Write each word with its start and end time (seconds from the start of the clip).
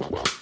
The 0.00 0.39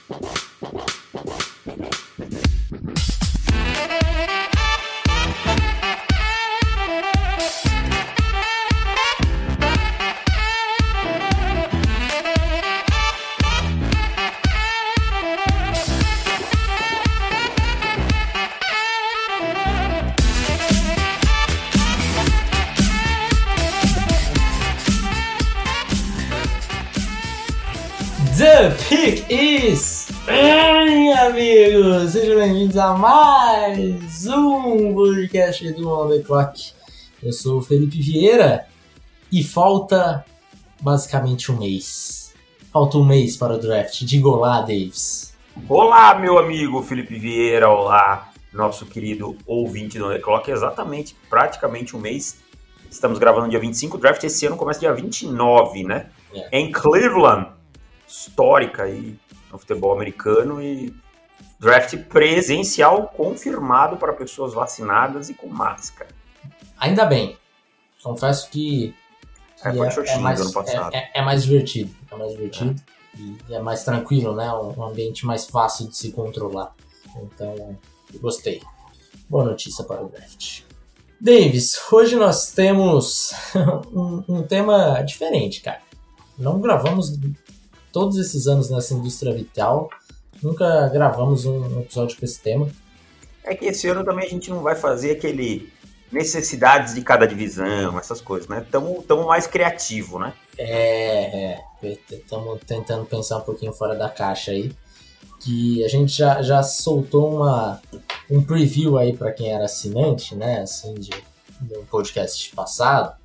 a 32.79 32.97
mais 32.97 34.27
um 34.29 34.95
podcast 34.95 35.73
do 35.73 35.91
On 35.91 36.09
The 36.09 36.21
Clock. 36.21 36.73
Eu 37.21 37.33
sou 37.33 37.59
o 37.59 37.63
Felipe 37.63 38.01
Vieira 38.01 38.69
e 39.33 39.43
falta 39.43 40.25
basicamente 40.81 41.51
um 41.51 41.59
mês. 41.59 42.33
Falta 42.73 42.99
um 42.99 43.05
mês 43.05 43.37
para 43.37 43.55
o 43.55 43.59
draft. 43.59 44.05
Diga 44.05 44.29
olá, 44.29 44.61
Davis. 44.61 45.35
Olá, 45.69 46.17
meu 46.21 46.39
amigo 46.39 46.81
Felipe 46.81 47.19
Vieira, 47.19 47.69
olá, 47.69 48.31
nosso 48.53 48.87
querido 48.87 49.37
ouvinte 49.45 49.99
do 49.99 50.07
On 50.07 50.11
The 50.11 50.21
Clock. 50.21 50.49
Exatamente, 50.49 51.17
praticamente 51.29 51.97
um 51.97 52.01
mês. 52.01 52.39
Estamos 52.89 53.19
gravando 53.19 53.49
dia 53.49 53.59
25, 53.59 53.97
o 53.97 54.01
draft 54.01 54.23
esse 54.23 54.47
ano 54.47 54.57
começa 54.57 54.79
dia 54.79 54.95
29, 54.95 55.83
né? 55.83 56.11
É. 56.33 56.61
Em 56.61 56.71
Cleveland, 56.71 57.49
histórica 58.07 58.85
aí 58.85 59.19
no 59.51 59.59
futebol 59.59 59.93
americano 59.93 60.63
e 60.63 60.95
draft 61.59 61.97
presencial 62.05 63.09
confirmado 63.09 63.97
para 63.97 64.13
pessoas 64.13 64.55
vacinadas 64.55 65.29
e 65.29 65.35
com 65.35 65.49
máscara. 65.49 66.11
Ainda 66.79 67.05
bem. 67.05 67.37
Confesso 68.03 68.49
que. 68.51 68.95
É, 69.65 69.73
que 69.73 70.19
mais, 70.19 70.53
passado. 70.53 70.95
é- 70.95 70.99
é- 70.99 71.11
é 71.19 71.23
mais 71.23 71.43
divertido. 71.43 71.93
É 72.11 72.17
mais 72.17 72.31
divertido. 72.33 72.81
E 73.19 73.55
é 73.55 73.59
mais 73.61 73.83
tranquilo, 73.83 74.35
né? 74.37 74.53
Um 74.53 74.79
um 74.79 74.85
ambiente 74.85 75.27
mais 75.27 75.47
fácil 75.47 75.89
de 75.89 75.97
se 75.97 76.13
controlar. 76.13 76.73
Então, 77.17 77.77
gostei. 78.21 78.63
Boa 79.29 79.45
notícia 79.45 79.83
para 79.85 80.03
o 80.05 80.09
draft. 80.09 80.63
Davis, 81.21 81.77
hoje 81.91 82.15
nós 82.15 82.53
temos 82.53 83.33
um, 83.93 84.23
um 84.29 84.43
tema 84.45 85.03
diferente, 85.03 85.61
cara. 85.61 85.81
Não 86.39 86.61
gravamos 86.61 87.19
todos 87.93 88.17
esses 88.19 88.47
anos 88.47 88.71
nessa 88.71 88.95
indústria 88.95 89.35
vital. 89.35 89.91
Nunca 90.43 90.89
gravamos 90.89 91.45
um 91.45 91.81
episódio 91.81 92.17
com 92.19 92.25
esse 92.25 92.41
tema. 92.41 92.69
É 93.45 93.55
que 93.55 93.67
esse 93.67 93.89
ano 93.89 94.05
também 94.05 94.27
a 94.27 94.31
gente 94.31 94.51
não 94.51 94.63
vai 94.63 94.75
fazer 94.75 95.13
aquele 95.13 95.73
necessidades 96.11 96.95
de 96.95 97.03
cada 97.03 97.27
divisão, 97.27 97.99
essas 97.99 98.21
coisas, 98.21 98.49
né? 98.49 98.65
Tamo, 98.71 99.03
tamo 99.03 99.27
mais 99.27 99.47
criativo, 99.47 100.19
né? 100.19 100.33
É, 100.57 101.61
estamos 102.11 102.59
tentando 102.67 103.05
pensar 103.05 103.39
um 103.39 103.43
pouquinho 103.43 103.73
fora 103.73 103.95
da 103.95 104.09
caixa 104.09 104.51
aí. 104.51 104.73
Que 105.41 105.85
a 105.85 105.89
gente 105.89 106.13
já, 106.13 106.43
já 106.43 106.63
soltou 106.63 107.37
uma, 107.37 107.81
um 108.29 108.43
preview 108.43 108.99
aí 108.99 109.17
para 109.17 109.33
quem 109.33 109.53
era 109.53 109.67
assinante, 109.67 110.35
né? 110.35 110.61
Assim, 110.63 110.95
de, 110.95 111.11
do 111.61 111.85
podcast 111.91 112.55
passado. 112.55 113.17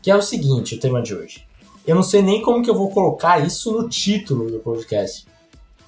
Que 0.00 0.10
é 0.10 0.16
o 0.16 0.22
seguinte, 0.22 0.76
o 0.76 0.80
tema 0.80 1.02
de 1.02 1.14
hoje. 1.14 1.46
Eu 1.86 1.94
não 1.94 2.02
sei 2.02 2.22
nem 2.22 2.40
como 2.40 2.62
que 2.62 2.70
eu 2.70 2.74
vou 2.74 2.90
colocar 2.90 3.44
isso 3.44 3.72
no 3.72 3.88
título 3.88 4.50
do 4.50 4.58
podcast. 4.60 5.26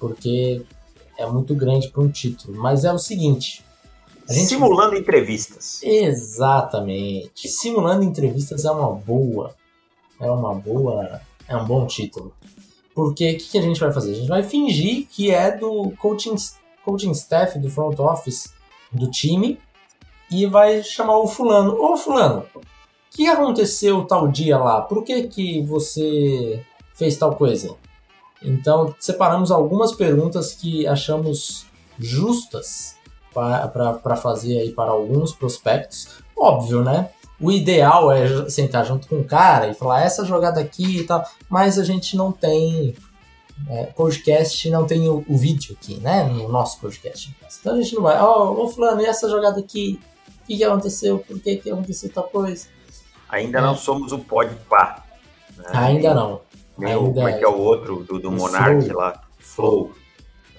Porque 0.03 0.65
é 1.17 1.25
muito 1.25 1.55
grande 1.55 1.87
para 1.87 2.03
um 2.03 2.09
título. 2.09 2.61
Mas 2.61 2.83
é 2.83 2.91
o 2.91 2.97
seguinte. 2.97 3.63
Gente 4.29 4.47
Simulando 4.47 4.97
entrevistas. 4.97 5.81
Exatamente. 5.81 7.47
Simulando 7.47 8.03
entrevistas 8.03 8.65
é 8.65 8.71
uma 8.71 8.91
boa. 8.91 9.55
É 10.19 10.29
uma 10.29 10.53
boa. 10.53 11.21
É 11.47 11.55
um 11.55 11.63
bom 11.63 11.87
título. 11.87 12.33
Porque 12.93 13.31
o 13.31 13.37
que, 13.37 13.51
que 13.51 13.57
a 13.57 13.61
gente 13.61 13.79
vai 13.79 13.93
fazer? 13.93 14.11
A 14.11 14.15
gente 14.15 14.27
vai 14.27 14.43
fingir 14.43 15.07
que 15.07 15.31
é 15.31 15.55
do 15.55 15.91
coaching, 15.91 16.35
coaching 16.83 17.11
staff 17.11 17.57
do 17.57 17.69
front 17.69 17.97
office 17.97 18.53
do 18.91 19.09
time 19.09 19.57
e 20.29 20.45
vai 20.45 20.83
chamar 20.83 21.17
o 21.17 21.27
fulano. 21.29 21.81
Ô 21.81 21.95
fulano, 21.95 22.43
o 22.53 22.61
que 23.09 23.25
aconteceu 23.27 24.03
tal 24.03 24.27
dia 24.27 24.57
lá? 24.57 24.81
Por 24.81 25.01
que, 25.05 25.29
que 25.29 25.61
você 25.61 26.61
fez 26.93 27.15
tal 27.15 27.37
coisa? 27.37 27.77
Então, 28.43 28.93
separamos 28.99 29.51
algumas 29.51 29.93
perguntas 29.93 30.53
que 30.53 30.85
achamos 30.85 31.65
justas 31.97 32.95
para 33.33 34.15
fazer 34.15 34.59
aí 34.59 34.71
para 34.71 34.91
alguns 34.91 35.33
prospectos. 35.33 36.09
Óbvio, 36.37 36.83
né? 36.83 37.09
O 37.39 37.51
ideal 37.51 38.11
é 38.11 38.49
sentar 38.49 38.85
junto 38.85 39.07
com 39.07 39.19
o 39.19 39.23
cara 39.23 39.67
e 39.67 39.73
falar 39.73 40.01
essa 40.01 40.23
jogada 40.23 40.59
aqui 40.61 40.99
e 40.99 41.03
tal, 41.03 41.25
mas 41.49 41.79
a 41.79 41.83
gente 41.83 42.15
não 42.15 42.31
tem 42.31 42.95
é, 43.69 43.85
podcast, 43.85 44.69
não 44.69 44.85
tem 44.85 45.09
o, 45.09 45.23
o 45.27 45.37
vídeo 45.37 45.75
aqui, 45.79 45.99
né? 45.99 46.23
No 46.23 46.47
nosso 46.47 46.79
podcast. 46.79 47.35
Então 47.59 47.73
a 47.73 47.81
gente 47.81 47.95
não 47.95 48.03
vai, 48.03 48.19
ó, 48.19 48.51
ô 48.51 48.67
fulano, 48.69 49.01
e 49.01 49.05
essa 49.05 49.29
jogada 49.29 49.59
aqui? 49.59 49.99
O 50.43 50.45
que, 50.45 50.57
que 50.57 50.63
aconteceu? 50.63 51.19
Por 51.19 51.39
que, 51.39 51.57
que 51.57 51.71
aconteceu 51.71 52.11
tal 52.11 52.25
coisa? 52.25 52.67
Ainda 53.29 53.61
não 53.61 53.75
somos 53.75 54.11
o 54.11 54.19
Podpah. 54.19 55.03
Né? 55.57 55.65
Ainda 55.71 56.13
não. 56.13 56.41
Nem 56.77 56.95
o, 56.95 57.05
Ainda 57.05 57.13
como 57.13 57.27
é 57.27 57.33
que 57.33 57.43
é 57.43 57.47
o 57.47 57.57
outro 57.57 58.03
do, 58.03 58.19
do 58.19 58.29
o 58.29 58.31
Monark 58.31 58.85
Flow. 58.85 58.97
lá? 58.97 59.21
Flow. 59.39 59.91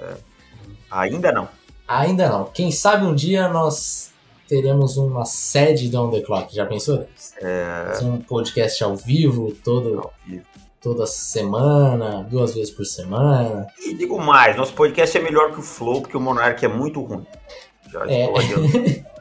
É. 0.01 0.15
Ainda 0.91 1.33
não. 1.33 1.49
Ainda 1.87 2.29
não. 2.29 2.45
Quem 2.45 2.71
sabe 2.71 3.05
um 3.05 3.15
dia 3.15 3.49
nós 3.49 4.13
teremos 4.49 4.97
uma 4.97 5.25
sede 5.25 5.89
do 5.89 6.01
On 6.01 6.11
The 6.11 6.21
Clock. 6.21 6.55
Já 6.55 6.67
pensou? 6.67 7.07
É, 7.41 7.85
Fazer 7.89 8.05
um 8.05 8.21
podcast 8.21 8.85
ao 8.85 8.95
vivo 8.95 9.53
todo, 9.65 9.99
ao 9.99 10.15
vivo. 10.27 10.45
toda 10.81 11.07
semana, 11.07 12.23
duas 12.31 12.55
vezes 12.55 12.71
por 12.71 12.85
semana. 12.85 13.67
E 13.85 13.95
digo 13.95 14.19
mais, 14.21 14.57
nosso 14.57 14.73
podcast 14.75 15.17
é 15.17 15.21
melhor 15.21 15.53
que 15.53 15.61
o 15.61 15.63
Flow, 15.63 16.03
porque 16.03 16.17
o 16.17 16.21
Monark 16.21 16.65
é 16.65 16.69
muito 16.69 17.01
ruim. 17.03 17.27
Já 17.91 18.07
É. 18.07 18.29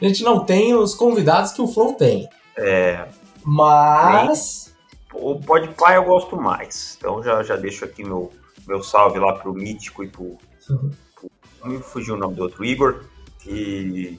A 0.00 0.04
gente 0.04 0.24
não 0.24 0.44
tem 0.44 0.74
os 0.74 0.94
convidados 0.94 1.52
que 1.52 1.62
o 1.62 1.68
Flow 1.68 1.94
tem. 1.94 2.28
É, 2.56 3.06
Mas. 3.44 4.71
O 5.14 5.40
Podpah 5.40 5.94
eu 5.94 6.04
gosto 6.04 6.36
mais. 6.36 6.96
Então 6.98 7.22
já, 7.22 7.42
já 7.42 7.56
deixo 7.56 7.84
aqui 7.84 8.04
meu, 8.04 8.32
meu 8.66 8.82
salve 8.82 9.18
lá 9.18 9.34
pro 9.34 9.52
Mítico 9.52 10.04
e 10.04 10.08
pro, 10.08 10.38
pro. 10.66 11.30
Me 11.64 11.78
fugiu 11.78 12.14
o 12.14 12.18
nome 12.18 12.34
do 12.34 12.42
outro, 12.42 12.64
Igor. 12.64 13.04
E, 13.46 14.18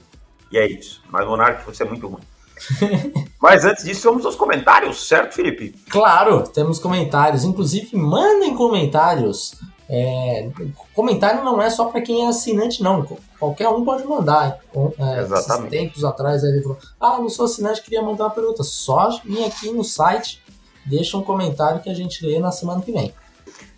e 0.50 0.58
é 0.58 0.66
isso. 0.66 1.02
Mas 1.10 1.26
Monark, 1.26 1.64
você 1.64 1.82
é 1.82 1.86
muito 1.86 2.06
ruim. 2.06 2.22
Mas 3.40 3.64
antes 3.64 3.84
disso, 3.84 4.08
vamos 4.08 4.24
aos 4.24 4.36
comentários, 4.36 5.06
certo, 5.06 5.34
Felipe? 5.34 5.74
Claro, 5.90 6.44
temos 6.48 6.78
comentários. 6.78 7.44
Inclusive, 7.44 7.96
mandem 7.96 8.54
comentários. 8.54 9.54
É, 9.88 10.48
comentário 10.94 11.44
não 11.44 11.60
é 11.60 11.68
só 11.68 11.86
para 11.86 12.00
quem 12.00 12.24
é 12.24 12.28
assinante, 12.28 12.82
não. 12.82 13.06
Qualquer 13.38 13.68
um 13.68 13.84
pode 13.84 14.04
mandar. 14.06 14.58
É, 14.98 15.20
Exatamente. 15.20 15.70
Tempos 15.70 16.04
atrás 16.04 16.42
ele 16.42 16.62
falou: 16.62 16.78
Ah, 16.98 17.18
não 17.18 17.28
sou 17.28 17.44
assinante, 17.44 17.82
queria 17.82 18.00
mandar 18.00 18.24
uma 18.24 18.30
pergunta. 18.30 18.62
Só 18.62 19.10
vir 19.24 19.44
aqui 19.44 19.70
no 19.70 19.84
site, 19.84 20.42
deixa 20.84 21.16
um 21.16 21.22
comentário 21.22 21.82
que 21.82 21.90
a 21.90 21.94
gente 21.94 22.24
lê 22.24 22.38
na 22.38 22.52
semana 22.52 22.82
que 22.82 22.92
vem. 22.92 23.12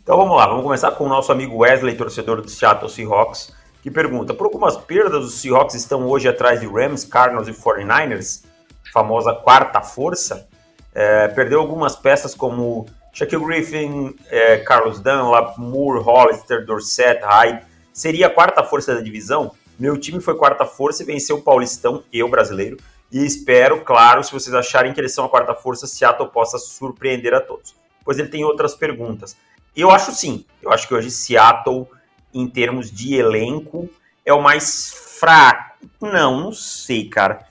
Então 0.02 0.16
vamos 0.16 0.36
lá, 0.36 0.46
vamos 0.46 0.62
começar 0.62 0.92
com 0.92 1.04
o 1.04 1.08
nosso 1.08 1.32
amigo 1.32 1.58
Wesley, 1.58 1.96
torcedor 1.96 2.40
do 2.40 2.48
Seattle 2.48 2.88
Seahawks, 2.88 3.52
que 3.82 3.90
pergunta: 3.90 4.32
por 4.32 4.44
algumas 4.44 4.76
perdas, 4.76 5.24
os 5.24 5.34
Seahawks 5.40 5.74
estão 5.74 6.06
hoje 6.06 6.28
atrás 6.28 6.60
de 6.60 6.66
Rams, 6.66 7.04
Cardinals 7.04 7.48
e 7.48 7.52
49ers, 7.52 8.44
famosa 8.92 9.34
quarta 9.34 9.80
força. 9.80 10.48
É, 10.94 11.28
perdeu 11.28 11.60
algumas 11.60 11.94
peças 11.94 12.34
como 12.34 12.86
Shaquille 13.12 13.44
Griffin, 13.44 14.14
é, 14.30 14.58
Carlos 14.58 15.00
Dunlap, 15.00 15.58
Moore, 15.58 16.02
Hollister, 16.02 16.64
Dorset, 16.64 17.20
Hyde. 17.22 17.62
Seria 17.92 18.28
a 18.28 18.30
quarta 18.30 18.62
força 18.62 18.94
da 18.94 19.00
divisão? 19.00 19.52
Meu 19.78 19.98
time 19.98 20.20
foi 20.20 20.34
quarta 20.36 20.64
força 20.64 21.02
e 21.02 21.06
venceu 21.06 21.36
o 21.36 21.42
Paulistão, 21.42 22.02
eu 22.12 22.28
brasileiro. 22.28 22.76
E 23.10 23.24
espero, 23.24 23.82
claro, 23.82 24.22
se 24.22 24.32
vocês 24.32 24.54
acharem 24.54 24.92
que 24.92 25.00
eles 25.00 25.14
são 25.14 25.24
a 25.24 25.28
quarta 25.28 25.54
força, 25.54 25.86
Seattle 25.86 26.30
possa 26.30 26.58
surpreender 26.58 27.34
a 27.34 27.40
todos. 27.40 27.74
Pois 28.04 28.18
ele 28.18 28.28
tem 28.28 28.44
outras 28.44 28.74
perguntas. 28.74 29.36
Eu 29.74 29.90
acho 29.90 30.12
sim. 30.12 30.44
Eu 30.62 30.72
acho 30.72 30.88
que 30.88 30.94
hoje 30.94 31.10
Seattle, 31.10 31.86
em 32.32 32.48
termos 32.48 32.90
de 32.90 33.14
elenco, 33.14 33.88
é 34.24 34.32
o 34.32 34.42
mais 34.42 34.92
fraco. 35.18 35.76
Não, 36.00 36.40
não 36.40 36.52
sei, 36.52 37.08
cara. 37.08 37.46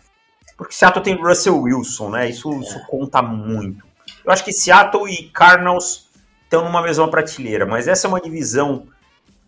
Porque 0.58 0.74
Seattle 0.74 1.04
tem 1.04 1.16
Russell 1.16 1.62
Wilson, 1.62 2.10
né? 2.10 2.30
Isso, 2.30 2.52
isso 2.62 2.86
conta 2.88 3.22
muito. 3.22 3.86
Eu 4.24 4.32
acho 4.32 4.44
que 4.44 4.54
Seattle 4.54 5.10
e 5.10 5.30
Cardinals 5.30 6.10
estão 6.44 6.64
numa 6.64 6.82
mesma 6.82 7.08
prateleira, 7.10 7.66
mas 7.66 7.88
essa 7.88 8.08
é 8.08 8.10
uma 8.10 8.22
divisão 8.22 8.88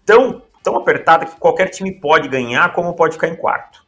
tão, 0.05 0.41
tão 0.61 0.75
apertada 0.75 1.25
que 1.25 1.35
qualquer 1.37 1.69
time 1.69 1.91
pode 1.91 2.27
ganhar, 2.27 2.73
como 2.73 2.93
pode 2.93 3.13
ficar 3.13 3.27
em 3.27 3.35
quarto. 3.35 3.85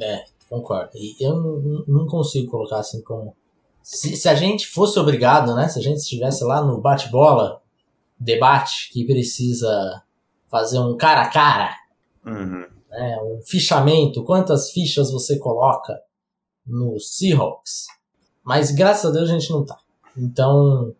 É, 0.00 0.24
concordo. 0.52 0.90
E 0.96 1.16
eu 1.20 1.34
não, 1.34 1.84
não 1.86 2.06
consigo 2.06 2.50
colocar 2.50 2.78
assim 2.78 3.02
como. 3.02 3.34
Se, 3.82 4.16
se 4.16 4.28
a 4.28 4.34
gente 4.34 4.66
fosse 4.68 4.98
obrigado, 4.98 5.54
né? 5.54 5.68
Se 5.68 5.78
a 5.78 5.82
gente 5.82 5.98
estivesse 5.98 6.44
lá 6.44 6.64
no 6.64 6.80
bate-bola, 6.80 7.60
debate 8.18 8.90
que 8.92 9.04
precisa 9.04 10.02
fazer 10.48 10.78
um 10.78 10.96
cara 10.96 11.22
a 11.22 11.28
cara, 11.28 11.74
Uhum. 12.24 12.64
né, 12.88 13.18
um 13.22 13.40
fichamento, 13.42 14.22
quantas 14.22 14.70
fichas 14.70 15.10
você 15.10 15.38
coloca 15.38 16.00
no 16.64 17.00
Seahawks. 17.00 17.86
Mas 18.44 18.70
graças 18.70 19.06
a 19.06 19.12
Deus 19.12 19.28
a 19.28 19.32
gente 19.32 19.50
não 19.50 19.64
tá. 19.64 19.78
Então, 20.16 20.94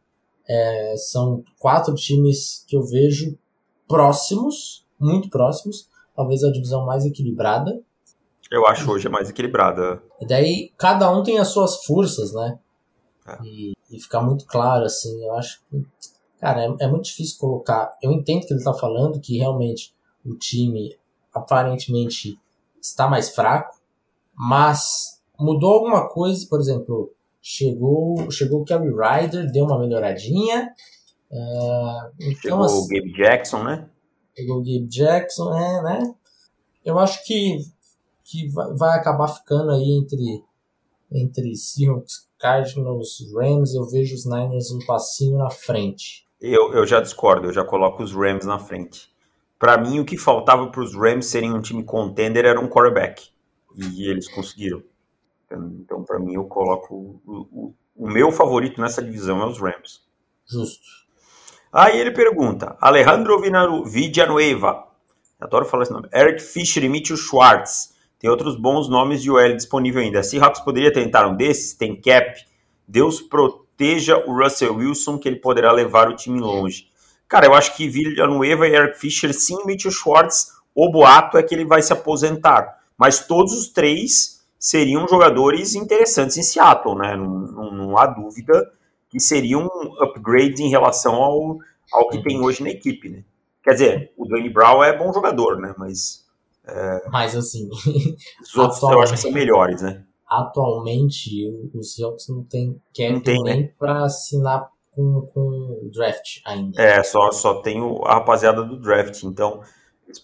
é, 0.49 0.97
são 0.97 1.45
quatro 1.59 1.95
times 1.95 2.65
que 2.67 2.77
eu 2.77 2.83
vejo 2.83 3.39
próximos, 3.87 4.85
muito 4.99 5.29
próximos, 5.29 5.89
talvez 6.17 6.43
a 6.43 6.51
divisão 6.51 6.85
mais 6.87 7.05
equilibrada. 7.05 7.81
Eu 8.53 8.67
acho 8.67 8.91
hoje 8.91 9.07
é 9.07 9.11
mais 9.11 9.31
equilibrada. 9.31 10.03
E 10.21 10.27
daí 10.27 10.73
cada 10.77 11.11
um 11.11 11.23
tem 11.23 11.39
as 11.39 11.49
suas 11.49 11.85
forças, 11.85 12.33
né? 12.33 12.59
É. 13.27 13.39
E, 13.45 13.73
e 13.91 14.01
ficar 14.01 14.21
muito 14.21 14.45
claro, 14.47 14.85
assim, 14.85 15.25
eu 15.25 15.33
acho 15.35 15.61
que. 15.71 15.85
Cara, 16.41 16.65
é, 16.65 16.85
é 16.85 16.89
muito 16.89 17.05
difícil 17.05 17.39
colocar. 17.39 17.97
Eu 18.03 18.13
entendo 18.13 18.47
que 18.47 18.53
ele 18.53 18.63
tá 18.63 18.75
falando 18.75 19.21
que 19.21 19.39
realmente 19.39 19.95
o 20.25 20.35
time 20.35 20.97
aparentemente 21.33 22.39
está 22.81 23.09
mais 23.09 23.31
fraco, 23.31 23.79
mas 24.35 25.21
mudou 25.39 25.75
alguma 25.75 26.09
coisa, 26.09 26.47
por 26.49 26.61
exemplo, 26.61 27.13
chegou, 27.41 28.31
chegou 28.31 28.61
o 28.61 28.65
Kerry 28.65 28.91
Ryder, 28.91 29.51
deu 29.51 29.65
uma 29.65 29.79
melhoradinha. 29.79 30.73
é, 31.31 32.11
então, 32.21 32.41
Chegou 32.41 32.65
assim, 32.65 32.85
o 32.85 32.89
Gabe 32.89 33.13
Jackson, 33.13 33.63
né? 33.65 33.89
pegou 34.35 34.57
o 34.57 34.65
Gabe 34.65 34.87
Jackson, 34.87 35.55
é, 35.55 35.83
né? 35.83 36.15
Eu 36.85 36.99
acho 36.99 37.25
que, 37.25 37.59
que 38.33 38.49
vai, 38.49 38.73
vai 38.75 38.99
acabar 38.99 39.29
ficando 39.29 39.71
aí 39.73 39.99
entre, 39.99 40.43
entre 41.13 41.55
Seahawks, 41.55 42.27
Cardinals, 42.39 43.19
Rams. 43.35 43.75
Eu 43.75 43.87
vejo 43.87 44.15
os 44.15 44.25
Niners 44.25 44.71
um 44.71 44.79
passinho 44.87 45.37
na 45.37 45.51
frente. 45.51 46.27
Eu, 46.41 46.73
eu 46.73 46.87
já 46.87 47.01
discordo, 47.01 47.49
eu 47.49 47.53
já 47.53 47.63
coloco 47.63 48.03
os 48.03 48.13
Rams 48.13 48.47
na 48.47 48.59
frente. 48.59 49.13
Pra 49.59 49.77
mim, 49.77 50.01
o 50.01 50.05
que 50.05 50.17
faltava 50.17 50.67
para 50.69 50.81
os 50.81 50.97
Rams 50.97 51.27
serem 51.27 51.53
um 51.53 51.61
time 51.61 51.85
contender 51.85 52.47
era 52.47 52.59
um 52.59 52.67
quarterback. 52.67 53.29
E 53.77 54.09
eles 54.09 54.27
conseguiram. 54.29 54.83
Então, 55.47 55.73
então 55.81 56.03
para 56.03 56.19
mim, 56.19 56.35
eu 56.35 56.45
coloco. 56.45 57.21
O, 57.25 57.47
o, 57.53 57.75
o 57.95 58.11
meu 58.11 58.33
favorito 58.33 58.81
nessa 58.81 59.03
divisão 59.03 59.41
é 59.43 59.47
os 59.47 59.61
Rams. 59.61 60.03
Justo. 60.47 60.85
Aí 61.73 62.01
ele 62.01 62.11
pergunta: 62.11 62.77
Alejandro 62.81 63.41
Villanueva. 63.41 64.89
Adoro 65.39 65.65
falar 65.65 65.85
esse 65.85 65.93
nome. 65.93 66.09
Eric 66.13 66.41
Fischer 66.41 66.83
e 66.83 66.89
Mitchell 66.89 67.17
Schwartz. 67.17 67.92
Tem 68.23 68.31
outros 68.31 68.55
bons 68.55 68.89
nomes 68.89 69.21
de 69.21 69.33
OL 69.33 69.57
disponível 69.57 70.01
ainda. 70.01 70.23
Seahawks 70.23 70.61
poderia 70.61 70.93
tentar 70.93 71.27
um 71.27 71.35
desses? 71.35 71.75
Tem 71.75 72.01
cap. 72.01 72.41
Deus 72.87 73.21
proteja 73.21 74.17
o 74.17 74.33
Russell 74.33 74.77
Wilson, 74.77 75.19
que 75.19 75.29
ele 75.29 75.41
poderá 75.41 75.73
levar 75.73 76.09
o 76.09 76.15
time 76.15 76.39
longe. 76.39 76.87
Cara, 77.27 77.47
eu 77.47 77.55
acho 77.55 77.77
que 77.77 77.89
Villanueva 77.89 78.69
e 78.69 78.75
Eric 78.77 78.97
Fischer, 78.97 79.35
sim, 79.35 79.57
Mitchell 79.67 79.91
Schwartz, 79.91 80.53
o 80.73 80.89
boato 80.89 81.37
é 81.37 81.43
que 81.43 81.53
ele 81.53 81.65
vai 81.65 81.83
se 81.83 81.93
aposentar. 81.93 82.79
Mas 82.97 83.27
todos 83.27 83.53
os 83.55 83.69
três 83.71 84.41
seriam 84.57 85.09
jogadores 85.09 85.75
interessantes 85.75 86.37
em 86.37 86.45
Seattle, 86.45 86.95
né? 86.95 87.17
Não, 87.17 87.29
não, 87.29 87.71
não 87.73 87.99
há 87.99 88.07
dúvida 88.07 88.71
que 89.11 89.19
seriam 89.19 89.67
upgrades 89.99 90.61
em 90.61 90.69
relação 90.69 91.17
ao, 91.17 91.59
ao 91.93 92.09
que 92.09 92.23
tem 92.23 92.41
hoje 92.41 92.63
na 92.63 92.71
equipe, 92.71 93.09
né? 93.09 93.25
Quer 93.65 93.73
dizer, 93.73 94.13
o 94.17 94.25
Dwayne 94.27 94.49
Brown 94.49 94.85
é 94.85 94.97
bom 94.97 95.13
jogador, 95.13 95.59
né? 95.59 95.75
Mas 95.77 96.22
Mas 97.11 97.35
assim, 97.37 97.69
os 97.69 98.57
outros 98.57 98.83
eu 98.83 99.01
acho 99.03 99.13
que 99.15 99.19
são 99.21 99.33
melhores, 99.33 99.83
né? 99.83 100.05
atualmente 100.29 101.47
o- 101.47 101.79
os 101.79 101.95
Seahawks 101.95 102.29
não 102.29 102.43
tem 102.45 102.81
cap 102.97 103.13
Não 103.13 103.21
tem, 103.21 103.43
né? 103.43 103.55
nem 103.55 103.67
pra 103.79 104.05
assinar 104.05 104.67
com, 104.91 105.27
com 105.33 105.91
draft 105.93 106.41
ainda. 106.47 106.81
É, 106.81 107.03
só, 107.03 107.31
só 107.33 107.61
tem 107.61 107.83
o- 107.83 108.03
a 108.07 108.15
rapaziada 108.15 108.63
do 108.65 108.81
draft. 108.81 109.23
Então, 109.25 109.61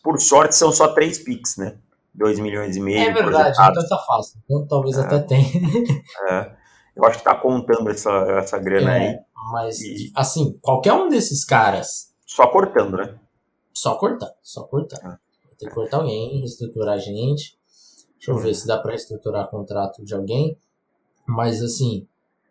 por 0.02 0.18
sorte, 0.20 0.56
são 0.56 0.72
só 0.72 0.88
três 0.94 1.18
picks, 1.18 1.56
né? 1.58 1.76
2 2.14 2.38
milhões 2.38 2.76
e 2.76 2.80
meio. 2.80 2.98
É 2.98 3.12
verdade, 3.12 3.56
então 3.60 3.86
tá 3.88 3.98
fácil. 3.98 4.40
Então 4.44 4.66
talvez 4.66 4.96
É. 4.96 5.00
até 5.02 5.18
tenha. 5.20 5.46
É. 6.30 6.56
Eu 6.96 7.04
acho 7.04 7.18
que 7.18 7.24
tá 7.24 7.34
contando 7.34 7.88
essa, 7.90 8.10
essa 8.38 8.58
grana 8.58 8.96
É. 8.96 9.08
aí. 9.10 9.18
Mas, 9.52 9.78
E- 9.80 10.10
assim, 10.16 10.58
qualquer 10.62 10.94
um 10.94 11.08
desses 11.08 11.44
caras, 11.44 12.12
Só 12.26 12.46
cortando, 12.48 12.96
né? 12.96 13.14
só 13.74 13.94
cortar, 13.96 14.30
só 14.42 14.64
cortar. 14.64 15.20
É. 15.58 15.60
Tem 15.60 15.68
que 15.68 15.74
cortar 15.74 15.98
alguém, 15.98 16.38
reestruturar 16.38 16.94
a 16.94 16.98
gente. 16.98 17.58
Deixa 18.14 18.30
eu 18.30 18.38
ver 18.38 18.54
se 18.54 18.66
dá 18.66 18.78
pra 18.78 18.90
reestruturar 18.90 19.48
contrato 19.48 20.04
de 20.04 20.14
alguém. 20.14 20.56
Mas, 21.26 21.62
assim, 21.62 22.06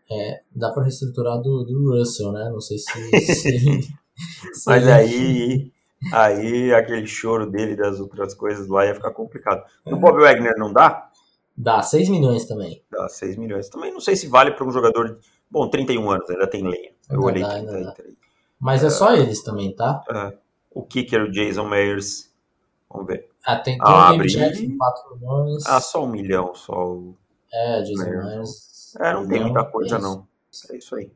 é, 0.09 0.41
dá 0.55 0.71
pra 0.71 0.83
reestruturar 0.83 1.41
do, 1.41 1.63
do 1.63 1.97
Russell, 1.97 2.31
né? 2.31 2.49
Não 2.49 2.61
sei 2.61 2.77
se. 2.77 3.19
se, 3.19 3.93
Mas 4.65 4.87
aí, 4.87 5.71
aí 6.13 6.73
aquele 6.73 7.05
choro 7.05 7.49
dele 7.49 7.75
das 7.75 7.99
outras 7.99 8.33
coisas 8.33 8.67
lá 8.67 8.85
ia 8.85 8.95
ficar 8.95 9.11
complicado. 9.11 9.63
No 9.85 9.97
Bob 9.97 10.19
Wagner 10.19 10.55
não 10.57 10.71
dá? 10.71 11.11
Dá 11.55 11.81
6 11.81 12.09
milhões 12.09 12.45
também. 12.45 12.83
Dá 12.89 13.09
6 13.09 13.35
milhões. 13.35 13.67
Também 13.67 13.91
não 13.91 13.99
sei 13.99 14.15
se 14.15 14.27
vale 14.27 14.51
para 14.51 14.65
um 14.65 14.71
jogador. 14.71 15.19
Bom, 15.49 15.67
31 15.67 16.09
anos, 16.09 16.29
ainda 16.29 16.47
tem 16.47 16.63
lenha. 16.63 16.91
Eu 17.09 17.21
olhei 17.21 17.41
dá, 17.41 17.53
ainda 17.53 17.71
33. 17.71 18.15
Mas 18.59 18.83
é 18.83 18.89
só 18.89 19.13
eles 19.15 19.43
também, 19.43 19.75
tá? 19.75 20.03
É. 20.09 20.37
O 20.71 20.83
kicker, 20.83 21.23
o 21.23 21.31
Jason 21.31 21.65
Mayers. 21.65 22.31
Vamos 22.89 23.07
ver. 23.07 23.29
Ah, 23.45 23.55
tem, 23.57 23.77
tem 23.77 23.85
Ah, 23.85 24.07
o 24.07 24.09
Game 24.11 24.15
abri. 24.15 24.29
Jackson, 24.33 24.77
4 24.77 25.15
milhões. 25.15 25.63
Ah, 25.67 25.79
só 25.81 26.03
um 26.03 26.07
milhão, 26.07 26.55
só 26.55 26.73
o. 26.87 27.15
É, 27.53 27.81
Myers. 27.81 27.99
Myers. 27.99 28.95
É, 28.99 29.13
não 29.13 29.27
tem 29.27 29.41
muita 29.41 29.63
coisa, 29.65 29.99
não. 29.99 30.27
É 30.71 30.77
isso 30.77 30.95
aí. 30.95 31.11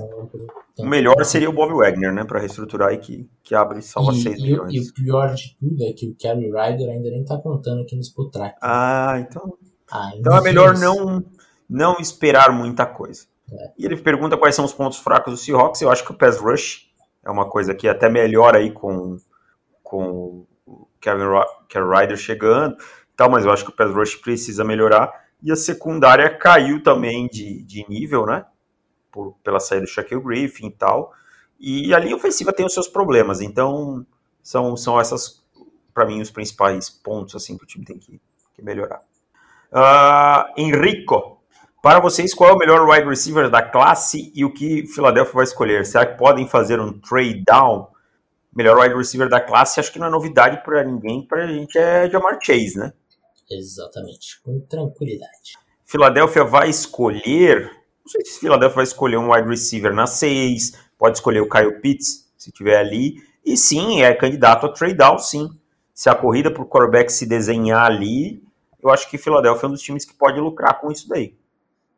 Um 0.00 0.26
pouco- 0.26 0.64
O 0.78 0.86
melhor 0.86 1.22
seria 1.24 1.48
o 1.50 1.52
Bob 1.52 1.72
Wagner, 1.74 2.12
né? 2.12 2.24
Para 2.24 2.40
reestruturar 2.40 2.92
e 2.92 2.98
que, 2.98 3.28
que 3.42 3.54
abre 3.54 3.80
e 3.80 3.82
salva 3.82 4.12
e, 4.12 4.22
6 4.22 4.38
e 4.38 4.42
o- 4.42 4.44
milhões. 4.46 4.74
e 4.74 4.80
o 4.80 4.94
pior 4.94 5.34
de 5.34 5.56
tudo 5.60 5.84
é 5.84 5.92
que 5.92 6.08
o 6.08 6.14
Kerry 6.14 6.46
Ryder 6.50 6.88
ainda 6.90 7.10
nem 7.10 7.24
tá 7.24 7.36
contando 7.38 7.82
aqui 7.82 7.94
no 7.94 8.00
Spotrack. 8.00 8.56
Ah, 8.62 9.16
então 9.20 9.56
Ainda 9.92 10.16
Então 10.18 10.36
é 10.38 10.40
melhor 10.40 10.72
isso. 10.74 10.82
não, 10.82 11.24
não 11.68 11.96
esperar 12.00 12.50
muita 12.50 12.84
coisa. 12.86 13.26
É. 13.52 13.72
E 13.78 13.84
ele 13.84 13.96
pergunta 13.96 14.36
quais 14.36 14.54
são 14.54 14.64
os 14.64 14.72
pontos 14.72 14.98
fracos 14.98 15.32
do 15.34 15.36
Seahawks. 15.38 15.80
Eu 15.82 15.90
acho 15.92 16.04
que 16.04 16.10
o 16.10 16.16
pass 16.16 16.40
rush 16.40 16.90
é 17.24 17.30
uma 17.30 17.48
coisa 17.48 17.72
que 17.74 17.86
até 17.86 18.08
melhora 18.08 18.58
aí 18.58 18.72
com, 18.72 19.16
com 19.82 20.44
Kevin 21.06 21.24
Kevin 21.68 21.88
Ryder 21.88 22.16
chegando, 22.16 22.76
tal, 23.16 23.30
mas 23.30 23.44
eu 23.44 23.52
acho 23.52 23.64
que 23.64 23.70
o 23.70 23.74
pass 23.74 23.94
rush 23.94 24.16
precisa 24.16 24.64
melhorar. 24.64 25.12
E 25.40 25.52
a 25.52 25.56
secundária 25.56 26.36
caiu 26.36 26.82
também 26.82 27.28
de, 27.28 27.62
de 27.62 27.86
nível, 27.88 28.26
né? 28.26 28.44
Por, 29.12 29.36
pela 29.44 29.60
saída 29.60 29.84
do 29.84 29.90
Shaquille 29.90 30.20
Griffin 30.20 30.66
e 30.66 30.72
tal. 30.72 31.12
E 31.60 31.94
a 31.94 31.98
linha 31.98 32.16
ofensiva 32.16 32.52
tem 32.52 32.66
os 32.66 32.74
seus 32.74 32.88
problemas. 32.88 33.40
Então 33.40 34.04
são, 34.42 34.76
são 34.76 34.98
essas, 34.98 35.44
para 35.94 36.04
mim, 36.04 36.20
os 36.20 36.30
principais 36.30 36.90
pontos 36.90 37.36
assim 37.36 37.56
que 37.56 37.64
o 37.64 37.66
time 37.66 37.84
tem 37.84 37.98
que, 37.98 38.20
que 38.54 38.62
melhorar. 38.62 39.02
Ah, 39.72 40.52
Enrico, 40.56 41.40
para 41.82 42.00
vocês, 42.00 42.34
qual 42.34 42.50
é 42.50 42.52
o 42.52 42.58
melhor 42.58 42.88
wide 42.88 43.08
receiver 43.08 43.48
da 43.48 43.62
classe 43.62 44.32
e 44.34 44.44
o 44.44 44.52
que 44.52 44.86
Philadelphia 44.88 45.34
vai 45.34 45.44
escolher? 45.44 45.86
Será 45.86 46.04
que 46.04 46.18
podem 46.18 46.48
fazer 46.48 46.80
um 46.80 46.98
trade 46.98 47.44
down? 47.44 47.88
Melhor 48.56 48.78
wide 48.78 48.94
receiver 48.94 49.28
da 49.28 49.38
classe, 49.38 49.78
acho 49.78 49.92
que 49.92 49.98
não 49.98 50.06
é 50.06 50.10
novidade 50.10 50.64
para 50.64 50.82
ninguém, 50.82 51.20
para 51.20 51.44
a 51.44 51.46
gente 51.46 51.76
é 51.76 52.08
Jamar 52.08 52.38
Chase, 52.42 52.78
né? 52.78 52.90
Exatamente, 53.50 54.40
com 54.42 54.58
tranquilidade. 54.60 55.58
Philadelphia 55.84 56.42
vai 56.42 56.70
escolher, 56.70 57.70
não 58.02 58.08
sei 58.08 58.24
se 58.24 58.40
Philadelphia 58.40 58.76
vai 58.76 58.84
escolher 58.84 59.18
um 59.18 59.30
wide 59.30 59.46
receiver 59.46 59.92
na 59.92 60.06
6, 60.06 60.72
pode 60.96 61.18
escolher 61.18 61.40
o 61.40 61.48
Kyle 61.50 61.80
Pitts, 61.82 62.32
se 62.38 62.50
tiver 62.50 62.78
ali, 62.78 63.16
e 63.44 63.58
sim, 63.58 64.00
é 64.00 64.14
candidato 64.14 64.64
a 64.64 64.72
trade 64.72 64.94
down, 64.94 65.18
sim. 65.18 65.50
Se 65.92 66.08
a 66.08 66.14
corrida 66.14 66.50
para 66.50 66.62
o 66.62 66.66
quarterback 66.66 67.12
se 67.12 67.26
desenhar 67.26 67.84
ali, 67.84 68.42
eu 68.82 68.88
acho 68.88 69.10
que 69.10 69.18
Philadelphia 69.18 69.66
é 69.66 69.68
um 69.68 69.72
dos 69.72 69.82
times 69.82 70.06
que 70.06 70.14
pode 70.14 70.40
lucrar 70.40 70.80
com 70.80 70.90
isso 70.90 71.06
daí. 71.06 71.36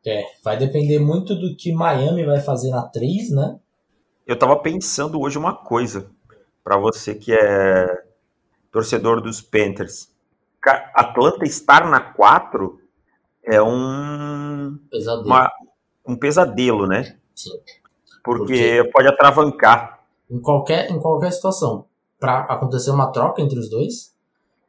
É, 0.04 0.24
vai 0.42 0.56
depender 0.58 0.98
muito 0.98 1.36
do 1.36 1.54
que 1.56 1.72
Miami 1.72 2.24
vai 2.24 2.40
fazer 2.40 2.70
na 2.70 2.82
3, 2.82 3.30
né? 3.30 3.60
Eu 4.26 4.36
tava 4.36 4.56
pensando 4.56 5.20
hoje 5.20 5.38
uma 5.38 5.54
coisa 5.54 6.10
para 6.68 6.76
você 6.76 7.14
que 7.14 7.32
é 7.32 8.04
torcedor 8.70 9.22
dos 9.22 9.40
Panthers. 9.40 10.12
Atlanta 10.94 11.46
estar 11.46 11.88
na 11.88 11.98
4 11.98 12.78
é 13.42 13.62
um, 13.62 14.78
Pesadelo. 14.90 15.26
uma- 15.26 15.50
um 16.06 16.14
pesadelo, 16.14 16.86
né? 16.86 17.16
Sim. 17.34 17.52
Porque 18.22 18.84
pode 18.92 19.08
atravancar. 19.08 20.04
Em 20.30 20.38
qualquer, 20.42 20.90
em 20.90 21.00
qualquer 21.00 21.32
situação. 21.32 21.86
Pra 22.20 22.40
acontecer 22.40 22.90
uma 22.90 23.10
troca 23.12 23.40
entre 23.40 23.58
os 23.58 23.70
dois. 23.70 24.14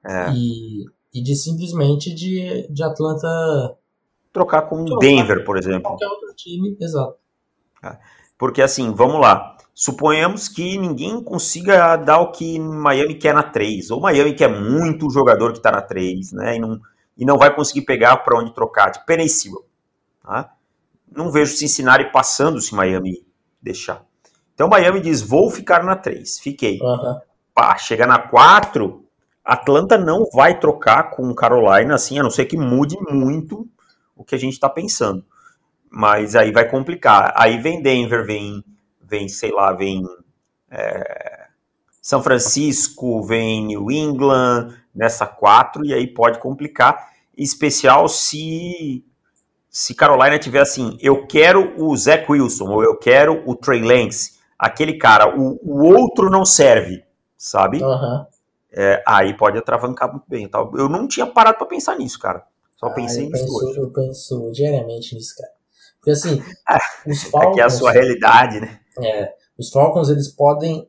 É. 0.08 0.32
E, 0.32 0.86
e 1.14 1.22
de 1.22 1.36
simplesmente 1.36 2.16
de, 2.16 2.66
de 2.72 2.82
Atlanta. 2.82 3.28
Trocar 4.32 4.62
com 4.70 4.84
o. 4.86 5.00
Denver, 5.00 5.44
por 5.44 5.58
exemplo. 5.58 5.82
Qualquer 5.82 6.08
outro 6.08 6.34
time, 6.34 6.78
exato. 6.80 7.18
Porque 8.38 8.62
assim, 8.62 8.94
vamos 8.94 9.20
lá. 9.20 9.58
Suponhamos 9.82 10.50
que 10.50 10.78
ninguém 10.78 11.24
consiga 11.24 11.96
dar 11.96 12.20
o 12.20 12.34
que 12.34 12.60
Miami 12.60 13.16
quer 13.16 13.34
na 13.34 13.44
3. 13.44 13.92
Ou 13.92 14.02
Miami 14.02 14.34
quer 14.34 14.50
muito 14.50 15.08
o 15.08 15.10
jogador 15.10 15.54
que 15.54 15.60
está 15.60 15.72
na 15.72 15.82
3, 15.82 16.34
né? 16.34 16.58
E 16.58 16.60
não, 16.60 16.82
e 17.18 17.24
não 17.24 17.38
vai 17.38 17.56
conseguir 17.56 17.84
pegar 17.84 18.18
para 18.18 18.38
onde 18.38 18.54
trocar. 18.54 18.92
Tipo, 18.92 19.06
Penny 19.06 19.30
Sewell, 19.30 19.64
tá? 20.22 20.52
Não 21.10 21.32
vejo 21.32 21.56
Cincinnati 21.56 22.12
passando 22.12 22.60
se 22.60 22.76
Miami 22.76 23.26
deixar. 23.62 24.04
Então 24.54 24.68
Miami 24.68 25.00
diz, 25.00 25.22
vou 25.22 25.50
ficar 25.50 25.82
na 25.82 25.96
3. 25.96 26.40
Fiquei. 26.40 26.78
Aham. 26.84 27.22
pá, 27.54 27.78
chega 27.78 28.06
na 28.06 28.20
4, 28.20 29.02
Atlanta 29.46 29.98
não 29.98 30.26
vai 30.34 30.60
trocar 30.60 31.12
com 31.12 31.34
Carolina, 31.34 31.96
assim, 31.96 32.20
a 32.20 32.24
não 32.24 32.30
ser 32.30 32.48
que 32.48 32.58
mude 32.58 32.98
muito 33.10 33.66
o 34.14 34.26
que 34.26 34.36
a 34.36 34.38
gente 34.38 34.56
está 34.56 34.68
pensando. 34.68 35.24
Mas 35.90 36.36
aí 36.36 36.52
vai 36.52 36.68
complicar. 36.70 37.32
Aí 37.38 37.58
vem 37.62 37.82
Denver, 37.82 38.26
vem, 38.26 38.62
vem 39.10 39.28
sei 39.30 39.52
lá, 39.52 39.74
vem 39.74 40.04
é, 40.72 41.48
São 42.02 42.22
Francisco, 42.24 43.24
vem 43.24 43.66
New 43.68 43.92
England, 43.92 44.74
nessa 44.96 45.26
4, 45.28 45.86
e 45.86 45.94
aí 45.94 46.08
pode 46.08 46.40
complicar. 46.40 47.10
Em 47.38 47.44
especial 47.44 48.08
se 48.10 49.06
se 49.70 49.94
Carolina 49.96 50.40
tiver 50.40 50.62
assim, 50.62 50.98
eu 51.02 51.28
quero 51.28 51.74
o 51.84 51.96
Zach 51.96 52.26
Wilson, 52.32 52.70
ou 52.72 52.84
eu 52.84 52.98
quero 52.98 53.44
o 53.46 53.56
Trey 53.56 53.82
Lance, 53.82 54.40
aquele 54.58 54.96
cara, 54.98 55.38
o, 55.40 55.60
o 55.64 55.84
outro 55.86 56.30
não 56.30 56.46
serve, 56.46 57.04
sabe? 57.38 57.84
Aham. 57.84 58.28
É, 58.72 59.04
aí 59.08 59.36
pode 59.36 59.58
atravancar 59.58 60.12
muito 60.12 60.26
bem. 60.28 60.48
Tal. 60.48 60.72
Eu 60.78 60.88
não 60.90 61.08
tinha 61.08 61.26
parado 61.28 61.58
para 61.58 61.68
pensar 61.68 61.96
nisso, 61.98 62.20
cara. 62.20 62.44
Só 62.78 62.90
Ah, 62.90 62.92
pensei 62.92 63.26
eu 63.26 63.30
nisso 63.30 63.46
penso, 63.46 63.54
hoje. 63.54 63.80
eu 63.80 63.92
penso 63.92 64.52
diariamente 64.52 65.16
nisso, 65.16 65.36
cara. 65.38 65.52
Porque 66.00 66.12
assim, 66.12 66.44
os 67.06 67.24
É 67.24 67.30
Falcons. 67.32 67.54
que 67.54 67.62
é 67.62 67.64
a 67.64 67.70
sua 67.70 67.92
realidade, 67.92 68.60
né? 68.62 68.80
É, 69.06 69.36
os 69.58 69.70
Falcons 69.70 70.10
eles 70.10 70.30
podem. 70.30 70.88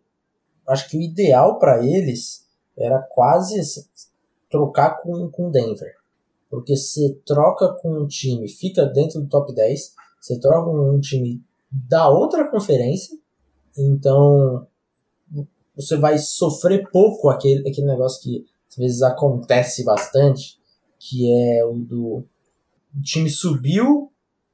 Acho 0.66 0.88
que 0.88 0.96
o 0.96 1.02
ideal 1.02 1.58
para 1.58 1.84
eles 1.84 2.46
era 2.76 3.00
quase 3.00 3.60
trocar 4.48 5.00
com 5.02 5.28
com 5.30 5.50
Denver. 5.50 5.94
Porque 6.48 6.76
você 6.76 7.16
troca 7.24 7.72
com 7.74 7.92
um 7.92 8.06
time, 8.06 8.48
fica 8.48 8.84
dentro 8.84 9.20
do 9.20 9.28
top 9.28 9.54
10, 9.54 9.94
você 10.20 10.38
troca 10.38 10.64
com 10.64 10.96
um 10.96 11.00
time 11.00 11.42
da 11.70 12.08
outra 12.08 12.50
conferência, 12.50 13.16
então 13.78 14.66
você 15.76 15.96
vai 15.96 16.18
sofrer 16.18 16.90
pouco 16.90 17.28
aquele, 17.28 17.68
aquele 17.68 17.86
negócio 17.86 18.20
que 18.22 18.44
às 18.68 18.76
vezes 18.76 19.02
acontece 19.02 19.84
bastante, 19.84 20.58
que 20.98 21.30
é 21.30 21.64
o 21.64 21.74
do 21.74 22.24
o 22.92 23.00
time 23.02 23.30
subiu, 23.30 24.09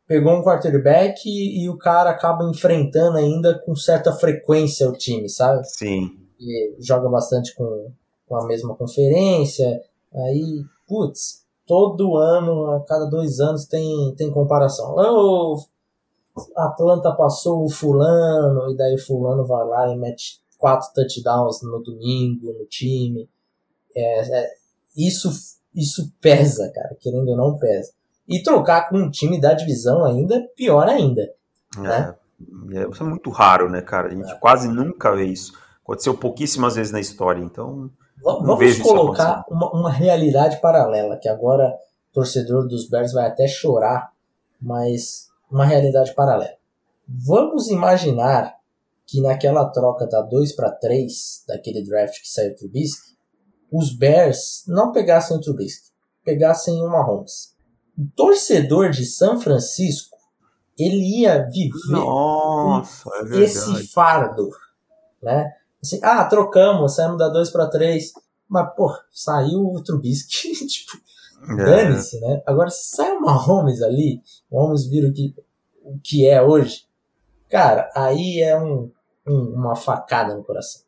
pegou 0.06 0.32
um 0.32 0.42
quarterback 0.42 1.22
e, 1.26 1.64
e 1.64 1.68
o 1.68 1.76
cara 1.76 2.10
acaba 2.10 2.48
enfrentando 2.48 3.18
ainda 3.18 3.58
com 3.60 3.74
certa 3.74 4.12
frequência 4.12 4.88
o 4.88 4.92
time, 4.92 5.28
sabe? 5.28 5.66
Sim. 5.68 6.16
E 6.38 6.76
joga 6.78 7.08
bastante 7.08 7.54
com, 7.54 7.90
com 8.26 8.36
a 8.36 8.46
mesma 8.46 8.74
conferência. 8.74 9.82
Aí, 10.14 10.62
putz, 10.86 11.44
todo 11.66 12.16
ano, 12.16 12.70
a 12.72 12.84
cada 12.84 13.06
dois 13.06 13.40
anos 13.40 13.66
tem, 13.66 14.14
tem 14.16 14.30
comparação. 14.30 14.94
Oh, 14.96 15.58
Atlanta 16.56 17.12
passou 17.12 17.64
o 17.64 17.70
fulano, 17.70 18.70
e 18.70 18.76
daí 18.76 18.98
fulano 18.98 19.44
vai 19.46 19.66
lá 19.66 19.92
e 19.92 19.96
mete 19.96 20.40
quatro 20.58 20.88
touchdowns 20.94 21.62
no 21.62 21.82
domingo 21.82 22.52
no 22.52 22.66
time. 22.66 23.28
É, 23.94 24.40
é, 24.40 24.50
isso, 24.96 25.30
isso 25.74 26.12
pesa, 26.20 26.70
cara, 26.72 26.94
querendo 27.00 27.28
ou 27.30 27.36
não 27.36 27.56
pesa. 27.56 27.92
E 28.28 28.42
trocar 28.42 28.88
com 28.88 28.98
um 28.98 29.10
time 29.10 29.40
da 29.40 29.54
divisão 29.54 30.04
ainda, 30.04 30.46
pior 30.56 30.88
ainda. 30.88 31.22
Né? 31.78 32.14
É, 32.72 32.78
é, 32.78 32.88
isso 32.88 33.02
é 33.02 33.06
muito 33.06 33.30
raro, 33.30 33.70
né, 33.70 33.80
cara? 33.80 34.08
A 34.08 34.10
gente 34.10 34.38
quase 34.40 34.68
nunca 34.68 35.14
vê 35.14 35.24
isso. 35.24 35.52
Aconteceu 35.82 36.16
pouquíssimas 36.16 36.74
vezes 36.74 36.92
na 36.92 37.00
história, 37.00 37.40
então. 37.40 37.90
Vamos 38.22 38.78
colocar 38.78 39.44
uma, 39.48 39.70
uma 39.72 39.90
realidade 39.90 40.60
paralela, 40.60 41.16
que 41.16 41.28
agora 41.28 41.68
o 42.10 42.14
torcedor 42.14 42.66
dos 42.66 42.88
Bears 42.88 43.12
vai 43.12 43.26
até 43.26 43.46
chorar, 43.46 44.10
mas 44.60 45.28
uma 45.50 45.64
realidade 45.64 46.14
paralela. 46.14 46.56
Vamos 47.06 47.68
imaginar 47.68 48.56
que 49.06 49.20
naquela 49.20 49.66
troca 49.66 50.06
da 50.06 50.20
2 50.20 50.52
para 50.56 50.72
3, 50.72 51.44
daquele 51.46 51.84
draft 51.84 52.20
que 52.20 52.28
saiu 52.28 52.52
o 52.52 52.56
Trubisky, 52.56 53.16
os 53.70 53.96
Bears 53.96 54.64
não 54.66 54.90
pegassem 54.90 55.36
o 55.36 55.40
Trubisky, 55.40 55.90
pegassem 56.24 56.82
o 56.82 56.88
Mahomes. 56.88 57.54
Torcedor 58.14 58.90
de 58.90 59.04
São 59.06 59.40
Francisco, 59.40 60.16
ele 60.78 61.20
ia 61.22 61.48
viver 61.50 61.72
Nossa, 61.90 63.08
é 63.32 63.38
esse 63.42 63.86
fardo, 63.88 64.50
né? 65.22 65.52
Assim, 65.82 65.98
ah, 66.02 66.24
trocamos, 66.24 66.94
saímos 66.96 67.18
da 67.18 67.28
2 67.28 67.50
para 67.50 67.68
3, 67.68 68.12
mas, 68.48 68.74
pô, 68.76 68.92
saiu 69.10 69.60
o 69.72 69.82
Trubisky, 69.82 70.52
tipo, 70.66 70.92
É. 71.50 71.64
dane-se, 71.64 72.20
né? 72.20 72.42
Agora, 72.46 72.68
se 72.70 72.94
sai 72.96 73.12
o 73.12 73.20
Mahomes 73.20 73.80
ali, 73.82 74.20
o 74.50 74.56
Mahomes 74.60 74.86
vira 74.86 75.08
o 75.08 75.12
que, 75.12 75.34
o 75.82 75.98
que 76.02 76.26
é 76.28 76.42
hoje, 76.42 76.84
cara, 77.48 77.90
aí 77.94 78.40
é 78.40 78.58
um, 78.58 78.90
um- 79.26 79.54
uma 79.54 79.76
facada 79.76 80.34
no 80.34 80.42
coração. 80.44 80.82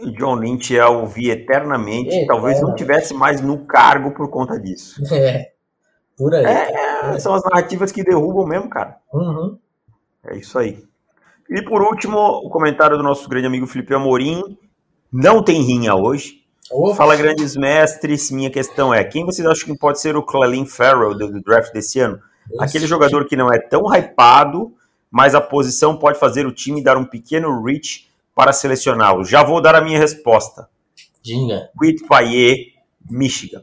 E 0.00 0.10
John 0.12 0.34
Lynch 0.36 0.72
ia 0.74 0.88
ouvir 0.88 1.30
eternamente, 1.30 2.08
Eternamente. 2.08 2.26
talvez 2.26 2.60
não 2.60 2.74
tivesse 2.74 3.14
mais 3.14 3.40
no 3.40 3.64
cargo 3.66 4.12
por 4.14 4.28
conta 4.30 4.58
disso. 4.60 5.00
É, 5.12 5.52
por 6.16 6.34
aí. 6.34 6.44
É, 6.44 7.18
são 7.18 7.34
as 7.34 7.42
narrativas 7.44 7.90
que 7.92 8.02
derrubam 8.02 8.46
mesmo, 8.46 8.68
cara. 8.68 8.96
Uhum. 9.12 9.58
É 10.24 10.36
isso 10.36 10.58
aí. 10.58 10.84
E 11.50 11.62
por 11.62 11.82
último, 11.82 12.18
o 12.18 12.48
comentário 12.48 12.96
do 12.96 13.02
nosso 13.02 13.28
grande 13.28 13.46
amigo 13.46 13.66
Felipe 13.66 13.94
Amorim. 13.94 14.56
Não 15.12 15.42
tem 15.42 15.62
rinha 15.62 15.94
hoje. 15.94 16.42
Ô, 16.70 16.94
Fala, 16.94 17.14
grandes 17.16 17.54
mestres. 17.56 18.30
Minha 18.30 18.50
questão 18.50 18.94
é: 18.94 19.04
quem 19.04 19.26
vocês 19.26 19.46
acham 19.46 19.66
que 19.66 19.78
pode 19.78 20.00
ser 20.00 20.16
o 20.16 20.22
Clelin 20.22 20.64
Farrell 20.64 21.14
do, 21.14 21.30
do 21.30 21.42
draft 21.42 21.72
desse 21.72 22.00
ano? 22.00 22.18
Aquele 22.58 22.86
jogador 22.86 23.26
que 23.26 23.36
não 23.36 23.52
é 23.52 23.58
tão 23.58 23.82
hypado, 23.94 24.72
mas 25.10 25.34
a 25.34 25.40
posição 25.40 25.96
pode 25.96 26.18
fazer 26.18 26.46
o 26.46 26.52
time 26.52 26.82
dar 26.82 26.96
um 26.96 27.04
pequeno 27.04 27.62
reach 27.62 28.08
para 28.34 28.52
selecioná-lo. 28.52 29.24
Já 29.24 29.42
vou 29.42 29.60
dar 29.60 29.74
a 29.74 29.80
minha 29.80 29.98
resposta. 29.98 30.68
Diga, 31.22 31.70
Quit 31.78 32.06
Payet, 32.06 32.74
Michigan. 33.10 33.62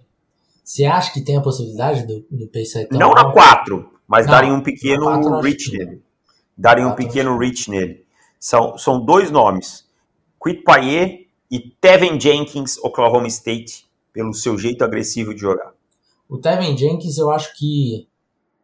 Você 0.70 0.86
acha 0.86 1.12
que 1.12 1.22
tem 1.22 1.36
a 1.36 1.42
possibilidade 1.42 2.06
do, 2.06 2.24
do 2.30 2.48
tão 2.48 3.00
não 3.00 3.12
na 3.12 3.22
alto? 3.22 3.34
4, 3.34 3.90
mas 4.08 4.28
Não, 4.28 4.34
darem 4.34 4.52
um 4.52 4.62
pequeno 4.62 5.06
quatro 5.06 5.42
reach 5.42 5.72
nele. 5.72 6.04
Darem 6.56 6.86
um 6.86 6.90
Quatro 6.90 7.06
pequeno 7.08 7.38
reach 7.40 7.72
nele. 7.72 8.06
São, 8.40 8.78
são 8.78 9.04
dois 9.04 9.32
nomes: 9.32 9.90
Quit 10.40 10.62
Payet 10.62 11.28
e 11.50 11.60
Tevin 11.60 12.22
Jenkins, 12.22 12.78
Oklahoma 12.84 13.28
State, 13.30 13.90
pelo 14.14 14.32
seu 14.32 14.60
jeito 14.60 14.84
agressivo 14.84 15.34
de 15.34 15.42
jogar. 15.42 15.74
O 16.30 16.38
Tevin 16.38 16.78
Jenkins, 16.78 17.18
eu 17.18 17.32
acho 17.32 17.52
que 17.58 18.08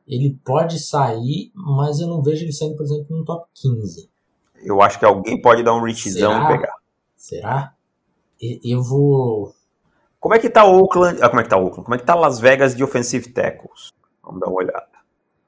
ele 0.07 0.39
pode 0.45 0.77
sair, 0.77 1.51
mas 1.55 1.99
eu 1.99 2.07
não 2.07 2.21
vejo 2.21 2.45
ele 2.45 2.53
saindo, 2.53 2.75
por 2.75 2.83
exemplo, 2.83 3.17
no 3.17 3.25
top 3.25 3.47
15. 3.55 4.07
Eu 4.63 4.79
acho 4.79 4.99
que 4.99 5.05
alguém 5.05 5.41
pode 5.41 5.63
dar 5.63 5.73
um 5.73 5.83
reachzão 5.83 6.43
e 6.43 6.47
pegar. 6.49 6.75
Será? 7.15 7.73
Eu 8.39 8.83
vou. 8.83 9.55
Como 10.25 10.33
é 10.33 10.39
que 10.39 10.49
tá 10.49 10.65
Oakland? 10.65 11.21
Ah, 11.21 11.29
como 11.29 11.39
é 11.39 11.43
que 11.43 11.49
tá 11.51 11.55
Oakland? 11.55 11.83
Como 11.83 11.93
é 11.93 11.99
que 11.99 12.03
tá 12.03 12.15
Las 12.15 12.39
Vegas 12.39 12.75
de 12.75 12.83
offensive 12.83 13.29
tackles? 13.29 13.93
Vamos 14.23 14.39
dar 14.39 14.47
uma 14.47 14.57
olhada. 14.57 14.87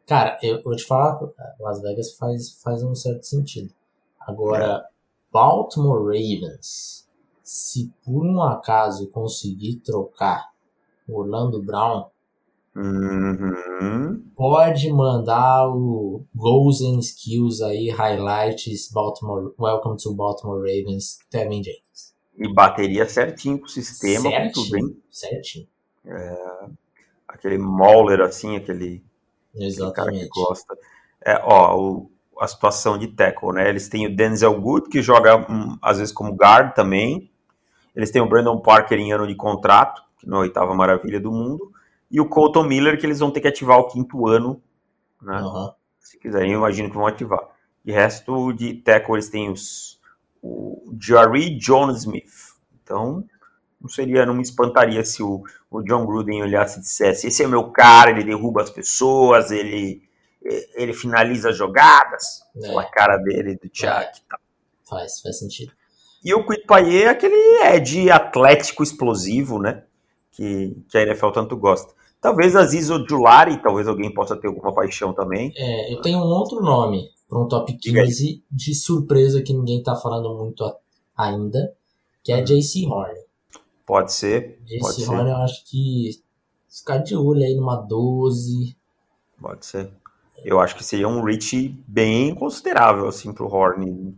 Cara, 0.06 0.38
eu 0.44 0.62
vou 0.62 0.76
te 0.76 0.86
falar, 0.86 1.20
Las 1.60 1.82
Vegas 1.82 2.14
faz, 2.14 2.62
faz 2.62 2.84
um 2.84 2.94
certo 2.94 3.24
sentido. 3.26 3.74
Agora, 4.22 4.86
Baltimore 5.34 6.04
Ravens, 6.06 7.10
se 7.42 7.92
por 8.06 8.24
um 8.24 8.40
acaso 8.44 9.08
conseguir 9.08 9.78
trocar 9.78 10.52
Orlando 11.10 11.60
Brown, 11.60 12.12
Uhum. 12.76 14.24
pode 14.36 14.94
mandar 14.94 15.68
o 15.70 16.24
Goals 16.36 16.84
and 16.84 17.00
Skills 17.02 17.64
aí, 17.64 17.90
highlights, 17.90 18.92
Baltimore, 18.92 19.52
Welcome 19.58 19.98
to 19.98 20.14
Baltimore 20.14 20.60
Ravens, 20.60 21.18
Tevin 21.32 21.64
Jenkins. 21.64 21.87
E 22.38 22.48
bateria 22.54 23.08
certinho 23.10 23.60
com 23.60 23.66
o 23.66 23.70
sistema, 23.70 24.32
com 24.32 24.50
tudo, 24.52 24.78
hein? 24.78 25.02
Certinho. 25.12 25.68
Aquele 27.28 27.58
Mauler, 27.58 28.22
assim, 28.22 28.56
aquele, 28.56 29.04
aquele 29.70 29.92
cara 29.92 30.12
que 30.14 30.26
gosta. 30.28 30.78
É, 31.26 31.40
ó, 31.44 31.78
o- 31.80 32.12
a 32.40 32.48
situação 32.48 32.98
de 32.98 33.08
tackle, 33.08 33.54
né? 33.54 33.68
Eles 33.70 33.90
têm 33.90 34.08
o 34.08 34.16
Denzel 34.16 34.60
Good, 34.62 34.90
que 34.90 35.02
joga 35.02 35.38
hum, 35.52 35.78
às 35.82 35.98
vezes 36.00 36.14
como 36.14 36.34
guard 36.36 36.74
também. 36.74 37.32
Eles 37.96 38.12
têm 38.12 38.22
o 38.22 38.30
Brandon 38.30 38.60
Parker 38.60 39.00
em 39.00 39.14
ano 39.14 39.28
de 39.28 39.36
contrato, 39.36 40.04
que 40.20 40.28
não 40.28 40.38
é 40.38 40.42
a 40.42 40.44
oitava 40.44 40.76
maravilha 40.76 41.20
do 41.20 41.32
mundo. 41.32 41.72
E 42.12 42.22
o 42.22 42.30
Colton 42.30 42.64
Miller, 42.66 43.00
que 43.00 43.06
eles 43.06 43.20
vão 43.20 43.32
ter 43.32 43.42
que 43.42 43.48
ativar 43.50 43.80
o 43.80 43.88
quinto 43.88 44.28
ano, 44.28 44.62
né? 45.22 45.38
Aham. 45.38 45.74
Se 46.00 46.18
quiserem, 46.20 46.54
eu 46.54 46.60
imagino 46.60 46.90
que 46.90 46.96
vão 46.96 47.08
ativar. 47.08 47.42
E 47.86 47.92
resto 47.92 48.54
de 48.54 48.76
tackle, 48.76 49.16
eles 49.16 49.30
têm 49.30 49.50
os, 49.52 49.97
o 50.42 50.96
Jerry 51.00 51.58
John 51.58 51.92
Smith. 51.92 52.56
Então, 52.84 53.24
não 53.80 53.90
seria, 53.90 54.26
não 54.26 54.34
me 54.34 54.42
espantaria 54.42 55.04
se 55.04 55.22
o, 55.22 55.44
o 55.70 55.82
John 55.84 56.06
Gruden 56.06 56.42
olhasse 56.42 56.80
e 56.80 56.82
dissesse: 56.82 57.28
esse 57.28 57.44
é 57.44 57.48
meu 57.48 57.72
cara, 57.72 58.12
ele 58.12 58.24
derruba 58.24 58.62
as 58.62 58.70
pessoas, 58.70 59.52
ele, 59.52 60.02
ele 60.76 60.94
finaliza 60.94 61.50
as 61.50 61.58
jogadas. 61.58 62.42
É. 62.56 62.66
Aquela 62.66 62.86
cara 62.86 63.18
dele, 63.18 63.56
do 63.56 63.70
Chuck. 63.72 63.88
e 63.88 64.30
tal. 64.30 64.40
Faz, 64.90 65.20
faz 65.22 65.40
sentido. 65.40 65.72
E 66.24 66.34
o 66.34 66.46
Quit 66.46 66.66
Payet 66.66 67.04
é 67.04 67.10
aquele 67.10 67.36
Ed 67.76 68.10
atlético 68.10 68.84
explosivo, 68.84 69.60
né? 69.60 69.84
Que, 70.32 70.76
que 70.90 70.98
a 70.98 71.02
NFL 71.02 71.30
tanto 71.30 71.56
gosta. 71.56 71.94
Talvez 72.20 72.56
Aziz 72.56 72.90
Ojulari, 72.90 73.62
talvez 73.62 73.88
alguém 73.88 74.14
possa 74.14 74.36
ter 74.36 74.48
alguma 74.48 74.74
paixão 74.74 75.14
também. 75.14 75.54
É, 75.56 75.94
eu 75.94 76.02
tenho 76.02 76.18
um 76.18 76.28
outro 76.28 76.62
nome 76.62 77.10
para 77.28 77.40
um 77.40 77.48
top 77.48 77.78
Diga 77.78 78.02
aí. 78.02 78.08
15 78.08 78.44
de 78.50 78.76
surpresa 78.76 79.42
que 79.42 79.54
ninguém 79.54 79.82
tá 79.84 79.96
falando 79.96 80.34
muito 80.36 80.64
ainda, 81.16 81.74
que 82.24 82.32
é 82.32 82.42
JC 82.42 82.86
Horn. 82.86 83.20
Pode 83.86 84.14
ser. 84.14 84.60
JC 84.66 85.08
Horn 85.08 85.24
ser. 85.24 85.30
eu 85.30 85.38
acho 85.38 85.66
que 85.66 86.22
ficar 86.70 86.98
de 87.00 87.16
olho 87.16 87.44
aí 87.44 87.56
numa 87.56 87.76
12. 87.76 88.76
Pode 89.40 89.66
ser. 89.66 89.90
Eu 90.44 90.60
acho 90.60 90.76
que 90.76 90.84
seria 90.84 91.08
um 91.08 91.24
reach 91.24 91.70
bem 91.88 92.34
considerável 92.36 93.08
assim 93.08 93.34
para 93.34 93.44
o 93.44 93.52
Horn. 93.52 94.16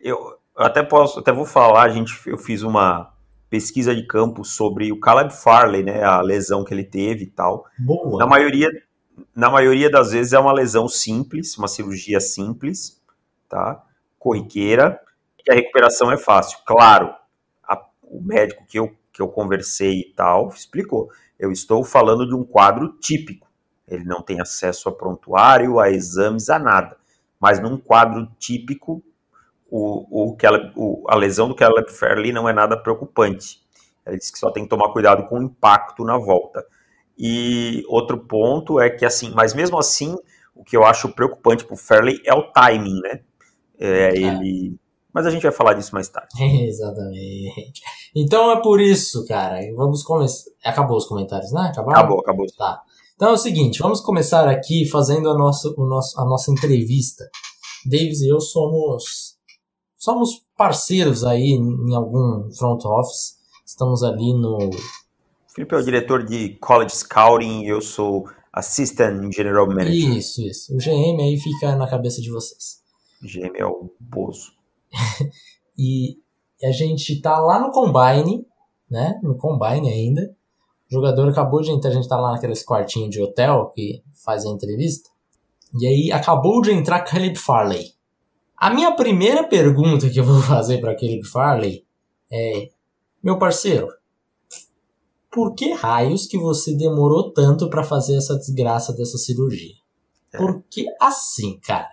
Eu 0.00 0.38
até 0.56 0.82
posso, 0.82 1.18
até 1.20 1.32
vou 1.32 1.44
falar, 1.44 1.84
a 1.84 1.88
gente, 1.88 2.12
eu 2.26 2.38
fiz 2.38 2.62
uma 2.62 3.12
pesquisa 3.48 3.94
de 3.94 4.04
campo 4.04 4.44
sobre 4.44 4.90
o 4.90 4.98
Caleb 4.98 5.32
Farley, 5.32 5.82
né, 5.82 6.02
a 6.02 6.20
lesão 6.20 6.64
que 6.64 6.74
ele 6.74 6.84
teve 6.84 7.24
e 7.24 7.30
tal. 7.30 7.64
Boa. 7.78 8.18
Na 8.18 8.26
maioria, 8.26 8.68
na 9.34 9.50
maioria 9.50 9.90
das 9.90 10.12
vezes 10.12 10.32
é 10.32 10.38
uma 10.38 10.52
lesão 10.52 10.88
simples, 10.88 11.56
uma 11.56 11.68
cirurgia 11.68 12.20
simples, 12.20 13.00
tá? 13.48 13.82
Corriqueira, 14.18 15.00
e 15.46 15.52
a 15.52 15.54
recuperação 15.54 16.10
é 16.10 16.16
fácil. 16.16 16.58
Claro, 16.66 17.14
a- 17.62 17.84
o 18.02 18.20
médico 18.22 18.64
que 18.66 18.78
eu, 18.78 18.94
que 19.12 19.20
eu 19.22 19.28
conversei 19.28 20.00
e 20.00 20.12
tal 20.14 20.48
explicou. 20.48 21.10
Eu 21.38 21.52
estou 21.52 21.84
falando 21.84 22.26
de 22.26 22.34
um 22.34 22.44
quadro 22.44 22.96
típico. 23.00 23.46
Ele 23.86 24.04
não 24.04 24.22
tem 24.22 24.40
acesso 24.40 24.88
a 24.88 24.92
prontuário, 24.92 25.78
a 25.78 25.90
exames, 25.90 26.48
a 26.48 26.58
nada. 26.58 26.96
Mas 27.38 27.60
num 27.60 27.76
quadro 27.76 28.26
típico, 28.38 29.02
o, 29.70 30.32
o, 30.32 30.36
o- 30.76 31.04
a 31.08 31.14
lesão 31.16 31.48
do 31.48 31.54
Caleb 31.54 31.90
Fairley 31.90 32.32
não 32.32 32.48
é 32.48 32.52
nada 32.52 32.76
preocupante. 32.76 33.62
Ele 34.06 34.18
disse 34.18 34.32
que 34.32 34.38
só 34.38 34.50
tem 34.50 34.64
que 34.64 34.68
tomar 34.70 34.92
cuidado 34.92 35.26
com 35.28 35.38
o 35.38 35.42
impacto 35.42 36.04
na 36.04 36.16
volta. 36.18 36.64
E 37.18 37.84
outro 37.88 38.18
ponto 38.18 38.80
é 38.80 38.90
que, 38.90 39.04
assim, 39.04 39.30
mas 39.34 39.54
mesmo 39.54 39.78
assim, 39.78 40.16
o 40.54 40.64
que 40.64 40.76
eu 40.76 40.84
acho 40.84 41.08
preocupante 41.10 41.64
pro 41.64 41.76
Fairley 41.76 42.20
é 42.24 42.34
o 42.34 42.50
timing, 42.52 43.00
né? 43.00 43.20
É, 43.78 44.16
ele. 44.16 44.76
Mas 45.12 45.26
a 45.26 45.30
gente 45.30 45.42
vai 45.42 45.52
falar 45.52 45.74
disso 45.74 45.94
mais 45.94 46.08
tarde. 46.08 46.30
Exatamente. 46.66 47.80
Então 48.14 48.50
é 48.50 48.60
por 48.60 48.80
isso, 48.80 49.24
cara. 49.26 49.60
Vamos 49.76 50.02
começar. 50.02 50.50
Acabou 50.64 50.96
os 50.96 51.06
comentários, 51.06 51.52
né? 51.52 51.68
Acabaram? 51.70 51.98
Acabou, 51.98 52.20
acabou. 52.20 52.46
Então 53.14 53.28
é 53.28 53.32
o 53.32 53.38
seguinte, 53.38 53.78
vamos 53.78 54.00
começar 54.00 54.48
aqui 54.48 54.88
fazendo 54.88 55.30
a 55.30 55.38
nossa, 55.38 55.72
o 55.76 55.86
nosso, 55.86 56.20
a 56.20 56.24
nossa 56.24 56.50
entrevista. 56.50 57.24
Davis 57.86 58.22
e 58.22 58.28
eu 58.28 58.40
somos 58.40 59.34
somos 59.96 60.44
parceiros 60.56 61.24
aí 61.24 61.52
em 61.52 61.94
algum 61.94 62.50
front 62.52 62.84
office. 62.84 63.36
Estamos 63.64 64.02
ali 64.02 64.32
no 64.34 64.58
Felipe 65.54 65.72
é 65.72 65.78
o 65.78 65.84
diretor 65.84 66.24
de 66.24 66.56
College 66.56 66.96
Scouting, 66.96 67.64
eu 67.64 67.80
sou 67.80 68.28
Assistant 68.52 69.32
General 69.32 69.66
Manager. 69.68 70.16
isso, 70.16 70.42
isso. 70.42 70.74
O 70.74 70.78
GM 70.78 71.22
aí 71.22 71.38
fica 71.38 71.76
na 71.76 71.88
cabeça 71.88 72.20
de 72.20 72.28
vocês. 72.28 72.82
GM 73.22 73.56
é 73.56 73.64
o 73.64 73.94
Bozo. 74.00 74.52
E 75.76 76.18
a 76.62 76.70
gente 76.70 77.20
tá 77.20 77.36
lá 77.40 77.58
no 77.58 77.72
Combine, 77.72 78.46
né? 78.88 79.18
No 79.24 79.36
Combine 79.36 79.88
ainda. 79.88 80.22
O 80.88 80.94
jogador 80.94 81.28
acabou 81.28 81.60
de 81.60 81.72
entrar, 81.72 81.90
a 81.90 81.94
gente 81.94 82.06
tá 82.06 82.16
lá 82.16 82.30
naqueles 82.30 82.62
quartinhos 82.62 83.10
de 83.10 83.20
hotel 83.20 83.72
que 83.74 84.00
faz 84.24 84.46
a 84.46 84.50
entrevista. 84.50 85.10
E 85.80 85.84
aí 85.84 86.12
acabou 86.12 86.62
de 86.62 86.70
entrar 86.70 87.00
Caleb 87.00 87.36
Farley. 87.36 87.92
A 88.56 88.70
minha 88.70 88.92
primeira 88.94 89.42
pergunta 89.42 90.08
que 90.08 90.20
eu 90.20 90.24
vou 90.24 90.38
fazer 90.46 90.78
para 90.80 90.94
Caleb 90.94 91.24
Farley 91.24 91.84
é: 92.30 92.68
Meu 93.20 93.36
parceiro, 93.36 93.88
por 95.34 95.54
que 95.56 95.72
raios 95.72 96.26
que 96.26 96.38
você 96.38 96.76
demorou 96.76 97.32
tanto 97.32 97.68
para 97.68 97.82
fazer 97.82 98.16
essa 98.16 98.36
desgraça 98.36 98.92
dessa 98.92 99.18
cirurgia? 99.18 99.74
É. 100.32 100.38
Porque 100.38 100.86
assim, 101.00 101.58
cara, 101.58 101.90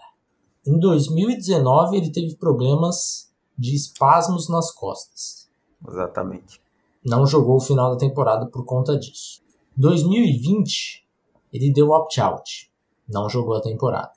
em 0.65 0.77
2019 0.77 1.98
ele 1.98 2.12
teve 2.12 2.36
problemas 2.36 3.31
de 3.57 3.75
espasmos 3.75 4.48
nas 4.48 4.71
costas. 4.71 5.50
Exatamente. 5.88 6.62
Não 7.03 7.25
jogou 7.25 7.55
o 7.55 7.62
final 7.62 7.89
da 7.91 7.98
temporada 7.98 8.45
por 8.45 8.63
conta 8.63 8.95
disso. 8.95 9.41
2020 9.75 11.03
ele 11.51 11.74
deu 11.74 11.89
opt-out. 11.89 12.72
Não 13.09 13.27
jogou 13.27 13.55
a 13.55 13.61
temporada. 13.61 14.11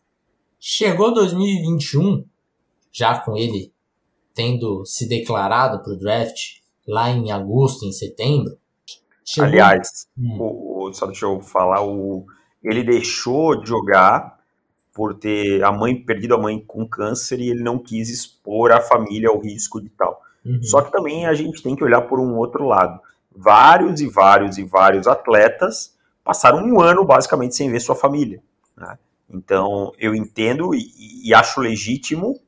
Chegou 0.60 1.12
2021, 1.14 2.24
já 2.92 3.18
com 3.18 3.36
ele 3.36 3.72
tendo 4.34 4.84
se 4.84 5.08
declarado 5.08 5.82
para 5.82 5.92
o 5.92 5.98
draft 5.98 6.58
lá 6.86 7.08
em 7.10 7.30
agosto, 7.30 7.86
em 7.86 7.92
setembro. 7.92 8.58
Chegou- 9.24 9.48
Aliás, 9.48 10.06
Hum. 10.18 10.38
o, 10.40 10.84
o- 10.88 10.92
só 10.94 11.06
deixa 11.06 11.26
eu 11.26 11.40
falar, 11.40 11.82
o, 11.84 12.26
ele 12.62 12.82
deixou 12.84 13.60
de 13.60 13.68
jogar 13.68 14.38
por 14.92 15.14
ter 15.14 15.62
a 15.64 15.72
mãe 15.72 15.94
perdido 15.96 16.34
a 16.34 16.38
mãe 16.38 16.62
com 16.64 16.86
câncer 16.86 17.40
e 17.40 17.50
ele 17.50 17.62
não 17.62 17.78
quis 17.78 18.08
expor 18.08 18.70
a 18.72 18.80
família 18.80 19.28
ao 19.28 19.38
risco 19.40 19.80
de 19.80 19.88
tal. 19.88 20.22
Uhum. 20.44 20.62
Só 20.62 20.82
que 20.82 20.92
também 20.92 21.26
a 21.26 21.34
gente 21.34 21.62
tem 21.62 21.74
que 21.74 21.82
olhar 21.82 22.02
por 22.02 22.20
um 22.20 22.36
outro 22.36 22.64
lado. 22.66 23.00
Vários 23.34 24.00
e 24.00 24.06
vários 24.08 24.56
e 24.58 24.62
vários 24.64 25.06
atletas 25.08 25.96
passaram 26.22 26.58
um 26.64 26.80
ano 26.80 27.04
basicamente 27.04 27.56
sem 27.56 27.70
ver 27.70 27.80
sua 27.80 27.96
família. 27.96 28.40
né? 28.76 28.96
Então 29.28 29.92
eu 29.98 30.14
entendo 30.14 30.74
e, 30.74 30.86
e 31.28 31.34
acho 31.34 31.60
legítimo 31.60 32.38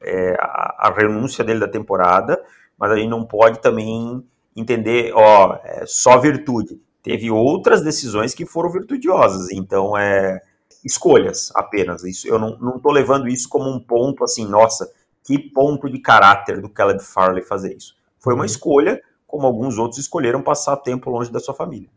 é, 0.00 0.36
a, 0.38 0.88
a 0.88 0.94
renúncia 0.96 1.42
dele 1.42 1.58
da 1.58 1.66
temporada, 1.68 2.40
mas 2.78 2.92
a 2.92 2.96
gente 2.96 3.08
não 3.08 3.24
pode 3.24 3.60
também 3.60 4.22
entender, 4.56 5.12
ó, 5.14 5.58
é 5.64 5.84
só 5.86 6.18
virtude. 6.18 6.80
Teve 7.02 7.30
outras 7.30 7.82
decisões 7.82 8.34
que 8.34 8.44
foram 8.44 8.70
virtudiosas, 8.70 9.50
então 9.52 9.96
é 9.96 10.40
escolhas 10.84 11.50
apenas. 11.54 12.04
Isso 12.04 12.28
eu 12.28 12.38
não, 12.38 12.58
não 12.58 12.78
tô 12.78 12.90
levando 12.90 13.28
isso 13.28 13.48
como 13.48 13.68
um 13.70 13.80
ponto 13.80 14.24
assim, 14.24 14.46
nossa, 14.46 14.90
que 15.24 15.38
ponto 15.38 15.88
de 15.88 15.98
caráter 16.00 16.60
do 16.60 16.68
Caleb 16.68 17.02
Farley 17.02 17.42
fazer 17.42 17.76
isso. 17.76 17.94
Foi 18.18 18.34
uma 18.34 18.42
Uhum. 18.42 18.46
escolha, 18.46 19.00
como 19.26 19.46
alguns 19.46 19.78
outros 19.78 19.98
escolheram 20.00 20.42
passar 20.42 20.76
tempo 20.78 21.10
longe 21.10 21.30
da 21.30 21.40
sua 21.40 21.54
família. 21.54 21.90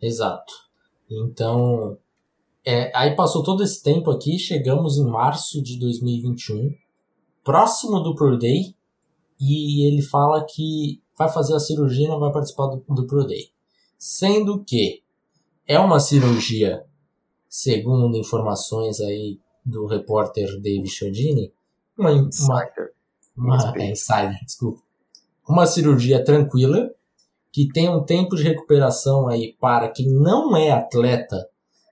Exato. 0.00 0.52
Então, 1.10 1.98
é, 2.64 2.90
aí 2.94 3.16
passou 3.16 3.42
todo 3.42 3.62
esse 3.62 3.82
tempo 3.82 4.10
aqui, 4.10 4.38
chegamos 4.38 4.98
em 4.98 5.04
março 5.06 5.62
de 5.62 5.78
2021, 5.78 6.70
próximo 7.42 8.00
do 8.00 8.14
Pro 8.14 8.38
Day, 8.38 8.74
e 9.40 9.86
ele 9.86 10.02
fala 10.02 10.44
que 10.48 11.00
vai 11.18 11.28
fazer 11.28 11.54
a 11.54 11.60
cirurgia 11.60 12.06
e 12.06 12.08
não 12.08 12.20
vai 12.20 12.32
participar 12.32 12.66
do, 12.66 12.84
do 12.88 13.06
Pro 13.06 13.26
Day. 13.26 13.50
Sendo 13.98 14.62
que 14.64 15.02
é 15.66 15.78
uma 15.78 15.98
cirurgia, 15.98 16.84
segundo 17.48 18.16
informações 18.16 19.00
aí 19.00 19.40
do 19.64 19.86
repórter 19.86 20.60
David 20.60 20.88
Chodini, 20.88 21.52
uma, 21.98 22.10
uma, 22.10 22.22
Insider. 22.28 22.92
uma 23.36 23.72
é, 23.76 23.90
insider, 23.90 24.38
desculpa. 24.44 24.80
Uma 25.46 25.66
cirurgia 25.66 26.24
tranquila, 26.24 26.90
que 27.52 27.68
tem 27.68 27.88
um 27.88 28.04
tempo 28.04 28.36
de 28.36 28.44
recuperação 28.44 29.26
aí 29.26 29.56
para 29.60 29.88
quem 29.88 30.06
não 30.06 30.56
é 30.56 30.70
atleta 30.70 31.48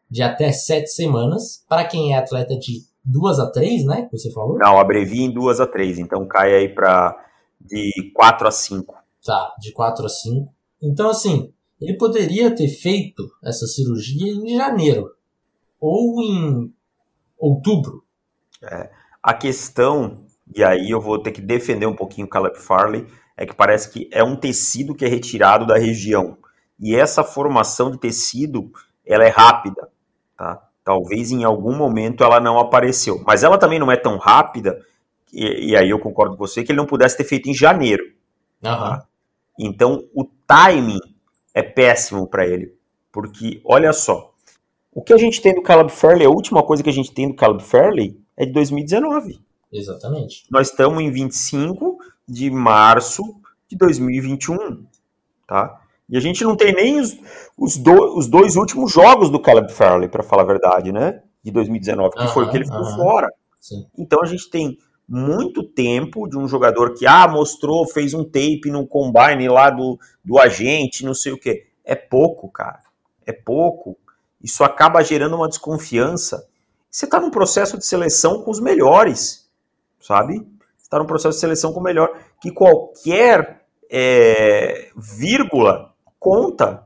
de 0.08 0.22
até 0.22 0.52
sete 0.52 0.88
semanas. 0.88 1.64
Para 1.68 1.84
quem 1.84 2.14
é 2.14 2.18
atleta 2.18 2.56
de 2.56 2.84
duas 3.04 3.40
a 3.40 3.50
três, 3.50 3.84
né? 3.84 4.02
Que 4.02 4.16
você 4.16 4.30
falou? 4.30 4.56
Não, 4.58 4.78
abrevia 4.78 5.24
em 5.24 5.30
duas 5.32 5.58
a 5.58 5.66
três, 5.66 5.98
então 5.98 6.26
cai 6.26 6.54
aí 6.54 6.68
para 6.68 7.26
de 7.60 8.12
4 8.14 8.46
a 8.46 8.50
5. 8.50 8.94
Tá, 9.26 9.54
de 9.58 9.72
quatro 9.72 10.06
a 10.06 10.08
cinco. 10.08 10.54
Então, 10.80 11.10
assim, 11.10 11.52
ele 11.80 11.96
poderia 11.98 12.54
ter 12.54 12.68
feito 12.68 13.28
essa 13.42 13.66
cirurgia 13.66 14.32
em 14.32 14.56
janeiro 14.56 15.10
ou 15.80 16.22
em 16.22 16.72
outubro. 17.36 18.04
A 19.22 19.34
questão, 19.34 20.24
e 20.54 20.62
aí 20.62 20.90
eu 20.90 21.00
vou 21.00 21.18
ter 21.18 21.32
que 21.32 21.40
defender 21.40 21.86
um 21.86 21.96
pouquinho 21.96 22.26
o 22.26 22.30
Caleb 22.30 22.56
Farley, 22.56 23.06
é 23.36 23.44
que 23.44 23.54
parece 23.54 23.90
que 23.90 24.08
é 24.12 24.22
um 24.22 24.36
tecido 24.36 24.94
que 24.94 25.04
é 25.04 25.08
retirado 25.08 25.66
da 25.66 25.76
região. 25.76 26.38
E 26.78 26.94
essa 26.94 27.24
formação 27.24 27.90
de 27.90 27.98
tecido, 27.98 28.70
ela 29.04 29.24
é 29.24 29.28
rápida, 29.28 29.88
tá? 30.36 30.62
Talvez 30.84 31.32
em 31.32 31.42
algum 31.42 31.76
momento 31.76 32.22
ela 32.22 32.38
não 32.38 32.60
apareceu. 32.60 33.22
Mas 33.26 33.42
ela 33.42 33.58
também 33.58 33.78
não 33.78 33.90
é 33.90 33.96
tão 33.96 34.18
rápida, 34.18 34.80
e, 35.32 35.70
e 35.70 35.76
aí 35.76 35.90
eu 35.90 35.98
concordo 35.98 36.36
com 36.36 36.46
você, 36.46 36.62
que 36.62 36.70
ele 36.70 36.78
não 36.78 36.86
pudesse 36.86 37.16
ter 37.16 37.24
feito 37.24 37.50
em 37.50 37.54
janeiro. 37.54 38.04
Aham. 38.64 39.02
Então, 39.58 40.04
o 40.14 40.24
timing 40.46 41.00
é 41.54 41.62
péssimo 41.62 42.26
para 42.26 42.46
ele. 42.46 42.74
Porque, 43.10 43.60
olha 43.64 43.92
só, 43.92 44.32
o 44.92 45.02
que 45.02 45.12
a 45.12 45.16
gente 45.16 45.40
tem 45.40 45.54
do 45.54 45.62
Caleb 45.62 45.90
Fairley, 45.90 46.26
a 46.26 46.30
última 46.30 46.62
coisa 46.62 46.82
que 46.82 46.90
a 46.90 46.92
gente 46.92 47.12
tem 47.12 47.28
do 47.28 47.34
Caleb 47.34 47.62
Fairley 47.62 48.20
é 48.36 48.44
de 48.44 48.52
2019. 48.52 49.40
Exatamente. 49.72 50.44
Nós 50.50 50.70
estamos 50.70 51.02
em 51.02 51.10
25 51.10 51.98
de 52.28 52.50
março 52.50 53.22
de 53.68 53.76
2021, 53.76 54.84
tá? 55.46 55.80
E 56.08 56.16
a 56.16 56.20
gente 56.20 56.44
não 56.44 56.56
tem 56.56 56.72
nem 56.72 57.00
os, 57.00 57.16
os, 57.58 57.76
do- 57.76 58.16
os 58.16 58.28
dois 58.28 58.56
últimos 58.56 58.92
jogos 58.92 59.28
do 59.28 59.40
Caleb 59.40 59.72
Fairley, 59.72 60.08
para 60.08 60.22
falar 60.22 60.42
a 60.42 60.46
verdade, 60.46 60.92
né? 60.92 61.22
De 61.42 61.50
2019, 61.50 62.14
que 62.16 62.28
foi 62.28 62.44
o 62.44 62.50
que 62.50 62.56
ele 62.56 62.64
ficou 62.64 62.84
fora. 62.96 63.28
Sim. 63.60 63.86
Então 63.98 64.20
a 64.22 64.26
gente 64.26 64.48
tem 64.50 64.78
muito 65.08 65.62
tempo 65.62 66.28
de 66.28 66.36
um 66.36 66.48
jogador 66.48 66.94
que 66.94 67.06
ah, 67.06 67.28
mostrou, 67.28 67.86
fez 67.86 68.12
um 68.12 68.24
tape 68.24 68.70
no 68.70 68.86
combine 68.86 69.48
lá 69.48 69.70
do, 69.70 69.98
do 70.24 70.38
agente, 70.38 71.04
não 71.04 71.14
sei 71.14 71.32
o 71.32 71.38
que. 71.38 71.66
É 71.84 71.94
pouco, 71.94 72.50
cara. 72.50 72.80
É 73.24 73.32
pouco. 73.32 73.96
Isso 74.42 74.64
acaba 74.64 75.02
gerando 75.02 75.36
uma 75.36 75.48
desconfiança. 75.48 76.46
Você 76.90 77.04
está 77.04 77.20
num 77.20 77.30
processo 77.30 77.78
de 77.78 77.84
seleção 77.84 78.42
com 78.42 78.50
os 78.50 78.60
melhores, 78.60 79.48
sabe? 80.00 80.38
Você 80.76 80.84
está 80.84 80.98
num 80.98 81.06
processo 81.06 81.36
de 81.36 81.40
seleção 81.40 81.72
com 81.72 81.80
o 81.80 81.82
melhor. 81.82 82.16
que 82.40 82.50
qualquer 82.50 83.66
é, 83.90 84.90
vírgula 84.96 85.92
conta. 86.18 86.84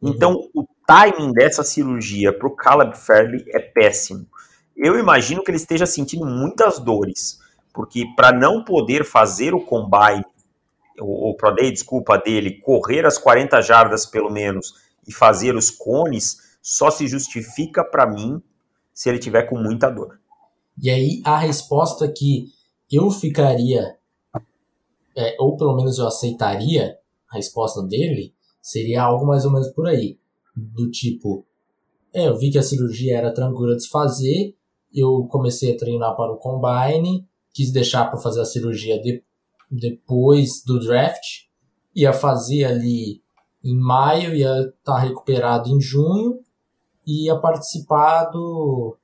Uhum. 0.00 0.10
Então, 0.10 0.48
o 0.54 0.66
timing 0.86 1.32
dessa 1.32 1.62
cirurgia 1.62 2.32
para 2.32 2.48
o 2.48 2.54
Caleb 2.56 2.96
Fairley 2.96 3.44
é 3.48 3.60
péssimo. 3.60 4.26
Eu 4.76 4.98
imagino 4.98 5.42
que 5.42 5.50
ele 5.50 5.58
esteja 5.58 5.86
sentindo 5.86 6.24
muitas 6.24 6.78
dores, 6.78 7.39
porque 7.72 8.04
para 8.16 8.32
não 8.32 8.64
poder 8.64 9.04
fazer 9.04 9.54
o 9.54 9.64
combine, 9.64 10.24
o, 10.98 11.30
o 11.30 11.36
Pro 11.36 11.54
Day, 11.54 11.70
desculpa, 11.70 12.18
dele, 12.18 12.60
correr 12.60 13.06
as 13.06 13.18
40 13.18 13.60
jardas 13.62 14.06
pelo 14.06 14.30
menos 14.30 14.74
e 15.06 15.12
fazer 15.12 15.54
os 15.54 15.70
cones, 15.70 16.58
só 16.62 16.90
se 16.90 17.06
justifica 17.06 17.84
para 17.84 18.06
mim 18.06 18.42
se 18.92 19.08
ele 19.08 19.18
tiver 19.18 19.44
com 19.48 19.56
muita 19.56 19.88
dor. 19.88 20.20
E 20.80 20.90
aí 20.90 21.22
a 21.24 21.38
resposta 21.38 22.10
que 22.10 22.46
eu 22.90 23.10
ficaria, 23.10 23.96
é, 25.16 25.36
ou 25.38 25.56
pelo 25.56 25.76
menos 25.76 25.98
eu 25.98 26.06
aceitaria 26.06 26.96
a 27.30 27.36
resposta 27.36 27.82
dele, 27.82 28.34
seria 28.60 29.02
algo 29.02 29.26
mais 29.26 29.44
ou 29.44 29.52
menos 29.52 29.68
por 29.68 29.86
aí. 29.86 30.18
Do 30.54 30.90
tipo, 30.90 31.46
é, 32.12 32.28
eu 32.28 32.36
vi 32.36 32.50
que 32.50 32.58
a 32.58 32.62
cirurgia 32.62 33.16
era 33.16 33.32
tranquila 33.32 33.76
de 33.76 33.84
se 33.84 33.88
fazer, 33.88 34.54
eu 34.92 35.26
comecei 35.30 35.74
a 35.74 35.78
treinar 35.78 36.16
para 36.16 36.32
o 36.32 36.38
combine, 36.38 37.26
quis 37.52 37.72
deixar 37.72 38.06
para 38.06 38.20
fazer 38.20 38.40
a 38.40 38.44
cirurgia 38.44 39.00
de, 39.00 39.22
depois 39.70 40.62
do 40.64 40.80
draft, 40.80 41.48
ia 41.94 42.12
fazer 42.12 42.64
ali 42.64 43.22
em 43.62 43.76
maio, 43.76 44.34
ia 44.34 44.60
estar 44.60 44.94
tá 44.94 44.98
recuperado 44.98 45.68
em 45.68 45.80
junho, 45.80 46.40
e 47.06 47.26
ia 47.26 47.36
participar 47.36 48.24
do, 48.26 48.96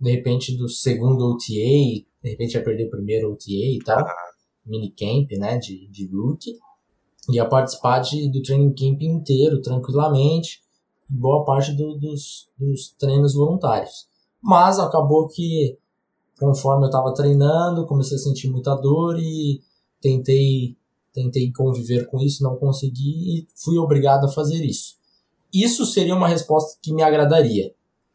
de 0.00 0.10
repente, 0.10 0.56
do 0.56 0.68
segundo 0.68 1.32
OTA, 1.32 1.44
de 1.44 2.30
repente 2.30 2.54
ia 2.54 2.64
perder 2.64 2.86
o 2.86 2.90
primeiro 2.90 3.30
OTA 3.30 3.50
e 3.50 3.78
tal, 3.84 4.04
minicamp, 4.64 5.36
né, 5.38 5.58
de, 5.58 5.88
de 5.88 6.06
rookie, 6.06 6.58
ia 7.30 7.46
participar 7.46 8.00
de, 8.00 8.30
do 8.30 8.42
training 8.42 8.74
camp 8.74 9.02
inteiro, 9.02 9.60
tranquilamente, 9.60 10.62
boa 11.08 11.44
parte 11.44 11.72
do, 11.72 11.96
dos, 11.96 12.50
dos 12.58 12.94
treinos 12.98 13.34
voluntários. 13.34 14.08
Mas 14.42 14.78
acabou 14.78 15.28
que, 15.28 15.78
conforme 16.38 16.84
eu 16.84 16.88
estava 16.88 17.14
treinando, 17.14 17.86
comecei 17.86 18.16
a 18.16 18.20
sentir 18.20 18.48
muita 18.48 18.74
dor 18.74 19.18
e 19.18 19.60
tentei, 20.00 20.76
tentei 21.12 21.52
conviver 21.52 22.06
com 22.06 22.20
isso, 22.20 22.42
não 22.42 22.56
consegui 22.56 23.38
e 23.38 23.48
fui 23.54 23.78
obrigado 23.78 24.26
a 24.26 24.32
fazer 24.32 24.64
isso. 24.64 24.96
Isso 25.52 25.86
seria 25.86 26.14
uma 26.14 26.28
resposta 26.28 26.78
que 26.82 26.92
me 26.92 27.02
agradaria, 27.02 27.72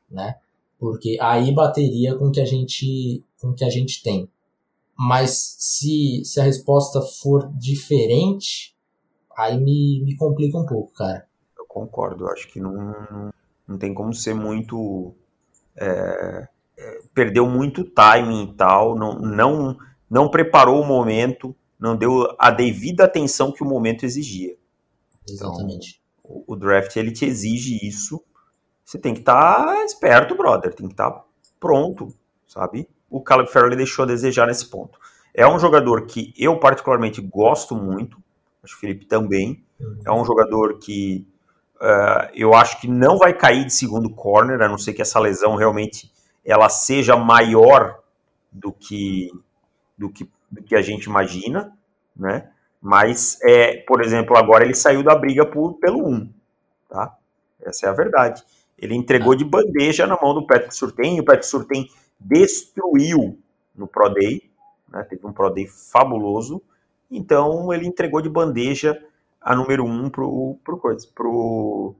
né? 0.09 0.35
Porque 0.77 1.17
aí 1.21 1.53
bateria 1.53 2.15
com 2.15 2.31
que 2.31 2.41
a 2.41 2.45
gente, 2.45 3.23
com 3.39 3.53
que 3.53 3.63
a 3.63 3.69
gente 3.69 4.03
tem. 4.03 4.29
Mas 4.97 5.55
se, 5.57 6.21
se 6.25 6.41
a 6.41 6.43
resposta 6.43 7.01
for 7.01 7.49
diferente, 7.53 8.75
aí 9.37 9.57
me, 9.57 10.01
me 10.03 10.17
complica 10.17 10.57
um 10.57 10.65
pouco, 10.65 10.93
cara. 10.93 11.25
Eu 11.57 11.65
concordo, 11.65 12.27
acho 12.27 12.51
que 12.51 12.59
não, 12.59 13.31
não 13.65 13.77
tem 13.77 13.93
como 13.93 14.13
ser 14.13 14.33
muito. 14.33 15.13
É, 15.77 16.49
perdeu 17.13 17.47
muito 17.47 17.83
timing 17.83 18.43
e 18.43 18.53
tal, 18.53 18.95
não, 18.95 19.19
não, 19.19 19.77
não 20.09 20.29
preparou 20.29 20.81
o 20.81 20.85
momento, 20.85 21.55
não 21.79 21.95
deu 21.95 22.35
a 22.37 22.51
devida 22.51 23.05
atenção 23.05 23.51
que 23.51 23.63
o 23.63 23.67
momento 23.67 24.05
exigia. 24.05 24.55
Exatamente. 25.27 26.01
Então, 26.19 26.43
o, 26.45 26.53
o 26.53 26.55
draft 26.55 26.95
ele 26.95 27.11
te 27.11 27.25
exige 27.25 27.79
isso. 27.81 28.21
Você 28.83 28.97
tem 28.97 29.13
que 29.13 29.19
estar 29.19 29.65
tá 29.65 29.85
esperto, 29.85 30.35
brother. 30.35 30.73
Tem 30.73 30.87
que 30.87 30.93
estar 30.93 31.11
tá 31.11 31.23
pronto, 31.59 32.13
sabe? 32.47 32.87
O 33.09 33.21
Caleb 33.21 33.51
Farley 33.51 33.77
deixou 33.77 34.03
a 34.03 34.07
desejar 34.07 34.47
nesse 34.47 34.67
ponto. 34.67 34.99
É 35.33 35.47
um 35.47 35.59
jogador 35.59 36.05
que 36.05 36.33
eu 36.37 36.59
particularmente 36.59 37.21
gosto 37.21 37.75
muito 37.75 38.17
acho 38.63 38.73
que 38.73 38.77
o 38.77 38.79
Felipe 38.79 39.05
também. 39.05 39.63
Uhum. 39.79 39.99
É 40.05 40.11
um 40.11 40.25
jogador 40.25 40.77
que 40.79 41.25
uh, 41.81 42.29
eu 42.33 42.53
acho 42.53 42.79
que 42.79 42.87
não 42.87 43.17
vai 43.17 43.33
cair 43.33 43.65
de 43.65 43.73
segundo 43.73 44.09
corner, 44.09 44.61
a 44.61 44.67
não 44.67 44.77
ser 44.77 44.93
que 44.93 45.01
essa 45.01 45.19
lesão 45.19 45.55
realmente 45.55 46.11
ela 46.51 46.69
seja 46.69 47.15
maior 47.15 47.99
do 48.51 48.71
que, 48.71 49.31
do 49.97 50.09
que, 50.09 50.29
do 50.49 50.63
que 50.63 50.75
a 50.75 50.81
gente 50.81 51.05
imagina, 51.05 51.77
né? 52.15 52.49
Mas, 52.81 53.39
é, 53.43 53.77
por 53.77 54.01
exemplo, 54.01 54.37
agora 54.37 54.63
ele 54.63 54.73
saiu 54.73 55.03
da 55.03 55.15
briga 55.15 55.45
por, 55.45 55.73
pelo 55.75 56.07
1, 56.07 56.33
tá? 56.87 57.17
Essa 57.61 57.87
é 57.87 57.89
a 57.89 57.93
verdade. 57.93 58.43
Ele 58.77 58.95
entregou 58.95 59.35
de 59.35 59.43
bandeja 59.43 60.07
na 60.07 60.17
mão 60.19 60.33
do 60.33 60.47
Patrick 60.47 60.73
Surtain, 60.75 61.17
e 61.17 61.19
o 61.19 61.25
Patrick 61.25 61.45
Surtain 61.45 61.89
destruiu 62.19 63.37
no 63.75 63.85
Pro 63.85 64.09
Day, 64.09 64.49
né? 64.87 65.03
Teve 65.03 65.27
um 65.27 65.33
Pro 65.33 65.49
Day 65.49 65.67
fabuloso, 65.67 66.61
então 67.11 67.73
ele 67.73 67.85
entregou 67.85 68.21
de 68.21 68.29
bandeja 68.29 69.01
a 69.41 69.55
número 69.55 69.85
um 69.85 70.09
pro, 70.09 70.57
pro, 70.63 70.77
coisa, 70.77 71.07
pro, 71.13 71.95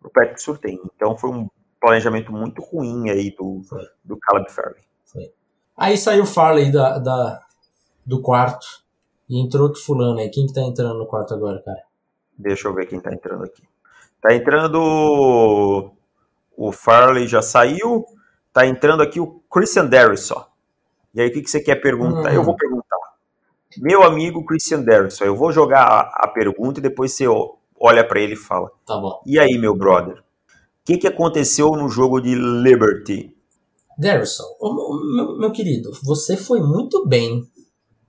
pro 0.00 0.10
Patrick 0.10 0.40
Surtain. 0.40 0.78
Então 0.94 1.16
foi 1.16 1.30
um 1.30 1.48
planejamento 1.80 2.32
muito 2.32 2.62
ruim 2.62 3.10
aí 3.10 3.34
do, 3.36 3.62
do 4.04 4.16
Caleb 4.18 4.50
Farley. 4.50 4.82
Foi. 5.04 5.32
Aí 5.76 5.96
saiu 5.96 6.24
o 6.24 6.26
Farley 6.26 6.72
da, 6.72 6.98
da, 6.98 7.40
do 8.04 8.20
quarto 8.20 8.66
e 9.28 9.40
entrou 9.40 9.64
outro 9.64 9.80
fulano 9.82 10.18
aí. 10.18 10.28
Quem 10.30 10.46
que 10.46 10.52
tá 10.52 10.62
entrando 10.62 10.98
no 10.98 11.06
quarto 11.06 11.34
agora, 11.34 11.62
cara? 11.62 11.82
Deixa 12.36 12.68
eu 12.68 12.74
ver 12.74 12.86
quem 12.86 13.00
tá 13.00 13.12
entrando 13.12 13.44
aqui. 13.44 13.62
Tá 14.20 14.34
entrando 14.34 15.92
o 16.56 16.72
Farley 16.72 17.26
já 17.26 17.42
saiu. 17.42 18.04
Tá 18.52 18.66
entrando 18.66 19.02
aqui 19.02 19.20
o 19.20 19.40
Christian 19.50 19.86
Derrisson. 19.86 20.44
E 21.14 21.20
aí 21.20 21.28
o 21.28 21.32
que, 21.32 21.42
que 21.42 21.50
você 21.50 21.60
quer 21.60 21.76
perguntar? 21.76 22.30
Hum. 22.30 22.34
Eu 22.34 22.42
vou 22.42 22.56
perguntar 22.56 22.98
meu 23.76 24.02
amigo 24.02 24.44
Christian 24.44 24.82
Derrickson, 24.82 25.24
eu 25.24 25.36
vou 25.36 25.52
jogar 25.52 25.82
a, 25.82 26.24
a 26.24 26.28
pergunta 26.28 26.80
e 26.80 26.82
depois 26.82 27.12
você 27.12 27.26
olha 27.78 28.06
para 28.06 28.20
ele 28.20 28.32
e 28.32 28.36
fala. 28.36 28.70
Tá 28.86 28.96
bom. 28.96 29.20
E 29.26 29.38
aí, 29.38 29.58
meu 29.58 29.74
brother? 29.76 30.22
O 30.88 30.90
que, 30.90 30.96
que 30.96 31.06
aconteceu 31.06 31.72
no 31.72 31.86
jogo 31.90 32.18
de 32.18 32.34
Liberty? 32.34 33.36
Derrickson, 33.98 34.44
meu, 35.14 35.36
meu 35.36 35.52
querido, 35.52 35.90
você 36.02 36.34
foi 36.34 36.62
muito 36.62 37.06
bem 37.06 37.46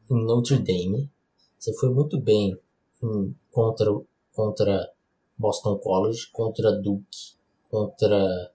em 0.09 0.23
Notre 0.25 0.59
Dame. 0.59 1.11
Você 1.57 1.73
foi 1.73 1.89
muito 1.89 2.17
bem 2.21 2.57
em, 3.03 3.35
contra, 3.51 3.91
contra 4.31 4.89
Boston 5.37 5.77
College, 5.77 6.29
contra 6.31 6.71
Duke, 6.71 7.33
contra 7.69 8.49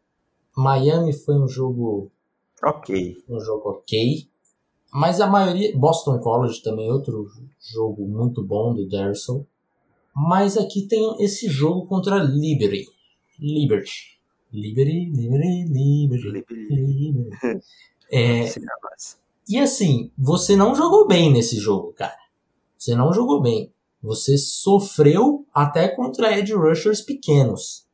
Miami 0.56 1.12
foi 1.12 1.34
um 1.34 1.46
jogo 1.46 2.10
ok, 2.64 3.22
um 3.28 3.38
jogo 3.38 3.72
ok. 3.72 4.26
Mas 4.90 5.20
a 5.20 5.26
maioria. 5.26 5.76
Boston 5.76 6.18
College 6.18 6.62
também, 6.62 6.90
outro 6.90 7.26
jogo 7.60 8.08
muito 8.08 8.42
bom 8.42 8.72
do 8.72 8.88
Darson. 8.88 9.44
Mas 10.16 10.56
aqui 10.56 10.88
tem 10.88 11.22
esse 11.22 11.46
jogo 11.46 11.86
contra 11.86 12.16
Liberty. 12.22 12.88
Liberty. 13.38 14.13
Liberty, 14.54 15.10
Liberty, 15.10 15.64
Liberty. 15.64 16.66
Liberty. 16.70 17.60
É, 18.12 18.44
e 19.48 19.58
assim, 19.58 20.12
você 20.16 20.54
não 20.54 20.74
jogou 20.74 21.08
bem 21.08 21.32
nesse 21.32 21.56
jogo, 21.56 21.92
cara. 21.92 22.16
Você 22.78 22.94
não 22.94 23.12
jogou 23.12 23.42
bem. 23.42 23.72
Você 24.00 24.38
sofreu 24.38 25.44
até 25.52 25.88
contra 25.88 26.38
edge 26.38 26.54
rushers 26.54 27.00
pequenos. 27.00 27.86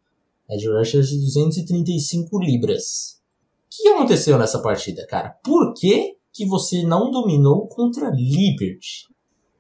Edge 0.51 0.69
rushers 0.69 1.09
de 1.09 1.19
235 1.21 2.39
libras. 2.39 3.21
O 3.67 3.83
que 3.83 3.89
aconteceu 3.89 4.37
nessa 4.37 4.61
partida, 4.61 5.07
cara? 5.07 5.31
Por 5.43 5.73
que 5.75 6.17
que 6.33 6.45
você 6.45 6.83
não 6.83 7.11
dominou 7.11 7.67
contra 7.69 8.11
Liberty? 8.11 9.09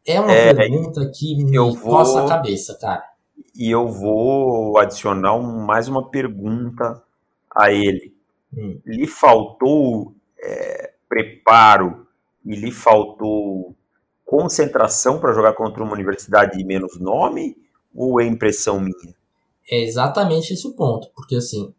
É 0.04 0.20
uma 0.20 0.32
é, 0.32 0.52
pergunta 0.52 1.10
que 1.14 1.36
me 1.36 1.56
vou, 1.56 1.76
coça 1.76 2.24
a 2.24 2.28
cabeça, 2.28 2.76
cara. 2.78 3.04
E 3.54 3.70
eu 3.70 3.88
vou 3.88 4.78
adicionar 4.78 5.34
um, 5.34 5.64
mais 5.64 5.88
uma 5.88 6.08
pergunta 6.08 7.02
a 7.54 7.72
ele. 7.72 8.14
Hum. 8.56 8.80
Lhe 8.84 9.06
faltou 9.06 10.14
é, 10.38 10.92
preparo 11.08 12.06
e 12.44 12.54
lhe 12.54 12.70
faltou 12.70 13.74
concentração 14.24 15.18
para 15.18 15.32
jogar 15.32 15.54
contra 15.54 15.82
uma 15.82 15.92
universidade 15.92 16.56
de 16.56 16.64
menos 16.64 16.98
nome? 17.00 17.56
Ou 17.94 18.20
é 18.20 18.24
impressão 18.24 18.78
minha? 18.78 19.14
É 19.68 19.82
exatamente 19.82 20.52
esse 20.52 20.66
o 20.66 20.72
ponto. 20.74 21.10
Porque 21.14 21.34
assim, 21.34 21.74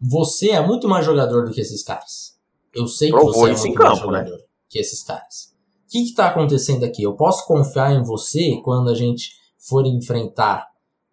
você 0.00 0.50
é 0.50 0.64
muito 0.64 0.88
mais 0.88 1.04
jogador 1.04 1.44
do 1.44 1.52
que 1.52 1.60
esses 1.60 1.82
caras. 1.82 2.36
Eu 2.74 2.86
sei 2.86 3.10
que 3.10 3.16
você 3.16 3.50
é 3.50 3.56
muito 3.56 3.74
campo, 3.74 4.10
né? 4.10 4.18
jogador 4.18 4.36
né? 4.36 4.44
que 4.68 4.78
esses 4.78 5.02
caras. 5.02 5.54
O 5.86 5.90
que 5.90 5.98
está 6.02 6.28
acontecendo 6.28 6.84
aqui? 6.84 7.02
Eu 7.02 7.14
posso 7.14 7.46
confiar 7.46 7.92
em 7.92 8.02
você 8.02 8.60
quando 8.62 8.90
a 8.90 8.94
gente 8.94 9.30
for 9.58 9.86
enfrentar 9.86 10.66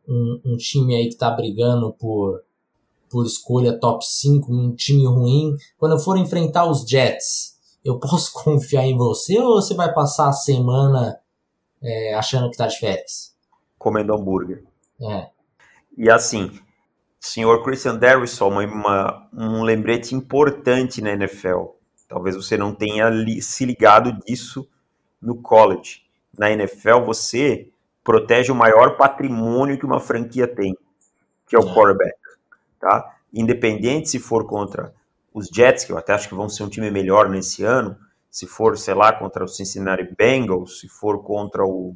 um, 0.07 0.41
um 0.45 0.57
time 0.57 0.95
aí 0.95 1.07
que 1.07 1.13
está 1.13 1.29
brigando 1.29 1.93
por, 1.93 2.43
por 3.09 3.25
escolha 3.25 3.79
top 3.79 4.05
5, 4.05 4.51
um 4.51 4.75
time 4.75 5.05
ruim. 5.05 5.55
Quando 5.77 5.93
eu 5.93 5.99
for 5.99 6.17
enfrentar 6.17 6.65
os 6.65 6.87
Jets, 6.87 7.57
eu 7.83 7.99
posso 8.01 8.33
confiar 8.33 8.85
em 8.85 8.97
você 8.97 9.39
ou 9.39 9.61
você 9.61 9.73
vai 9.73 9.93
passar 9.93 10.29
a 10.29 10.33
semana 10.33 11.19
é, 11.81 12.13
achando 12.13 12.45
que 12.45 12.55
está 12.55 12.67
de 12.67 12.77
férias? 12.77 13.35
Comendo 13.77 14.13
hambúrguer. 14.13 14.63
É. 15.01 15.29
E 15.97 16.09
assim, 16.09 16.51
senhor 17.19 17.63
Christian 17.63 17.97
Derrisson, 17.97 18.49
uma, 18.49 19.29
um 19.33 19.63
lembrete 19.63 20.15
importante 20.15 21.01
na 21.01 21.11
NFL. 21.11 21.65
Talvez 22.07 22.35
você 22.35 22.57
não 22.57 22.73
tenha 22.73 23.09
li, 23.09 23.41
se 23.41 23.65
ligado 23.65 24.13
disso 24.25 24.67
no 25.21 25.41
college. 25.41 26.03
na 26.37 26.51
NFL, 26.51 27.05
você 27.05 27.72
protege 28.03 28.51
o 28.51 28.55
maior 28.55 28.97
patrimônio 28.97 29.77
que 29.77 29.85
uma 29.85 29.99
franquia 29.99 30.47
tem, 30.47 30.77
que 31.47 31.55
é 31.55 31.59
o 31.59 31.69
é. 31.69 31.73
quarterback, 31.73 32.17
tá? 32.79 33.15
Independente 33.33 34.09
se 34.09 34.19
for 34.19 34.45
contra 34.45 34.93
os 35.33 35.47
Jets, 35.47 35.85
que 35.85 35.91
eu 35.91 35.97
até 35.97 36.13
acho 36.13 36.29
que 36.29 36.35
vão 36.35 36.47
ser 36.47 36.63
um 36.63 36.69
time 36.69 36.91
melhor 36.91 37.29
nesse 37.29 37.63
ano, 37.63 37.97
se 38.29 38.45
for, 38.45 38.77
sei 38.77 38.93
lá, 38.93 39.13
contra 39.13 39.43
o 39.43 39.47
Cincinnati 39.47 40.07
Bengals, 40.17 40.79
se 40.79 40.87
for 40.87 41.23
contra 41.23 41.65
o, 41.65 41.95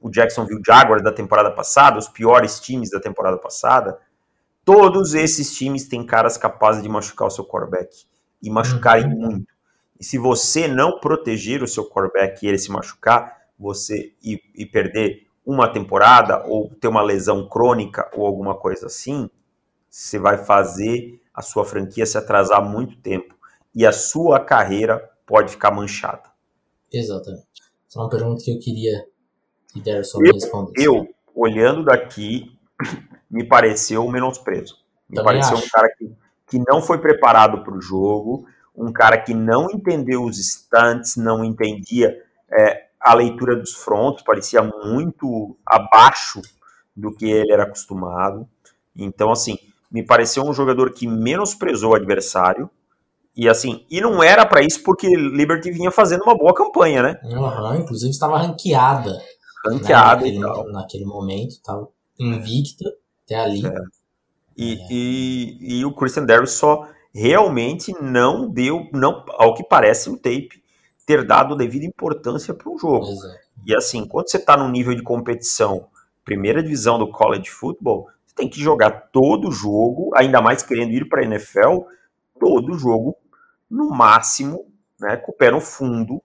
o 0.00 0.10
Jacksonville 0.10 0.62
Jaguars 0.64 1.02
da 1.02 1.12
temporada 1.12 1.50
passada, 1.50 1.98
os 1.98 2.08
piores 2.08 2.60
times 2.60 2.90
da 2.90 3.00
temporada 3.00 3.36
passada, 3.38 3.98
todos 4.64 5.14
esses 5.14 5.54
times 5.54 5.88
têm 5.88 6.04
caras 6.04 6.36
capazes 6.36 6.82
de 6.82 6.88
machucar 6.88 7.28
o 7.28 7.30
seu 7.30 7.44
quarterback 7.44 8.04
e 8.42 8.50
machucarem 8.50 9.06
uhum. 9.06 9.18
muito. 9.18 9.52
E 9.98 10.04
se 10.04 10.18
você 10.18 10.66
não 10.66 10.98
proteger 10.98 11.62
o 11.62 11.68
seu 11.68 11.88
quarterback 11.88 12.44
e 12.44 12.48
ele 12.48 12.58
se 12.58 12.70
machucar, 12.70 13.42
você 13.58 14.12
e, 14.22 14.42
e 14.54 14.66
perder 14.66 15.26
uma 15.44 15.68
temporada 15.68 16.44
ou 16.46 16.70
ter 16.80 16.88
uma 16.88 17.02
lesão 17.02 17.48
crônica 17.48 18.08
ou 18.14 18.26
alguma 18.26 18.54
coisa 18.54 18.86
assim, 18.86 19.28
você 19.90 20.18
vai 20.18 20.38
fazer 20.38 21.20
a 21.34 21.42
sua 21.42 21.64
franquia 21.64 22.06
se 22.06 22.16
atrasar 22.16 22.62
muito 22.62 22.96
tempo 22.96 23.34
e 23.74 23.86
a 23.86 23.92
sua 23.92 24.38
carreira 24.40 25.10
pode 25.26 25.52
ficar 25.52 25.70
manchada. 25.70 26.30
Exatamente. 26.92 27.46
Essa 27.88 27.98
é 27.98 28.02
uma 28.02 28.08
pergunta 28.08 28.42
que 28.44 28.52
eu 28.52 28.58
queria 28.58 29.06
que 29.72 29.80
Derson 29.80 30.18
me 30.18 30.30
respondesse. 30.32 30.86
Eu, 30.86 31.08
olhando 31.34 31.84
daqui, 31.84 32.58
me 33.30 33.44
pareceu 33.44 34.04
um 34.04 34.10
menosprezo. 34.10 34.76
Me 35.08 35.16
Também 35.16 35.34
pareceu 35.34 35.56
acho. 35.56 35.66
um 35.66 35.70
cara 35.70 35.88
que, 35.96 36.12
que 36.46 36.58
não 36.68 36.82
foi 36.82 36.98
preparado 36.98 37.64
para 37.64 37.74
o 37.74 37.80
jogo, 37.80 38.46
um 38.74 38.92
cara 38.92 39.18
que 39.18 39.34
não 39.34 39.70
entendeu 39.70 40.24
os 40.24 40.38
instantes, 40.38 41.16
não 41.16 41.44
entendia 41.44 42.22
é, 42.50 42.81
a 43.04 43.14
leitura 43.14 43.56
dos 43.56 43.72
frontos, 43.72 44.22
parecia 44.22 44.62
muito 44.62 45.56
abaixo 45.66 46.40
do 46.94 47.14
que 47.14 47.30
ele 47.30 47.52
era 47.52 47.64
acostumado. 47.64 48.48
Então, 48.96 49.30
assim, 49.30 49.58
me 49.90 50.04
pareceu 50.04 50.44
um 50.44 50.52
jogador 50.52 50.92
que 50.92 51.06
menosprezou 51.06 51.92
o 51.92 51.94
adversário. 51.94 52.70
E 53.34 53.48
assim, 53.48 53.86
e 53.90 54.00
não 54.00 54.22
era 54.22 54.44
para 54.44 54.62
isso 54.62 54.82
porque 54.82 55.08
Liberty 55.08 55.70
vinha 55.70 55.90
fazendo 55.90 56.22
uma 56.22 56.36
boa 56.36 56.54
campanha, 56.54 57.02
né? 57.02 57.20
Uhum, 57.24 57.76
inclusive 57.76 58.10
estava 58.10 58.38
ranqueada. 58.38 59.18
Ranqueada 59.64 60.26
né, 60.26 60.38
naquele, 60.38 60.72
naquele 60.72 61.04
momento, 61.06 61.50
estava 61.52 61.88
invicta 62.18 62.84
até 63.24 63.36
ali. 63.36 63.66
É. 63.66 63.74
E, 64.56 64.74
é. 64.74 64.86
e, 64.90 65.78
e, 65.78 65.84
o 65.84 65.94
Christian 65.94 66.26
Darius 66.26 66.52
só 66.52 66.86
realmente 67.14 67.92
não 68.00 68.48
deu, 68.50 68.86
não, 68.92 69.24
ao 69.30 69.54
que 69.54 69.64
parece 69.64 70.10
o 70.10 70.16
tape, 70.16 70.61
ter 71.06 71.26
dado 71.26 71.56
devida 71.56 71.84
importância 71.84 72.54
para 72.54 72.70
o 72.70 72.78
jogo. 72.78 73.10
Exato. 73.10 73.38
E 73.66 73.74
assim, 73.74 74.06
quando 74.06 74.30
você 74.30 74.36
está 74.36 74.56
no 74.56 74.68
nível 74.68 74.94
de 74.94 75.02
competição, 75.02 75.88
primeira 76.24 76.62
divisão 76.62 76.98
do 76.98 77.10
college 77.10 77.50
football, 77.50 78.08
você 78.26 78.34
tem 78.34 78.48
que 78.48 78.60
jogar 78.60 78.90
todo 79.12 79.48
o 79.48 79.52
jogo, 79.52 80.10
ainda 80.14 80.40
mais 80.40 80.62
querendo 80.62 80.92
ir 80.92 81.08
para 81.08 81.22
a 81.22 81.24
NFL, 81.24 81.82
todo 82.38 82.72
o 82.72 82.78
jogo 82.78 83.16
no 83.70 83.90
máximo, 83.90 84.66
né, 85.00 85.16
com 85.16 85.32
o 85.32 85.34
pé 85.34 85.50
no 85.50 85.60
fundo, 85.60 86.22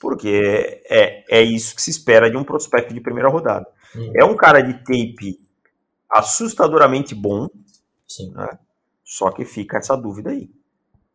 porque 0.00 0.82
é, 0.88 1.24
é 1.28 1.42
isso 1.42 1.74
que 1.74 1.82
se 1.82 1.90
espera 1.90 2.30
de 2.30 2.36
um 2.36 2.44
prospecto 2.44 2.94
de 2.94 3.00
primeira 3.00 3.28
rodada. 3.28 3.66
Hum. 3.94 4.12
É 4.16 4.24
um 4.24 4.36
cara 4.36 4.60
de 4.60 4.74
tape 4.74 5.38
assustadoramente 6.08 7.14
bom, 7.14 7.48
Sim. 8.08 8.32
Né, 8.32 8.58
só 9.04 9.30
que 9.30 9.44
fica 9.44 9.78
essa 9.78 9.96
dúvida 9.96 10.30
aí. 10.30 10.50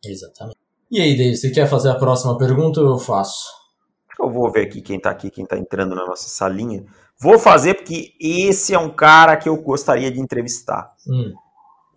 Exatamente. 0.03 0.54
E 0.91 1.01
aí, 1.01 1.17
David, 1.17 1.37
você 1.37 1.49
quer 1.49 1.67
fazer 1.67 1.89
a 1.89 1.95
próxima 1.95 2.37
pergunta 2.37 2.79
ou 2.79 2.89
eu 2.89 2.99
faço? 2.99 3.45
Eu 4.19 4.29
vou 4.29 4.51
ver 4.51 4.67
aqui 4.67 4.81
quem 4.81 4.99
tá 4.99 5.09
aqui, 5.09 5.29
quem 5.29 5.45
tá 5.45 5.57
entrando 5.57 5.95
na 5.95 6.05
nossa 6.05 6.29
salinha. 6.29 6.85
Vou 7.19 7.39
fazer 7.39 7.75
porque 7.75 8.13
esse 8.19 8.73
é 8.73 8.79
um 8.79 8.89
cara 8.89 9.35
que 9.35 9.49
eu 9.49 9.57
gostaria 9.57 10.11
de 10.11 10.19
entrevistar. 10.19 10.93
Hum. 11.07 11.33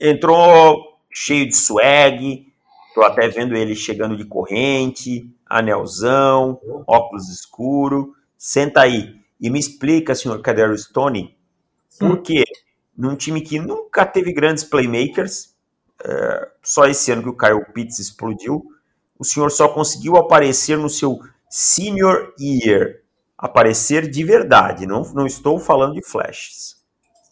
Entrou 0.01 0.99
cheio 1.11 1.47
de 1.47 1.57
swag, 1.57 2.47
tô 2.95 3.03
até 3.03 3.29
vendo 3.29 3.55
ele 3.55 3.75
chegando 3.75 4.17
de 4.17 4.25
corrente, 4.25 5.31
anelzão, 5.47 6.61
óculos 6.87 7.29
escuro. 7.29 8.15
Senta 8.37 8.83
aí 8.83 9.17
e 9.41 9.51
me 9.51 9.59
explica, 9.59 10.15
senhor 10.15 10.41
Cadero 10.41 10.77
Stone, 10.77 11.37
por 11.99 12.13
hum. 12.13 12.23
que 12.23 12.45
num 12.97 13.15
time 13.15 13.41
que 13.41 13.61
nunca 13.61 14.05
teve 14.05 14.33
grandes 14.33 14.65
playmakers, 14.65 15.55
é, 16.05 16.49
só 16.63 16.87
esse 16.87 17.13
ano 17.13 17.23
que 17.23 17.29
o 17.29 17.37
Kyle 17.37 17.65
Pitts 17.73 17.99
explodiu, 17.99 18.65
o 19.19 19.25
senhor 19.25 19.51
só 19.51 19.69
conseguiu 19.69 20.17
aparecer 20.17 20.79
no 20.79 20.89
seu 20.89 21.19
senior 21.49 22.33
year. 22.39 23.03
Aparecer 23.37 24.11
de 24.11 24.25
verdade, 24.25 24.87
não, 24.87 25.03
não 25.15 25.27
estou 25.27 25.59
falando 25.59 25.95
de 25.95 26.03
flashes. 26.03 26.77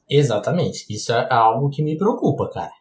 Exatamente. 0.08 0.86
Isso 0.88 1.12
é 1.12 1.32
algo 1.32 1.68
que 1.68 1.82
me 1.82 1.96
preocupa, 1.96 2.48
cara. 2.48 2.72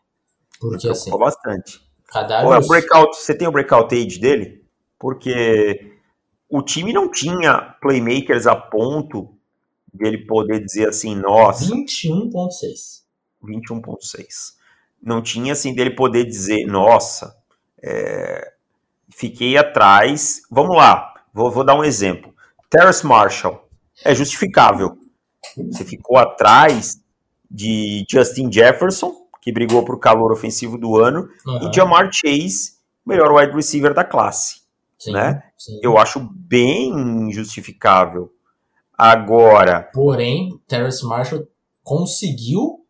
Porque 0.60 0.88
me 0.88 0.94
preocupa 0.94 1.10
assim. 1.10 1.18
bastante. 1.18 1.82
Cada 2.08 2.42
é 2.42 2.68
breakout, 2.68 3.18
você 3.18 3.36
tem 3.36 3.48
o 3.48 3.52
breakout 3.52 3.94
age 3.94 4.20
dele? 4.20 4.64
Porque 5.00 5.98
o 6.48 6.62
time 6.62 6.94
não 6.94 7.10
tinha 7.10 7.76
playmakers 7.82 8.46
a 8.46 8.56
ponto 8.56 9.36
dele 9.92 10.26
poder 10.26 10.64
dizer 10.64 10.90
assim, 10.90 11.16
nossa. 11.16 11.66
21.6. 11.66 13.04
21.6. 13.44 14.54
Não 15.02 15.22
tinha 15.22 15.54
assim 15.54 15.74
dele 15.74 15.92
poder 15.92 16.26
dizer, 16.26 16.66
nossa, 16.66 17.36
é, 17.84 18.55
fiquei 19.10 19.58
atrás. 19.58 20.42
Vamos 20.50 20.76
lá, 20.76 21.14
vou, 21.34 21.52
vou 21.52 21.64
dar 21.64 21.76
um 21.76 21.84
exemplo. 21.84 22.34
Terrace 22.70 23.06
Marshall 23.06 23.68
é 24.04 24.14
justificável. 24.14 24.98
Você 25.72 25.86
ficou 25.86 26.18
atrás 26.18 27.00
de 27.50 28.06
Justin 28.10 28.52
Jefferson, 28.52 29.14
que 29.42 29.52
brigou 29.52 29.86
por 29.86 30.00
calor 30.00 30.32
ofensivo 30.32 30.78
do 30.78 30.98
ano, 30.98 31.30
uhum. 31.46 31.70
e 31.70 31.74
Jamar 31.74 32.10
Chase, 32.12 32.74
melhor 33.06 33.32
wide 33.32 33.54
receiver 33.54 33.94
da 33.94 34.04
classe. 34.04 34.62
Sim, 34.98 35.14
né? 35.14 35.44
Sim. 35.58 35.80
Eu 35.84 35.98
acho 35.98 36.20
bem 36.34 37.32
justificável. 37.32 38.32
Agora. 38.98 39.90
Porém, 39.94 40.60
Terrace 40.68 41.06
Marshall 41.06 41.48
conseguiu 41.84 42.85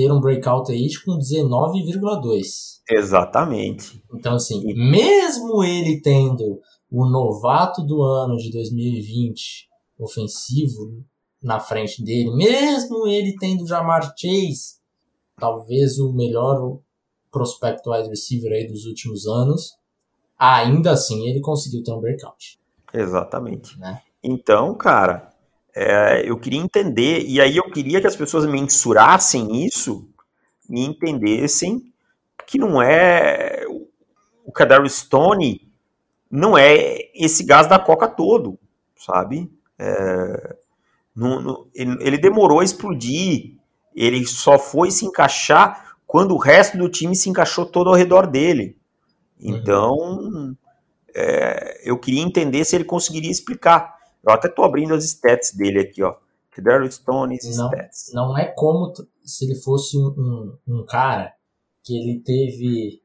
ter 0.00 0.10
um 0.10 0.18
breakout 0.18 0.72
aí 0.72 0.88
com 1.04 1.18
19,2. 1.18 2.80
Exatamente. 2.88 4.02
Então, 4.14 4.36
assim, 4.36 4.62
e... 4.66 4.74
mesmo 4.74 5.62
ele 5.62 6.00
tendo 6.00 6.58
o 6.90 7.04
novato 7.04 7.82
do 7.82 8.02
ano 8.02 8.36
de 8.38 8.50
2020 8.50 9.68
ofensivo 9.98 11.04
na 11.42 11.60
frente 11.60 12.02
dele, 12.02 12.34
mesmo 12.34 13.06
ele 13.06 13.36
tendo 13.38 13.66
Jamar 13.66 14.14
Chase, 14.16 14.80
talvez 15.36 15.98
o 15.98 16.14
melhor 16.14 16.78
prospecto 17.30 17.90
wide 17.90 18.08
receiver 18.08 18.52
aí 18.52 18.66
dos 18.66 18.86
últimos 18.86 19.26
anos, 19.26 19.72
ainda 20.38 20.92
assim 20.92 21.28
ele 21.28 21.40
conseguiu 21.40 21.82
ter 21.82 21.92
um 21.92 22.00
breakout. 22.00 22.58
Exatamente. 22.92 23.78
Né? 23.78 24.00
Então, 24.22 24.74
cara, 24.74 25.29
é, 25.74 26.22
eu 26.28 26.38
queria 26.38 26.60
entender, 26.60 27.24
e 27.26 27.40
aí 27.40 27.56
eu 27.56 27.70
queria 27.70 28.00
que 28.00 28.06
as 28.06 28.16
pessoas 28.16 28.46
mensurassem 28.46 29.64
isso 29.64 30.08
e 30.68 30.84
entendessem 30.84 31.92
que 32.46 32.58
não 32.58 32.82
é. 32.82 33.64
O 34.44 34.52
Kadar 34.52 34.88
Stone 34.88 35.70
não 36.30 36.58
é 36.58 37.10
esse 37.14 37.44
gás 37.44 37.68
da 37.68 37.78
coca 37.78 38.08
todo, 38.08 38.58
sabe? 38.96 39.50
É, 39.78 40.56
não, 41.14 41.40
não, 41.40 41.66
ele 41.74 42.18
demorou 42.18 42.60
a 42.60 42.64
explodir, 42.64 43.56
ele 43.94 44.26
só 44.26 44.58
foi 44.58 44.90
se 44.90 45.04
encaixar 45.04 45.96
quando 46.06 46.34
o 46.34 46.38
resto 46.38 46.76
do 46.76 46.88
time 46.88 47.14
se 47.14 47.28
encaixou 47.28 47.64
todo 47.64 47.88
ao 47.88 47.94
redor 47.94 48.26
dele. 48.26 48.76
Então, 49.40 49.92
uhum. 49.92 50.56
é, 51.14 51.80
eu 51.84 51.98
queria 51.98 52.22
entender 52.22 52.64
se 52.64 52.74
ele 52.74 52.84
conseguiria 52.84 53.30
explicar. 53.30 53.99
Eu 54.24 54.32
até 54.32 54.48
tô 54.48 54.62
abrindo 54.62 54.94
as 54.94 55.04
stats 55.04 55.52
dele 55.52 55.80
aqui, 55.80 56.02
ó. 56.02 56.14
Daryl 56.60 56.90
Stones 56.90 57.56
não, 57.56 57.66
stats. 57.68 58.10
Não 58.12 58.38
é 58.38 58.44
como 58.44 58.92
se 59.24 59.44
ele 59.44 59.54
fosse 59.56 59.96
um, 59.96 60.08
um, 60.08 60.58
um 60.68 60.84
cara 60.84 61.32
que 61.82 61.96
ele 61.96 62.20
teve 62.20 63.02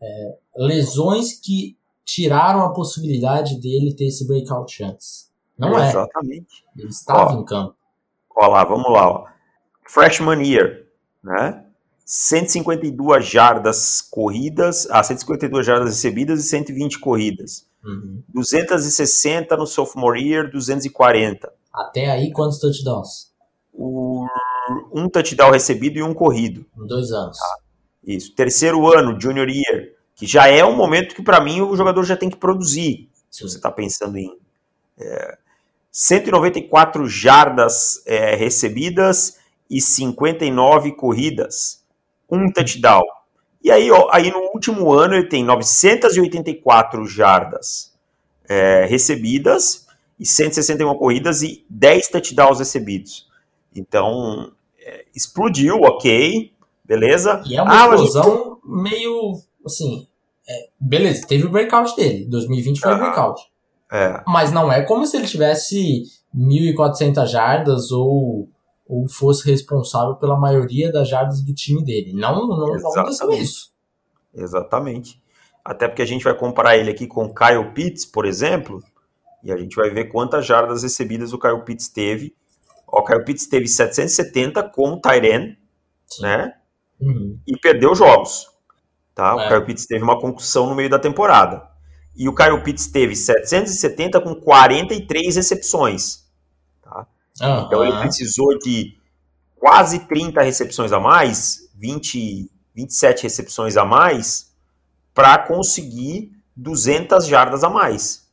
é, 0.00 0.38
lesões 0.56 1.32
que 1.32 1.78
tiraram 2.04 2.62
a 2.62 2.72
possibilidade 2.72 3.60
dele 3.60 3.94
ter 3.94 4.06
esse 4.06 4.26
breakout 4.26 4.82
antes. 4.82 5.30
Não 5.58 5.78
é. 5.78 5.88
Exatamente. 5.88 6.64
Ele 6.76 6.88
estava 6.88 7.34
ó, 7.34 7.40
em 7.40 7.44
campo. 7.44 7.76
Ó 8.36 8.46
lá, 8.46 8.64
vamos 8.64 8.90
lá, 8.90 9.10
ó. 9.10 9.26
Freshman 9.86 10.42
year, 10.46 10.86
né? 11.22 11.64
152 12.04 13.24
jardas 13.24 14.00
corridas, 14.00 14.88
ah, 14.90 15.02
152 15.02 15.64
jardas 15.64 15.90
recebidas 15.90 16.40
e 16.40 16.48
120 16.48 16.98
corridas. 16.98 17.68
Uhum. 17.84 18.22
260 18.28 19.56
no 19.56 19.66
sophomore 19.66 20.20
year, 20.20 20.50
240. 20.50 21.52
Até 21.72 22.10
aí, 22.10 22.32
quantos 22.32 22.58
touchdowns? 22.58 23.30
O, 23.72 24.26
um 24.92 25.08
touchdown 25.08 25.50
recebido 25.50 25.98
e 25.98 26.02
um 26.02 26.12
corrido. 26.12 26.66
Em 26.76 26.86
dois 26.86 27.10
anos. 27.12 27.38
Tá. 27.38 27.56
Isso. 28.04 28.34
Terceiro 28.34 28.92
ano, 28.92 29.18
junior 29.20 29.48
year, 29.48 29.92
que 30.14 30.26
já 30.26 30.48
é 30.48 30.64
um 30.64 30.76
momento 30.76 31.14
que, 31.14 31.22
para 31.22 31.40
mim, 31.40 31.60
o 31.60 31.76
jogador 31.76 32.04
já 32.04 32.16
tem 32.16 32.28
que 32.28 32.36
produzir. 32.36 33.08
Se 33.30 33.42
você 33.42 33.56
está 33.56 33.70
pensando 33.70 34.18
em. 34.18 34.36
É, 34.98 35.38
194 35.92 37.06
jardas 37.08 38.02
é, 38.06 38.34
recebidas 38.36 39.38
e 39.68 39.80
59 39.80 40.92
corridas. 40.92 41.84
Um 42.30 42.50
touchdown. 42.52 43.02
E 43.62 43.70
aí, 43.70 43.90
ó, 43.90 44.08
aí 44.12 44.30
no 44.30 44.49
último 44.60 44.92
ano 44.92 45.14
ele 45.14 45.26
tem 45.26 45.42
984 45.42 47.06
jardas 47.06 47.92
é, 48.46 48.84
recebidas 48.84 49.86
e 50.18 50.26
161 50.26 50.94
corridas 50.96 51.42
e 51.42 51.64
10 51.70 52.08
touchdowns 52.08 52.58
recebidos. 52.58 53.26
Então, 53.74 54.52
é, 54.78 55.06
explodiu, 55.14 55.76
ok, 55.76 56.52
beleza. 56.84 57.42
E 57.46 57.56
é 57.56 57.62
uma 57.62 57.72
ah, 57.72 57.94
explosão 57.94 58.58
gente... 58.62 58.82
meio, 58.82 59.40
assim, 59.64 60.06
é, 60.46 60.68
beleza, 60.78 61.26
teve 61.26 61.46
o 61.46 61.50
breakout 61.50 61.96
dele, 61.96 62.26
2020 62.26 62.80
foi 62.80 62.94
o 62.94 62.98
breakout. 62.98 63.42
É. 63.90 64.22
Mas 64.26 64.52
não 64.52 64.70
é 64.70 64.82
como 64.82 65.06
se 65.06 65.16
ele 65.16 65.26
tivesse 65.26 66.02
1.400 66.36 67.26
jardas 67.26 67.90
ou, 67.90 68.48
ou 68.86 69.08
fosse 69.08 69.48
responsável 69.50 70.16
pela 70.16 70.38
maioria 70.38 70.92
das 70.92 71.08
jardas 71.08 71.40
do 71.42 71.54
time 71.54 71.82
dele. 71.82 72.12
Não, 72.12 72.46
não, 72.46 72.66
não 72.66 72.90
aconteceu 72.90 73.30
isso. 73.32 73.70
Exatamente. 74.34 75.22
Até 75.64 75.86
porque 75.86 76.02
a 76.02 76.06
gente 76.06 76.24
vai 76.24 76.34
comparar 76.34 76.76
ele 76.76 76.90
aqui 76.90 77.06
com 77.06 77.32
Kyle 77.32 77.72
Pitts, 77.74 78.04
por 78.06 78.24
exemplo, 78.24 78.82
e 79.42 79.52
a 79.52 79.56
gente 79.56 79.76
vai 79.76 79.90
ver 79.90 80.06
quantas 80.06 80.46
jardas 80.46 80.82
recebidas 80.82 81.32
o 81.32 81.38
Kyle 81.38 81.62
Pitts 81.64 81.88
teve. 81.88 82.34
O 82.86 83.02
Kyle 83.02 83.24
Pitts 83.24 83.46
teve 83.46 83.68
770 83.68 84.62
com 84.70 84.92
o 84.92 85.00
Tyren, 85.00 85.56
né? 86.20 86.54
Uhum. 87.00 87.38
E 87.46 87.56
perdeu 87.58 87.94
jogos. 87.94 88.48
Tá? 89.14 89.30
É. 89.30 89.34
O 89.34 89.48
Kyle 89.48 89.66
Pitts 89.66 89.86
teve 89.86 90.02
uma 90.02 90.18
concussão 90.20 90.66
no 90.66 90.74
meio 90.74 90.90
da 90.90 90.98
temporada. 90.98 91.68
E 92.16 92.28
o 92.28 92.34
Kyle 92.34 92.62
Pitts 92.62 92.88
teve 92.88 93.14
770 93.14 94.20
com 94.20 94.34
43 94.34 95.36
recepções. 95.36 96.24
Tá? 96.82 97.06
Uhum. 97.40 97.66
Então 97.66 97.84
ele 97.84 97.98
precisou 98.00 98.58
de 98.58 98.98
quase 99.56 100.00
30 100.00 100.42
recepções 100.42 100.92
a 100.92 100.98
mais, 100.98 101.70
20, 101.76 102.50
27 102.82 103.22
recepções 103.22 103.76
a 103.76 103.84
mais, 103.84 104.52
para 105.14 105.38
conseguir 105.38 106.32
200 106.56 107.26
jardas 107.26 107.64
a 107.64 107.70
mais. 107.70 108.28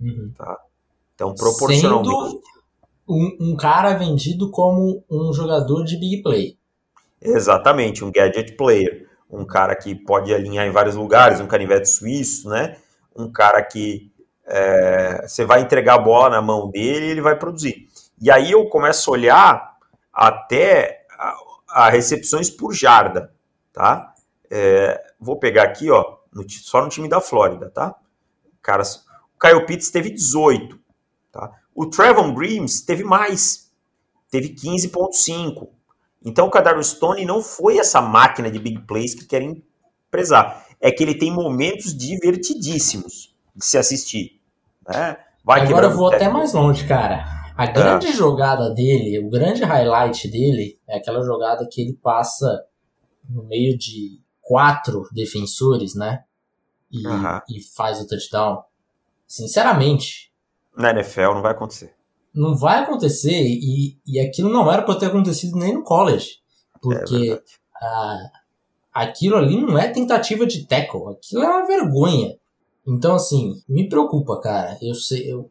Uhum. 0.00 0.32
Tá? 0.36 0.58
Então, 1.14 1.34
proporcionalmente. 1.34 2.08
Sendo 2.08 2.42
um, 3.08 3.36
um 3.40 3.56
cara 3.56 3.94
vendido 3.94 4.50
como 4.50 5.04
um 5.10 5.32
jogador 5.32 5.84
de 5.84 5.96
big 5.96 6.22
play. 6.22 6.56
Exatamente, 7.20 8.04
um 8.04 8.10
gadget 8.10 8.56
player. 8.56 9.08
Um 9.30 9.44
cara 9.44 9.76
que 9.76 9.94
pode 9.94 10.34
alinhar 10.34 10.66
em 10.66 10.72
vários 10.72 10.96
lugares, 10.96 11.40
um 11.40 11.46
canivete 11.46 11.88
suíço, 11.88 12.48
né? 12.48 12.76
um 13.16 13.30
cara 13.30 13.62
que 13.62 14.10
é, 14.46 15.26
você 15.26 15.44
vai 15.44 15.60
entregar 15.60 15.94
a 15.94 15.98
bola 15.98 16.30
na 16.30 16.42
mão 16.42 16.70
dele 16.70 17.06
e 17.06 17.10
ele 17.10 17.20
vai 17.20 17.36
produzir. 17.36 17.88
E 18.20 18.30
aí 18.30 18.50
eu 18.50 18.66
começo 18.66 19.10
a 19.10 19.12
olhar 19.12 19.76
até 20.12 21.04
a, 21.18 21.36
a 21.68 21.90
recepções 21.90 22.50
por 22.50 22.74
jarda, 22.74 23.32
tá? 23.72 24.14
É, 24.50 25.00
vou 25.18 25.38
pegar 25.38 25.64
aqui, 25.64 25.90
ó, 25.90 26.18
no, 26.32 26.48
só 26.48 26.82
no 26.82 26.88
time 26.88 27.08
da 27.08 27.20
Flórida, 27.20 27.70
tá? 27.70 27.94
Cara, 28.62 28.82
o 28.82 29.38
Kyle 29.38 29.66
Pitts 29.66 29.90
teve 29.90 30.10
18, 30.10 30.78
tá? 31.32 31.50
O 31.74 31.86
Trevon 31.86 32.34
Breams 32.34 32.82
teve 32.82 33.04
mais, 33.04 33.72
teve 34.30 34.50
15.5. 34.50 35.68
Então 36.24 36.46
o 36.46 36.50
Kadar 36.50 36.82
Stone 36.82 37.24
não 37.24 37.42
foi 37.42 37.78
essa 37.78 38.02
máquina 38.02 38.50
de 38.50 38.58
big 38.58 38.82
plays 38.82 39.14
que 39.14 39.24
querem 39.24 39.64
prezar 40.10 40.66
é 40.80 40.90
que 40.90 41.02
ele 41.02 41.14
tem 41.14 41.30
momentos 41.30 41.96
divertidíssimos 41.96 43.34
de 43.54 43.64
se 43.64 43.76
assistir. 43.76 44.40
Né? 44.88 45.16
Vai 45.44 45.60
Agora 45.60 45.86
eu 45.86 45.96
vou 45.96 46.08
até 46.08 46.28
mais 46.28 46.54
longe, 46.54 46.86
cara. 46.86 47.24
A 47.56 47.66
grande 47.66 48.08
é. 48.08 48.12
jogada 48.12 48.70
dele, 48.70 49.18
o 49.18 49.28
grande 49.28 49.62
highlight 49.62 50.28
dele 50.30 50.78
é 50.88 50.96
aquela 50.96 51.22
jogada 51.22 51.68
que 51.70 51.82
ele 51.82 51.92
passa 52.02 52.64
no 53.28 53.44
meio 53.44 53.76
de 53.76 54.20
quatro 54.40 55.08
defensores, 55.12 55.94
né? 55.94 56.24
E, 56.90 57.02
e 57.48 57.62
faz 57.62 58.00
o 58.00 58.06
touchdown. 58.06 58.62
Sinceramente. 59.26 60.32
Na 60.76 60.90
NFL 60.90 61.34
não 61.34 61.42
vai 61.42 61.52
acontecer. 61.52 61.94
Não 62.34 62.56
vai 62.56 62.80
acontecer 62.80 63.42
e, 63.42 63.98
e 64.06 64.20
aquilo 64.20 64.50
não 64.50 64.70
era 64.70 64.82
para 64.82 64.98
ter 64.98 65.06
acontecido 65.06 65.56
nem 65.56 65.74
no 65.74 65.82
college. 65.82 66.38
Porque 66.80 67.40
é 67.82 68.40
aquilo 68.92 69.36
ali 69.36 69.60
não 69.60 69.78
é 69.78 69.88
tentativa 69.88 70.46
de 70.46 70.66
tackle, 70.66 71.12
aquilo 71.12 71.42
é 71.42 71.48
uma 71.48 71.66
vergonha. 71.66 72.36
Então, 72.86 73.14
assim, 73.14 73.62
me 73.68 73.88
preocupa, 73.88 74.40
cara. 74.40 74.76
Eu 74.82 74.94
sei, 74.94 75.30
eu, 75.30 75.50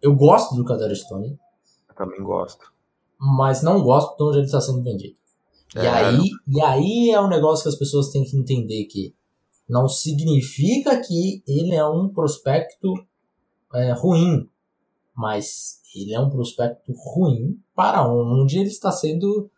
eu 0.00 0.14
gosto 0.14 0.54
do 0.54 0.64
Kadar 0.64 0.94
Stone. 0.94 1.38
Eu 1.88 1.94
também 1.94 2.22
gosto. 2.22 2.72
Mas 3.18 3.62
não 3.62 3.82
gosto 3.82 4.16
de 4.16 4.22
onde 4.22 4.38
ele 4.38 4.46
está 4.46 4.60
sendo 4.60 4.82
vendido. 4.82 5.16
É, 5.76 5.82
e, 5.82 5.86
aí, 5.86 6.30
e 6.46 6.60
aí 6.62 7.10
é 7.10 7.20
um 7.20 7.28
negócio 7.28 7.64
que 7.64 7.68
as 7.68 7.76
pessoas 7.76 8.10
têm 8.10 8.24
que 8.24 8.36
entender 8.36 8.84
que 8.84 9.14
não 9.68 9.88
significa 9.88 10.98
que 11.00 11.42
ele 11.46 11.74
é 11.74 11.86
um 11.86 12.08
prospecto 12.08 12.94
é, 13.74 13.92
ruim, 13.92 14.48
mas 15.14 15.80
ele 15.94 16.14
é 16.14 16.20
um 16.20 16.30
prospecto 16.30 16.92
ruim 16.92 17.60
para 17.74 18.06
onde 18.08 18.58
ele 18.58 18.68
está 18.68 18.90
sendo 18.90 19.50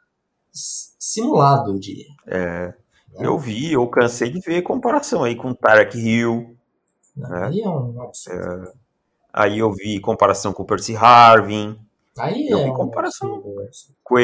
simulado, 0.52 1.72
eu 1.72 1.78
diria. 1.78 2.12
É, 2.26 2.74
eu 3.18 3.38
vi, 3.38 3.72
eu 3.72 3.86
cansei 3.86 4.30
de 4.30 4.40
ver 4.40 4.62
comparação 4.62 5.22
aí 5.22 5.36
com 5.36 5.54
Tarek 5.54 5.96
Hill. 5.96 6.56
né? 7.16 7.46
Aí 7.46 7.60
é 7.60 7.68
um 7.68 7.94
é, 8.02 8.72
Aí 9.32 9.58
eu 9.58 9.72
vi 9.72 10.00
comparação 10.00 10.52
com 10.52 10.62
o 10.62 10.66
Percy 10.66 10.96
Harvin. 10.96 11.78
Aí 12.18 12.48
eu 12.48 12.58
é 12.58 12.64
vi 12.64 12.72
comparação 12.72 13.34
um 13.34 13.40
com, 14.02 14.16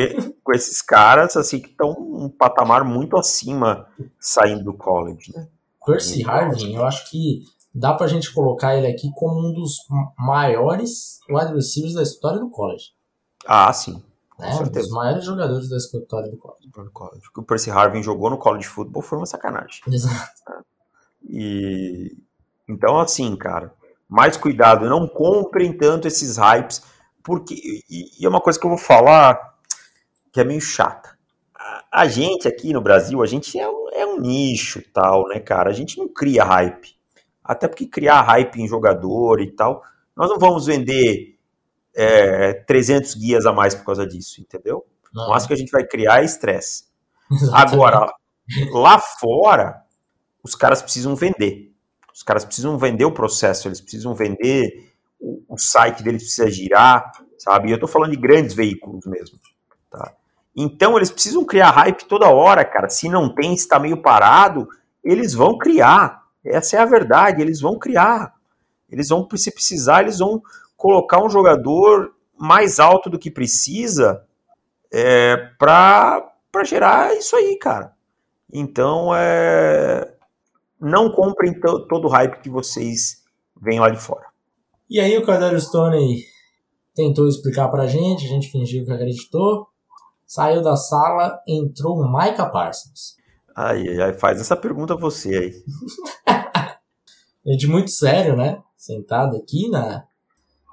com 0.42 0.52
esses 0.52 0.82
caras 0.82 1.36
assim 1.36 1.60
que 1.60 1.68
estão 1.68 1.90
um 1.90 2.28
patamar 2.28 2.84
muito 2.84 3.16
acima 3.16 3.86
saindo 4.18 4.64
do 4.64 4.74
college, 4.74 5.32
né? 5.34 5.48
Percy 5.84 6.28
Harvin, 6.28 6.74
eu 6.74 6.84
acho 6.84 7.08
que 7.08 7.44
dá 7.72 7.94
pra 7.94 8.08
gente 8.08 8.32
colocar 8.34 8.76
ele 8.76 8.88
aqui 8.88 9.10
como 9.14 9.38
um 9.38 9.52
dos 9.52 9.76
maiores 10.18 11.20
wide 11.30 11.54
receivers 11.54 11.94
da 11.94 12.02
história 12.02 12.40
do 12.40 12.50
college. 12.50 12.92
Ah, 13.46 13.72
sim. 13.72 14.02
É, 14.40 14.54
um 14.56 14.64
dos 14.64 14.90
maiores 14.90 15.24
jogadores 15.24 15.68
da 15.68 15.76
história 15.76 16.30
do 16.30 16.36
college. 16.36 16.68
Do 16.68 16.90
college. 16.90 17.26
O 17.28 17.32
que 17.32 17.40
o 17.40 17.42
Percy 17.44 17.70
Harvin 17.70 18.02
jogou 18.02 18.28
no 18.28 18.36
college 18.36 18.66
football 18.66 19.02
foi 19.02 19.18
uma 19.18 19.26
sacanagem. 19.26 19.80
Exato. 19.86 20.42
E 21.28 22.16
então, 22.68 22.98
assim, 22.98 23.36
cara, 23.36 23.72
mais 24.08 24.36
cuidado, 24.36 24.88
não 24.88 25.06
comprem 25.06 25.72
tanto 25.76 26.08
esses 26.08 26.36
hypes, 26.36 26.82
porque 27.26 27.82
e, 27.90 28.22
e 28.22 28.24
é 28.24 28.28
uma 28.28 28.40
coisa 28.40 28.56
que 28.58 28.64
eu 28.64 28.70
vou 28.70 28.78
falar 28.78 29.56
que 30.32 30.40
é 30.40 30.44
meio 30.44 30.60
chata. 30.60 31.18
A, 31.52 32.02
a 32.02 32.06
gente 32.06 32.46
aqui 32.46 32.72
no 32.72 32.80
Brasil, 32.80 33.20
a 33.20 33.26
gente 33.26 33.58
é 33.58 33.68
um, 33.68 33.88
é 33.92 34.06
um 34.06 34.20
nicho 34.20 34.80
tal, 34.94 35.26
né, 35.26 35.40
cara? 35.40 35.68
A 35.68 35.72
gente 35.72 35.98
não 35.98 36.06
cria 36.06 36.44
hype. 36.44 36.94
Até 37.42 37.66
porque 37.66 37.84
criar 37.84 38.22
hype 38.22 38.62
em 38.62 38.68
jogador 38.68 39.40
e 39.40 39.50
tal, 39.50 39.82
nós 40.14 40.30
não 40.30 40.38
vamos 40.38 40.66
vender 40.66 41.36
é, 41.96 42.52
300 42.52 43.14
guias 43.14 43.44
a 43.44 43.52
mais 43.52 43.74
por 43.74 43.84
causa 43.84 44.06
disso, 44.06 44.40
entendeu? 44.40 44.86
Não. 45.12 45.28
Máximo 45.28 45.48
que 45.48 45.54
a 45.54 45.58
gente 45.58 45.72
vai 45.72 45.84
criar 45.84 46.22
é 46.22 46.24
estresse. 46.24 46.84
Agora, 47.52 48.06
lá 48.70 49.00
fora, 49.00 49.82
os 50.44 50.54
caras 50.54 50.80
precisam 50.80 51.16
vender. 51.16 51.72
Os 52.14 52.22
caras 52.22 52.44
precisam 52.44 52.78
vender 52.78 53.04
o 53.04 53.12
processo, 53.12 53.66
eles 53.66 53.80
precisam 53.80 54.14
vender, 54.14 54.95
o, 55.48 55.58
site 55.58 56.02
deles 56.02 56.22
precisa 56.22 56.50
girar, 56.50 57.10
sabe? 57.38 57.68
E 57.68 57.72
eu 57.72 57.80
tô 57.80 57.86
falando 57.86 58.10
de 58.10 58.16
grandes 58.16 58.54
veículos 58.54 59.04
mesmo, 59.06 59.38
tá? 59.90 60.12
Então 60.54 60.96
eles 60.96 61.10
precisam 61.10 61.44
criar 61.44 61.70
hype 61.70 62.04
toda 62.04 62.30
hora, 62.30 62.64
cara. 62.64 62.88
Se 62.88 63.08
não 63.08 63.34
tem, 63.34 63.54
está 63.54 63.78
meio 63.78 64.00
parado, 64.00 64.68
eles 65.04 65.34
vão 65.34 65.58
criar. 65.58 66.22
Essa 66.44 66.76
é 66.76 66.80
a 66.80 66.86
verdade, 66.86 67.42
eles 67.42 67.60
vão 67.60 67.78
criar. 67.78 68.34
Eles 68.88 69.08
vão, 69.08 69.28
se 69.36 69.50
precisar, 69.50 70.02
eles 70.02 70.18
vão 70.18 70.40
colocar 70.76 71.22
um 71.22 71.28
jogador 71.28 72.14
mais 72.38 72.78
alto 72.78 73.10
do 73.10 73.18
que 73.18 73.30
precisa 73.30 74.24
é, 74.92 75.36
para 75.58 76.30
gerar 76.64 77.14
isso 77.14 77.34
aí, 77.34 77.58
cara. 77.58 77.92
Então, 78.52 79.10
é, 79.14 80.14
não 80.80 81.10
comprem 81.10 81.58
todo 81.60 82.06
o 82.06 82.10
hype 82.10 82.40
que 82.40 82.50
vocês 82.50 83.24
veem 83.60 83.80
lá 83.80 83.90
de 83.90 84.00
fora. 84.00 84.26
E 84.88 85.00
aí 85.00 85.16
o 85.18 85.24
Cardell 85.24 85.60
Stone 85.60 86.24
tentou 86.94 87.26
explicar 87.26 87.68
pra 87.68 87.86
gente, 87.86 88.24
a 88.24 88.28
gente 88.28 88.50
fingiu 88.50 88.84
que 88.84 88.92
acreditou, 88.92 89.66
saiu 90.26 90.62
da 90.62 90.76
sala, 90.76 91.40
entrou 91.46 91.98
o 91.98 92.06
Micah 92.06 92.48
Parsons. 92.48 93.16
Aí, 93.54 94.00
aí 94.00 94.12
faz 94.14 94.40
essa 94.40 94.56
pergunta 94.56 94.96
você 94.96 95.34
aí. 95.34 95.64
gente 97.46 97.66
muito 97.66 97.90
sério, 97.90 98.36
né? 98.36 98.62
Sentado 98.76 99.36
aqui 99.36 99.68
na, 99.68 100.06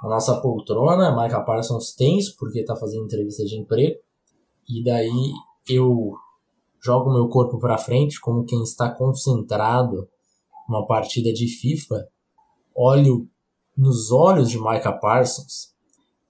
a 0.02 0.08
nossa 0.08 0.40
poltrona, 0.42 1.12
Michael 1.12 1.46
Parsons 1.46 1.96
tenso, 1.96 2.36
porque 2.38 2.60
está 2.60 2.76
fazendo 2.76 3.06
entrevista 3.06 3.44
de 3.46 3.58
emprego. 3.58 4.00
E 4.70 4.84
daí 4.84 5.32
eu 5.70 6.14
jogo 6.84 7.14
meu 7.14 7.30
corpo 7.30 7.58
para 7.58 7.78
frente, 7.78 8.20
como 8.20 8.46
quem 8.46 8.62
está 8.64 8.90
concentrado 8.90 10.08
numa 10.68 10.86
partida 10.86 11.32
de 11.32 11.48
FIFA, 11.48 12.08
olho 12.76 13.30
nos 13.78 14.12
olhos 14.12 14.50
de 14.50 14.58
Micah 14.58 14.94
Parsons 14.94 15.74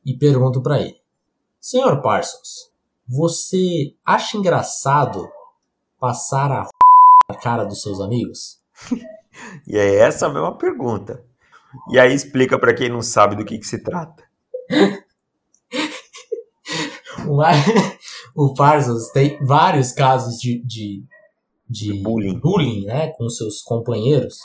e 0.05 0.15
pergunto 0.15 0.61
para 0.61 0.81
ele: 0.81 1.01
Senhor 1.59 2.01
Parsons, 2.01 2.71
você 3.07 3.93
acha 4.05 4.37
engraçado 4.37 5.29
passar 5.99 6.51
a 6.51 6.69
na 7.29 7.35
cara 7.37 7.63
dos 7.63 7.81
seus 7.81 7.99
amigos? 7.99 8.59
e 9.67 9.77
é 9.77 9.95
essa 9.95 10.27
a 10.27 10.33
mesma 10.33 10.57
pergunta. 10.57 11.23
E 11.89 11.99
aí 11.99 12.13
explica 12.13 12.59
para 12.59 12.73
quem 12.73 12.89
não 12.89 13.01
sabe 13.01 13.35
do 13.35 13.43
que, 13.43 13.57
que 13.57 13.65
se 13.65 13.83
trata. 13.83 14.23
o 18.35 18.53
Parsons 18.53 19.09
tem 19.09 19.43
vários 19.43 19.91
casos 19.91 20.39
de, 20.39 20.59
de, 20.63 21.03
de, 21.67 21.93
de 21.93 22.03
bullying. 22.03 22.39
bullying 22.39 22.85
né, 22.85 23.07
com 23.13 23.27
seus 23.27 23.61
companheiros. 23.61 24.37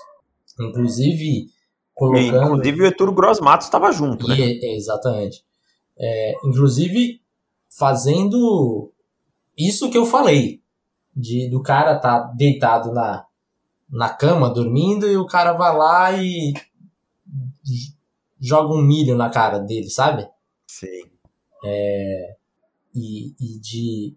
Inclusive, 0.59 1.51
colocando... 1.99 2.55
Inclusive 2.55 2.83
o 2.83 2.87
Eturo 2.87 3.13
Gross 3.13 3.41
Matos 3.41 3.67
estava 3.67 3.91
junto, 3.91 4.27
né? 4.29 4.39
E, 4.39 4.77
exatamente. 4.77 5.45
É, 5.99 6.35
inclusive, 6.45 7.21
fazendo 7.69 8.93
isso 9.57 9.91
que 9.91 9.99
eu 9.99 10.07
falei. 10.07 10.63
De, 11.15 11.51
do 11.51 11.61
cara 11.61 11.99
tá 11.99 12.33
deitado 12.37 12.93
na, 12.93 13.27
na 13.91 14.09
cama, 14.09 14.49
dormindo, 14.49 15.09
e 15.09 15.17
o 15.17 15.27
cara 15.27 15.53
vai 15.53 15.77
lá 15.77 16.13
e 16.13 16.55
joga 18.41 18.73
um 18.73 18.81
milho 18.81 19.17
na 19.17 19.29
cara 19.29 19.59
dele, 19.59 19.91
sabe? 19.91 20.29
Sim. 20.69 21.03
É, 21.65 22.37
e, 22.95 23.35
e 23.41 23.59
de 23.59 24.17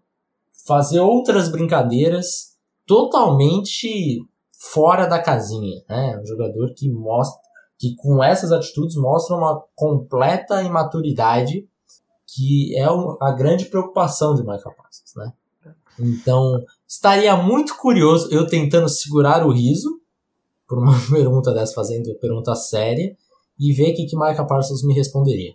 fazer 0.67 0.99
outras 0.99 1.49
brincadeiras 1.49 2.55
totalmente 2.85 4.23
fora 4.51 5.07
da 5.07 5.19
casinha, 5.19 5.81
né? 5.89 6.19
Um 6.21 6.25
jogador 6.27 6.71
que 6.75 6.87
mostra 6.91 7.41
que 7.81 7.95
com 7.95 8.23
essas 8.23 8.51
atitudes 8.51 8.95
mostra 8.95 9.35
uma 9.35 9.59
completa 9.73 10.61
imaturidade 10.61 11.67
que 12.27 12.77
é 12.77 12.85
a 12.85 13.31
grande 13.31 13.65
preocupação 13.65 14.35
de 14.35 14.41
Michael 14.41 14.75
Parsons, 14.77 15.15
né? 15.15 15.33
Então, 15.99 16.63
estaria 16.87 17.35
muito 17.35 17.75
curioso 17.75 18.29
eu 18.31 18.45
tentando 18.45 18.87
segurar 18.87 19.45
o 19.45 19.51
riso 19.51 19.99
por 20.67 20.77
uma 20.77 20.93
pergunta 21.09 21.51
dessa, 21.51 21.73
fazendo 21.73 22.13
pergunta 22.19 22.53
séria, 22.53 23.17
e 23.59 23.73
ver 23.73 23.93
o 23.93 23.95
que, 23.95 24.05
que 24.05 24.15
Micah 24.15 24.45
Parsons 24.45 24.83
me 24.83 24.93
responderia. 24.93 25.53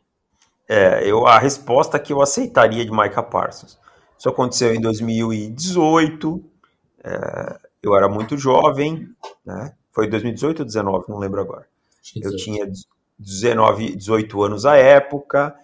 É, 0.69 1.09
eu, 1.09 1.27
a 1.29 1.39
resposta 1.39 1.97
que 1.97 2.13
eu 2.13 2.21
aceitaria 2.21 2.85
de 2.85 2.91
Micah 2.91 3.23
Parsons. 3.23 3.79
Isso 4.19 4.29
aconteceu 4.29 4.75
em 4.75 4.81
2018, 4.81 6.45
é, 7.05 7.61
eu 7.83 7.95
era 7.97 8.09
muito 8.09 8.37
jovem, 8.37 9.09
né? 9.45 9.75
Foi 9.93 10.09
2018 10.09 10.59
ou 10.59 10.65
2019, 10.65 11.05
não 11.09 11.19
lembro 11.19 11.41
agora. 11.41 11.67
Eu 12.15 12.37
tinha 12.37 12.71
19, 13.19 13.97
18 13.97 14.43
anos 14.43 14.67
à 14.67 14.77
época, 14.77 15.55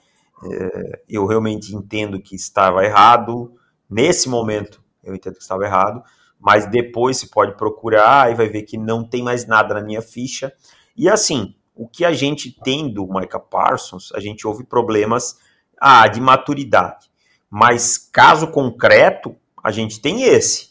é, 0.44 1.02
eu 1.08 1.26
realmente 1.26 1.74
entendo 1.74 2.20
que 2.20 2.34
estava 2.34 2.84
errado, 2.84 3.54
nesse 3.88 4.28
momento 4.28 4.82
eu 5.02 5.14
entendo 5.14 5.34
que 5.34 5.42
estava 5.42 5.64
errado, 5.64 6.02
mas 6.38 6.66
depois 6.66 7.18
se 7.18 7.30
pode 7.30 7.56
procurar 7.56 8.30
e 8.30 8.34
vai 8.34 8.48
ver 8.48 8.62
que 8.62 8.76
não 8.76 9.04
tem 9.04 9.22
mais 9.22 9.46
nada 9.46 9.74
na 9.74 9.80
minha 9.80 10.02
ficha. 10.02 10.52
E 10.96 11.08
assim, 11.08 11.54
o 11.74 11.86
que 11.86 12.04
a 12.04 12.12
gente 12.12 12.50
tem 12.62 12.92
do 12.92 13.06
Micah 13.06 13.38
Parsons, 13.38 14.10
a 14.14 14.20
gente 14.20 14.46
ouve 14.46 14.64
problemas 14.64 15.38
ah, 15.80 16.06
de 16.08 16.20
maturidade. 16.20 17.10
Mas 17.48 17.98
caso 17.98 18.48
concreto, 18.48 19.36
a 19.62 19.70
gente 19.70 20.00
tem 20.00 20.22
esse, 20.22 20.70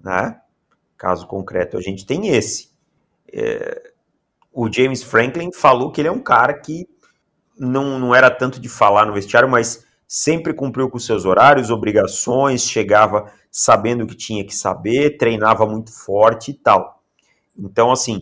né? 0.00 0.40
Caso 0.96 1.26
concreto, 1.26 1.76
a 1.76 1.80
gente 1.80 2.06
tem 2.06 2.28
esse. 2.28 2.70
É, 3.32 3.89
o 4.62 4.70
James 4.70 5.02
Franklin 5.02 5.50
falou 5.54 5.90
que 5.90 6.02
ele 6.02 6.08
é 6.08 6.12
um 6.12 6.20
cara 6.20 6.52
que 6.52 6.86
não, 7.58 7.98
não 7.98 8.14
era 8.14 8.30
tanto 8.30 8.60
de 8.60 8.68
falar 8.68 9.06
no 9.06 9.14
vestiário, 9.14 9.48
mas 9.48 9.86
sempre 10.06 10.52
cumpriu 10.52 10.90
com 10.90 10.98
seus 10.98 11.24
horários, 11.24 11.70
obrigações, 11.70 12.68
chegava 12.68 13.32
sabendo 13.50 14.04
o 14.04 14.06
que 14.06 14.14
tinha 14.14 14.44
que 14.44 14.54
saber, 14.54 15.16
treinava 15.16 15.64
muito 15.64 15.90
forte 15.90 16.50
e 16.50 16.54
tal. 16.54 17.02
Então, 17.58 17.90
assim, 17.90 18.20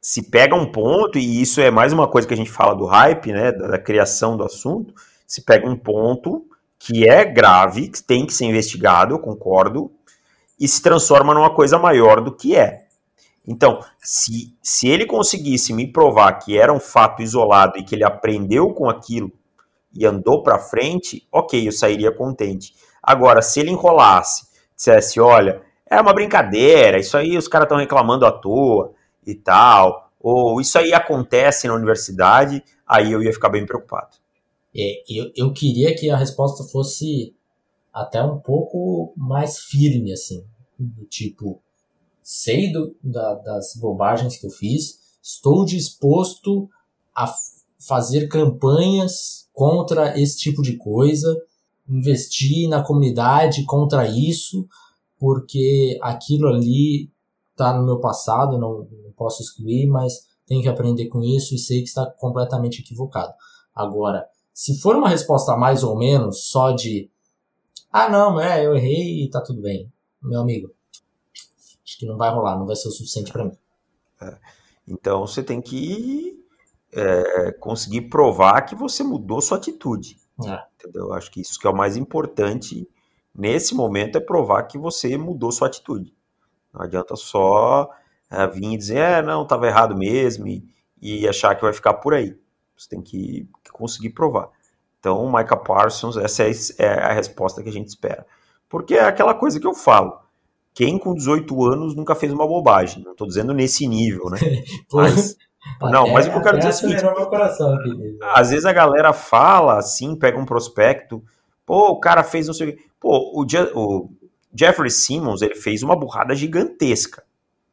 se 0.00 0.30
pega 0.30 0.54
um 0.54 0.70
ponto, 0.70 1.18
e 1.18 1.42
isso 1.42 1.60
é 1.60 1.68
mais 1.68 1.92
uma 1.92 2.06
coisa 2.06 2.28
que 2.28 2.34
a 2.34 2.36
gente 2.36 2.50
fala 2.50 2.72
do 2.72 2.84
hype, 2.86 3.32
né, 3.32 3.50
da, 3.50 3.66
da 3.66 3.78
criação 3.78 4.36
do 4.36 4.44
assunto, 4.44 4.94
se 5.26 5.42
pega 5.42 5.68
um 5.68 5.76
ponto 5.76 6.46
que 6.78 7.08
é 7.08 7.24
grave, 7.24 7.88
que 7.88 8.00
tem 8.00 8.24
que 8.24 8.32
ser 8.32 8.44
investigado, 8.44 9.16
eu 9.16 9.18
concordo, 9.18 9.90
e 10.60 10.68
se 10.68 10.80
transforma 10.80 11.34
numa 11.34 11.52
coisa 11.52 11.76
maior 11.76 12.20
do 12.20 12.30
que 12.30 12.54
é. 12.54 12.85
Então, 13.46 13.80
se, 13.98 14.56
se 14.60 14.88
ele 14.88 15.06
conseguisse 15.06 15.72
me 15.72 15.86
provar 15.90 16.32
que 16.34 16.58
era 16.58 16.72
um 16.72 16.80
fato 16.80 17.22
isolado 17.22 17.78
e 17.78 17.84
que 17.84 17.94
ele 17.94 18.04
aprendeu 18.04 18.72
com 18.74 18.88
aquilo 18.88 19.30
e 19.94 20.04
andou 20.04 20.42
para 20.42 20.58
frente, 20.58 21.26
ok, 21.30 21.68
eu 21.68 21.72
sairia 21.72 22.10
contente. 22.12 22.74
Agora, 23.02 23.40
se 23.40 23.60
ele 23.60 23.70
enrolasse, 23.70 24.46
dissesse, 24.74 25.20
olha, 25.20 25.62
é 25.88 26.00
uma 26.00 26.12
brincadeira, 26.12 26.98
isso 26.98 27.16
aí 27.16 27.36
os 27.36 27.46
caras 27.46 27.66
estão 27.66 27.78
reclamando 27.78 28.26
à 28.26 28.32
toa 28.32 28.92
e 29.24 29.34
tal, 29.34 30.10
ou 30.20 30.60
isso 30.60 30.76
aí 30.76 30.92
acontece 30.92 31.68
na 31.68 31.74
universidade, 31.74 32.62
aí 32.86 33.12
eu 33.12 33.22
ia 33.22 33.32
ficar 33.32 33.48
bem 33.48 33.64
preocupado. 33.64 34.16
É, 34.76 35.02
eu, 35.08 35.30
eu 35.36 35.52
queria 35.52 35.94
que 35.94 36.10
a 36.10 36.16
resposta 36.16 36.64
fosse 36.64 37.34
até 37.92 38.20
um 38.22 38.38
pouco 38.38 39.14
mais 39.16 39.58
firme, 39.58 40.12
assim, 40.12 40.44
tipo, 41.08 41.62
sei 42.26 42.72
do, 42.72 42.96
da, 43.00 43.34
das 43.34 43.76
bobagens 43.76 44.36
que 44.36 44.48
eu 44.48 44.50
fiz, 44.50 44.98
estou 45.22 45.64
disposto 45.64 46.68
a 47.14 47.32
fazer 47.78 48.26
campanhas 48.26 49.48
contra 49.52 50.20
esse 50.20 50.36
tipo 50.36 50.60
de 50.60 50.76
coisa, 50.76 51.40
investir 51.88 52.68
na 52.68 52.82
comunidade 52.82 53.64
contra 53.64 54.08
isso, 54.08 54.66
porque 55.20 55.96
aquilo 56.02 56.48
ali 56.48 57.12
está 57.52 57.78
no 57.78 57.86
meu 57.86 58.00
passado, 58.00 58.58
não, 58.58 58.88
não 59.04 59.12
posso 59.16 59.40
excluir, 59.40 59.86
mas 59.86 60.26
tenho 60.48 60.60
que 60.62 60.68
aprender 60.68 61.06
com 61.06 61.22
isso 61.22 61.54
e 61.54 61.58
sei 61.58 61.82
que 61.82 61.88
está 61.88 62.04
completamente 62.06 62.80
equivocado. 62.80 63.32
Agora, 63.72 64.26
se 64.52 64.80
for 64.80 64.96
uma 64.96 65.08
resposta 65.08 65.56
mais 65.56 65.84
ou 65.84 65.96
menos 65.96 66.48
só 66.48 66.72
de 66.72 67.08
ah 67.92 68.08
não, 68.08 68.40
é, 68.40 68.66
eu 68.66 68.74
errei 68.74 69.22
e 69.22 69.30
tá 69.30 69.40
tudo 69.40 69.62
bem, 69.62 69.88
meu 70.20 70.40
amigo, 70.40 70.74
acho 71.86 71.98
que 71.98 72.06
não 72.06 72.16
vai 72.16 72.30
rolar, 72.30 72.58
não 72.58 72.66
vai 72.66 72.74
ser 72.74 72.88
o 72.88 72.90
suficiente 72.90 73.32
para 73.32 73.44
mim. 73.44 73.56
É, 74.20 74.36
então 74.88 75.26
você 75.26 75.42
tem 75.42 75.60
que 75.60 76.44
é, 76.92 77.52
conseguir 77.52 78.02
provar 78.02 78.62
que 78.62 78.74
você 78.74 79.04
mudou 79.04 79.40
sua 79.40 79.58
atitude. 79.58 80.18
É. 80.44 80.62
Entendeu? 80.74 81.12
Acho 81.12 81.30
que 81.30 81.40
isso 81.40 81.58
que 81.58 81.66
é 81.66 81.70
o 81.70 81.76
mais 81.76 81.96
importante 81.96 82.88
nesse 83.34 83.74
momento 83.74 84.16
é 84.18 84.20
provar 84.20 84.62
que 84.64 84.76
você 84.76 85.16
mudou 85.16 85.52
sua 85.52 85.68
atitude. 85.68 86.14
Não 86.72 86.82
adianta 86.82 87.14
só 87.16 87.90
é, 88.30 88.46
vir 88.46 88.72
e 88.72 88.76
dizer, 88.76 88.98
é, 88.98 89.22
não, 89.22 89.42
estava 89.42 89.66
errado 89.66 89.96
mesmo, 89.96 90.46
e, 90.46 90.68
e, 91.00 91.28
achar 91.28 91.54
que 91.54 91.62
vai 91.62 91.72
ficar 91.72 91.94
por 91.94 92.14
aí. 92.14 92.38
Você 92.76 92.88
tem 92.88 93.00
que, 93.00 93.48
que 93.64 93.70
conseguir 93.70 94.10
provar. 94.10 94.50
Então, 94.98 95.30
Micah 95.30 95.56
Parsons, 95.56 96.16
essa 96.16 96.42
é, 96.42 96.50
é 96.78 96.88
a 96.88 97.12
resposta 97.12 97.62
que 97.62 97.68
a 97.68 97.72
gente 97.72 97.88
espera. 97.88 98.26
Porque 98.68 98.94
é 98.94 99.04
aquela 99.04 99.34
coisa 99.34 99.60
que 99.60 99.66
eu 99.66 99.74
falo. 99.74 100.18
Quem 100.76 100.98
com 100.98 101.14
18 101.14 101.64
anos 101.64 101.96
nunca 101.96 102.14
fez 102.14 102.30
uma 102.30 102.46
bobagem? 102.46 103.02
Não 103.02 103.12
estou 103.12 103.26
dizendo 103.26 103.54
nesse 103.54 103.88
nível, 103.88 104.28
né? 104.28 104.38
Mas, 104.92 105.34
não, 105.80 106.06
mas 106.12 106.28
o 106.28 106.30
que 106.30 106.36
eu 106.36 106.42
quero 106.42 106.58
dizer 106.58 106.68
é 106.68 106.70
o 106.70 106.74
seguinte: 106.74 107.02
às 108.34 108.50
vezes 108.50 108.64
a 108.64 108.72
galera 108.72 109.12
fala 109.12 109.78
assim, 109.78 110.14
pega 110.14 110.38
um 110.38 110.44
prospecto, 110.44 111.20
pô, 111.66 111.88
o 111.88 111.98
cara 111.98 112.22
fez 112.22 112.46
não 112.46 112.54
sei 112.54 112.68
o 112.68 112.72
quê. 112.72 112.84
Pô, 113.00 113.32
o, 113.34 113.44
Je 113.48 113.58
o 113.74 114.08
Jeffrey 114.54 114.90
Simmons, 114.90 115.42
ele 115.42 115.56
fez 115.56 115.82
uma 115.82 115.96
burrada 115.96 116.36
gigantesca, 116.36 117.24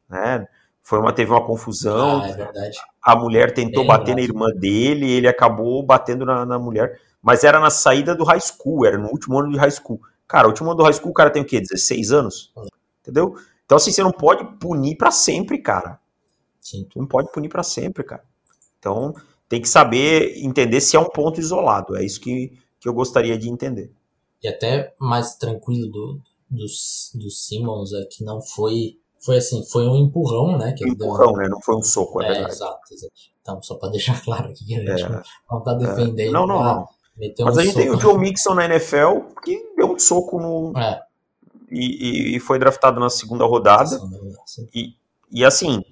né? 0.08 0.48
Foi 0.82 0.98
uma, 0.98 1.12
teve 1.12 1.30
uma 1.30 1.46
confusão. 1.46 2.20
Ah, 2.20 2.28
é 2.28 2.32
verdade. 2.32 2.78
A 3.00 3.14
mulher 3.14 3.54
tentou 3.54 3.84
é 3.84 3.86
bater 3.86 4.16
na 4.16 4.22
irmã 4.22 4.48
dele, 4.50 5.08
ele 5.08 5.28
acabou 5.28 5.80
batendo 5.84 6.26
na, 6.26 6.44
na, 6.44 6.58
mulher. 6.58 7.00
Mas 7.22 7.44
era 7.44 7.60
na 7.60 7.70
saída 7.70 8.14
do 8.14 8.24
high 8.24 8.40
school, 8.40 8.84
era 8.84 8.98
no 8.98 9.08
último 9.08 9.38
ano 9.38 9.52
de 9.52 9.56
high 9.56 9.70
school. 9.70 10.00
Cara, 10.26 10.46
o 10.46 10.50
último 10.50 10.70
ano 10.70 10.78
do 10.78 10.82
high 10.82 10.92
school, 10.92 11.10
o 11.10 11.14
cara 11.14 11.30
tem 11.30 11.42
o 11.42 11.46
quê? 11.46 11.60
16 11.60 12.12
anos? 12.12 12.52
Entendeu? 13.04 13.34
Então, 13.66 13.76
assim, 13.76 13.92
você 13.92 14.02
não 14.02 14.12
pode 14.12 14.44
punir 14.58 14.96
para 14.96 15.10
sempre, 15.10 15.58
cara. 15.58 16.00
Sim. 16.58 16.86
Tu 16.88 16.98
não 16.98 17.06
pode 17.06 17.30
punir 17.30 17.50
para 17.50 17.62
sempre, 17.62 18.02
cara. 18.02 18.24
Então, 18.78 19.14
tem 19.48 19.60
que 19.60 19.68
saber 19.68 20.42
entender 20.42 20.80
se 20.80 20.96
é 20.96 20.98
um 21.00 21.08
ponto 21.08 21.38
isolado. 21.38 21.96
É 21.96 22.04
isso 22.04 22.20
que, 22.20 22.58
que 22.80 22.88
eu 22.88 22.94
gostaria 22.94 23.38
de 23.38 23.48
entender. 23.50 23.92
E 24.42 24.48
até 24.48 24.94
mais 24.98 25.36
tranquilo 25.36 25.90
do, 25.90 26.20
do, 26.50 26.64
do 27.14 27.30
Simmons 27.30 27.92
é 27.92 28.04
que 28.04 28.24
não 28.24 28.40
foi. 28.40 28.98
Foi 29.20 29.38
assim, 29.38 29.64
foi 29.70 29.86
um 29.86 29.96
empurrão, 29.96 30.58
né? 30.58 30.72
Que 30.72 30.84
um 30.84 30.88
empurrão, 30.88 31.32
deu... 31.32 31.42
né? 31.42 31.48
Não 31.48 31.60
foi 31.60 31.76
um 31.76 31.82
soco, 31.82 32.20
é, 32.22 32.26
é 32.26 32.28
verdade. 32.28 32.52
Exato, 32.52 32.80
exato. 32.92 33.12
Então, 33.40 33.62
só 33.62 33.76
para 33.76 33.90
deixar 33.90 34.20
claro 34.24 34.50
aqui 34.50 34.66
que 34.66 34.74
a 34.74 34.80
gente 34.80 35.02
é, 35.02 35.22
não 35.50 35.62
tá 35.62 35.74
defendendo. 35.74 36.28
É. 36.28 36.30
Não, 36.30 36.46
não, 36.46 36.62
não. 36.62 36.88
Mas 37.16 37.56
um 37.56 37.60
a 37.60 37.64
gente 37.64 37.74
soco. 37.74 37.84
tem 37.84 37.90
o 37.90 38.00
Joe 38.00 38.18
Mixon 38.18 38.54
na 38.54 38.64
NFL 38.64 39.20
que 39.42 39.74
deu 39.76 39.92
um 39.92 39.98
soco 39.98 40.38
no. 40.38 40.78
É. 40.78 41.00
E, 41.70 42.36
e, 42.36 42.40
foi 42.40 42.58
draftado 42.58 43.00
na 43.00 43.10
segunda 43.10 43.44
rodada. 43.44 43.98
E, 44.74 44.94
e 45.30 45.44
assim, 45.44 45.82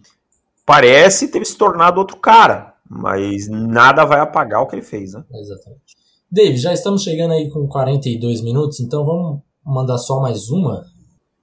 parece 0.67 1.29
ter 1.29 1.45
se 1.45 1.57
tornado 1.57 1.99
outro 1.99 2.17
cara, 2.19 2.75
mas 2.89 3.49
nada 3.49 4.05
vai 4.05 4.21
apagar 4.21 4.63
o 4.63 4.67
que 4.67 4.77
ele 4.77 4.83
fez, 4.83 5.15
né? 5.15 5.25
Exatamente. 5.33 5.97
Dave, 6.31 6.57
já 6.57 6.73
estamos 6.73 7.03
chegando 7.03 7.33
aí 7.33 7.51
com 7.51 7.67
42 7.67 8.43
minutos, 8.43 8.81
então 8.81 9.05
vamos 9.05 9.41
mandar 9.65 9.99
só 9.99 10.21
mais 10.21 10.51
uma? 10.51 10.87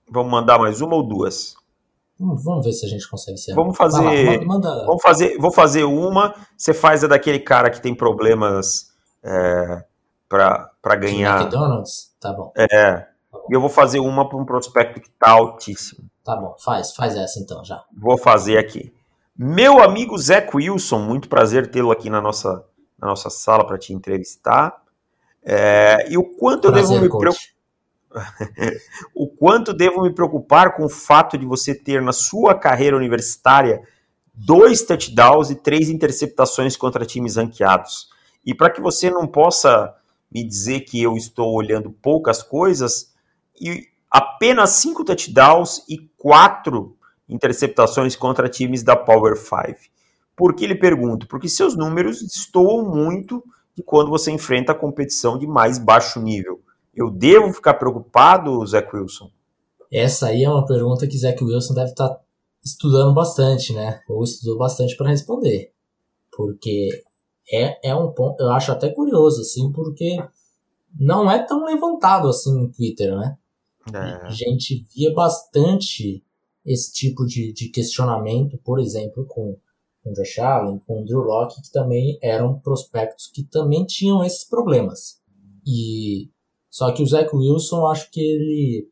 Vamos 0.09 0.31
mandar 0.31 0.57
mais 0.57 0.81
uma 0.81 0.95
ou 0.95 1.03
duas? 1.03 1.55
Vamos 2.19 2.65
ver 2.65 2.73
se 2.73 2.85
a 2.85 2.89
gente 2.89 3.07
consegue 3.09 3.37
ser. 3.37 3.53
Vamos 3.53 3.77
fazer. 3.77 4.39
Lá, 4.39 4.45
manda... 4.45 4.85
Vamos 4.85 5.01
fazer. 5.01 5.37
Vou 5.37 5.53
fazer 5.53 5.85
uma. 5.85 6.35
Você 6.57 6.73
faz 6.73 7.03
a 7.03 7.07
daquele 7.07 7.39
cara 7.39 7.69
que 7.69 7.81
tem 7.81 7.95
problemas 7.95 8.91
é, 9.23 9.85
para 10.27 10.95
ganhar. 10.97 11.37
De 11.37 11.43
McDonald's? 11.43 12.13
Tá 12.19 12.33
bom. 12.33 12.51
É. 12.57 13.07
E 13.49 13.53
eu 13.53 13.59
vou 13.59 13.69
fazer 13.69 13.99
uma 13.99 14.27
para 14.27 14.37
um 14.37 14.45
prospecto 14.45 15.01
que 15.01 15.09
tá 15.11 15.31
altíssimo. 15.31 16.09
Tá 16.23 16.35
bom, 16.35 16.55
faz, 16.59 16.93
faz 16.93 17.15
essa 17.15 17.39
então 17.39 17.63
já. 17.63 17.83
Vou 17.91 18.17
fazer 18.17 18.57
aqui. 18.57 18.93
Meu 19.35 19.81
amigo 19.81 20.17
Zé 20.17 20.47
Wilson, 20.53 20.99
muito 20.99 21.29
prazer 21.29 21.71
tê-lo 21.71 21.91
aqui 21.91 22.09
na 22.09 22.21
nossa, 22.21 22.63
na 22.99 23.07
nossa 23.07 23.29
sala 23.29 23.65
para 23.65 23.77
te 23.77 23.93
entrevistar. 23.93 24.81
É, 25.43 26.05
e 26.11 26.17
o 26.17 26.23
quanto 26.23 26.69
prazer, 26.69 26.97
eu 26.97 27.01
devo 27.01 27.01
me 27.01 27.09
preocupar 27.09 27.59
o 29.15 29.27
quanto 29.27 29.73
devo 29.73 30.01
me 30.01 30.11
preocupar 30.11 30.75
com 30.75 30.85
o 30.85 30.89
fato 30.89 31.37
de 31.37 31.45
você 31.45 31.73
ter 31.73 32.01
na 32.01 32.11
sua 32.11 32.55
carreira 32.55 32.97
universitária 32.97 33.81
dois 34.33 34.81
touchdowns 34.81 35.49
e 35.49 35.55
três 35.55 35.89
interceptações 35.89 36.75
contra 36.75 37.05
times 37.05 37.35
ranqueados. 37.35 38.09
E 38.45 38.53
para 38.53 38.69
que 38.69 38.81
você 38.81 39.09
não 39.09 39.27
possa 39.27 39.95
me 40.31 40.43
dizer 40.43 40.81
que 40.81 41.01
eu 41.01 41.15
estou 41.15 41.53
olhando 41.53 41.91
poucas 41.91 42.41
coisas, 42.41 43.13
e 43.59 43.87
apenas 44.09 44.71
cinco 44.71 45.03
touchdowns 45.03 45.83
e 45.87 45.97
quatro 46.17 46.97
interceptações 47.27 48.15
contra 48.15 48.49
times 48.49 48.81
da 48.83 48.95
Power 48.95 49.37
5. 49.37 49.79
Por 50.35 50.55
que 50.55 50.65
lhe 50.65 50.75
pergunto? 50.75 51.27
Porque 51.27 51.47
seus 51.47 51.75
números 51.75 52.21
destoam 52.21 52.83
muito 52.83 53.43
de 53.75 53.83
quando 53.83 54.09
você 54.09 54.31
enfrenta 54.31 54.71
a 54.71 54.75
competição 54.75 55.37
de 55.37 55.45
mais 55.45 55.77
baixo 55.77 56.21
nível. 56.21 56.61
Eu 56.95 57.09
devo 57.09 57.53
ficar 57.53 57.75
preocupado, 57.75 58.65
Zé 58.65 58.87
Wilson? 58.91 59.29
Essa 59.91 60.27
aí 60.27 60.43
é 60.43 60.49
uma 60.49 60.65
pergunta 60.65 61.07
que 61.07 61.17
Zé 61.17 61.35
Wilson 61.39 61.73
deve 61.73 61.91
estar 61.91 62.09
tá 62.09 62.19
estudando 62.63 63.13
bastante, 63.13 63.73
né? 63.73 64.01
Ou 64.07 64.23
estudou 64.23 64.57
bastante 64.57 64.95
para 64.97 65.09
responder. 65.09 65.71
Porque 66.31 67.03
é, 67.51 67.89
é 67.89 67.95
um 67.95 68.11
ponto, 68.11 68.41
eu 68.41 68.51
acho 68.51 68.71
até 68.71 68.89
curioso, 68.89 69.41
assim, 69.41 69.71
porque 69.71 70.17
não 70.99 71.29
é 71.29 71.39
tão 71.39 71.65
levantado 71.65 72.27
assim 72.27 72.53
no 72.53 72.71
Twitter, 72.71 73.15
né? 73.15 73.37
É. 73.93 74.27
A 74.27 74.29
gente 74.29 74.85
via 74.93 75.13
bastante 75.13 76.23
esse 76.65 76.91
tipo 76.93 77.25
de, 77.25 77.53
de 77.53 77.69
questionamento, 77.69 78.57
por 78.63 78.79
exemplo, 78.79 79.25
com, 79.25 79.57
com 80.03 80.13
Josh 80.13 80.39
Allen, 80.39 80.79
com 80.85 81.03
Drew 81.03 81.21
Locke, 81.21 81.61
que 81.61 81.71
também 81.71 82.19
eram 82.21 82.59
prospectos 82.59 83.27
que 83.27 83.43
também 83.43 83.85
tinham 83.85 84.23
esses 84.23 84.47
problemas. 84.47 85.19
E 85.65 86.29
só 86.69 86.91
que 86.91 87.01
o 87.01 87.07
Zach 87.07 87.33
Wilson, 87.35 87.87
acho 87.87 88.11
que 88.11 88.21
ele, 88.21 88.89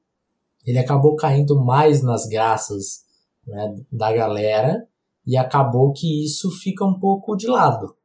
ele 0.66 0.80
acabou 0.80 1.16
caindo 1.16 1.64
mais 1.64 2.02
nas 2.02 2.26
graças 2.26 3.06
né, 3.46 3.76
da 3.92 4.12
galera 4.12 4.88
e 5.26 5.38
acabou 5.38 5.92
que 5.94 6.26
isso 6.26 6.50
fica 6.52 6.86
um 6.86 7.00
pouco 7.00 7.36
de 7.36 7.48
lado. 7.48 7.96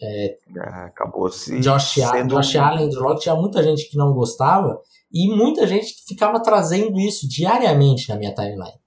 É, 0.00 0.26
é 0.26 0.60
acabou 0.84 1.30
se 1.30 1.58
Josh, 1.60 1.94
sendo... 1.94 2.34
Josh 2.34 2.56
Allen 2.56 2.94
Rock 2.94 3.22
tinha 3.22 3.34
muita 3.34 3.62
gente 3.62 3.88
que 3.88 3.96
não 3.96 4.12
gostava 4.12 4.78
e 5.12 5.28
muita 5.34 5.66
gente 5.66 5.94
ficava 6.06 6.42
trazendo 6.42 6.98
isso 6.98 7.28
diariamente 7.28 8.08
na 8.08 8.16
minha 8.16 8.34
timeline. 8.34 8.78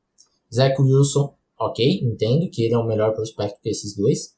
Zach 0.53 0.79
Wilson, 0.81 1.33
ok, 1.57 2.01
entendo 2.03 2.49
que 2.49 2.63
ele 2.63 2.73
é 2.73 2.77
o 2.77 2.85
melhor 2.85 3.13
prospecto 3.13 3.59
que 3.61 3.69
esses 3.69 3.95
dois, 3.95 4.35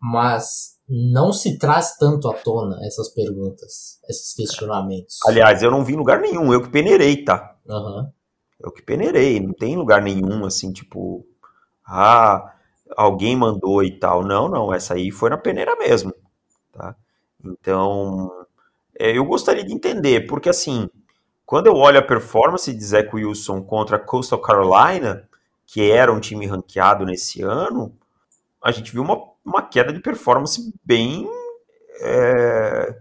mas 0.00 0.78
não 0.88 1.32
se 1.32 1.58
traz 1.58 1.96
tanto 1.96 2.28
à 2.28 2.34
tona 2.34 2.78
essas 2.84 3.08
perguntas, 3.08 4.00
esses 4.08 4.34
questionamentos. 4.34 5.18
Aliás, 5.26 5.62
eu 5.62 5.70
não 5.70 5.84
vi 5.84 5.94
em 5.94 5.98
lugar 5.98 6.20
nenhum, 6.20 6.52
eu 6.52 6.62
que 6.62 6.70
peneirei, 6.70 7.24
tá? 7.24 7.56
Uhum. 7.66 8.08
Eu 8.58 8.72
que 8.72 8.82
peneirei, 8.82 9.40
não 9.40 9.52
tem 9.52 9.76
lugar 9.76 10.02
nenhum 10.02 10.44
assim, 10.44 10.72
tipo, 10.72 11.26
ah, 11.86 12.54
alguém 12.96 13.36
mandou 13.36 13.82
e 13.82 13.98
tal. 13.98 14.24
Não, 14.24 14.48
não, 14.48 14.72
essa 14.72 14.94
aí 14.94 15.10
foi 15.10 15.30
na 15.30 15.38
peneira 15.38 15.76
mesmo, 15.76 16.12
tá? 16.72 16.96
Então, 17.44 18.30
é, 18.98 19.16
eu 19.16 19.24
gostaria 19.24 19.64
de 19.64 19.72
entender, 19.72 20.26
porque 20.26 20.48
assim, 20.48 20.88
quando 21.50 21.66
eu 21.66 21.74
olho 21.74 21.98
a 21.98 22.02
performance 22.02 22.72
de 22.72 22.84
Zach 22.84 23.10
Wilson 23.12 23.60
contra 23.60 23.98
Coastal 23.98 24.38
Carolina, 24.38 25.28
que 25.66 25.90
era 25.90 26.12
um 26.12 26.20
time 26.20 26.46
ranqueado 26.46 27.04
nesse 27.04 27.42
ano, 27.42 27.92
a 28.62 28.70
gente 28.70 28.92
viu 28.92 29.02
uma 29.02 29.28
uma 29.44 29.60
queda 29.60 29.92
de 29.92 29.98
performance 29.98 30.72
bem 30.84 31.28
é, 32.02 32.96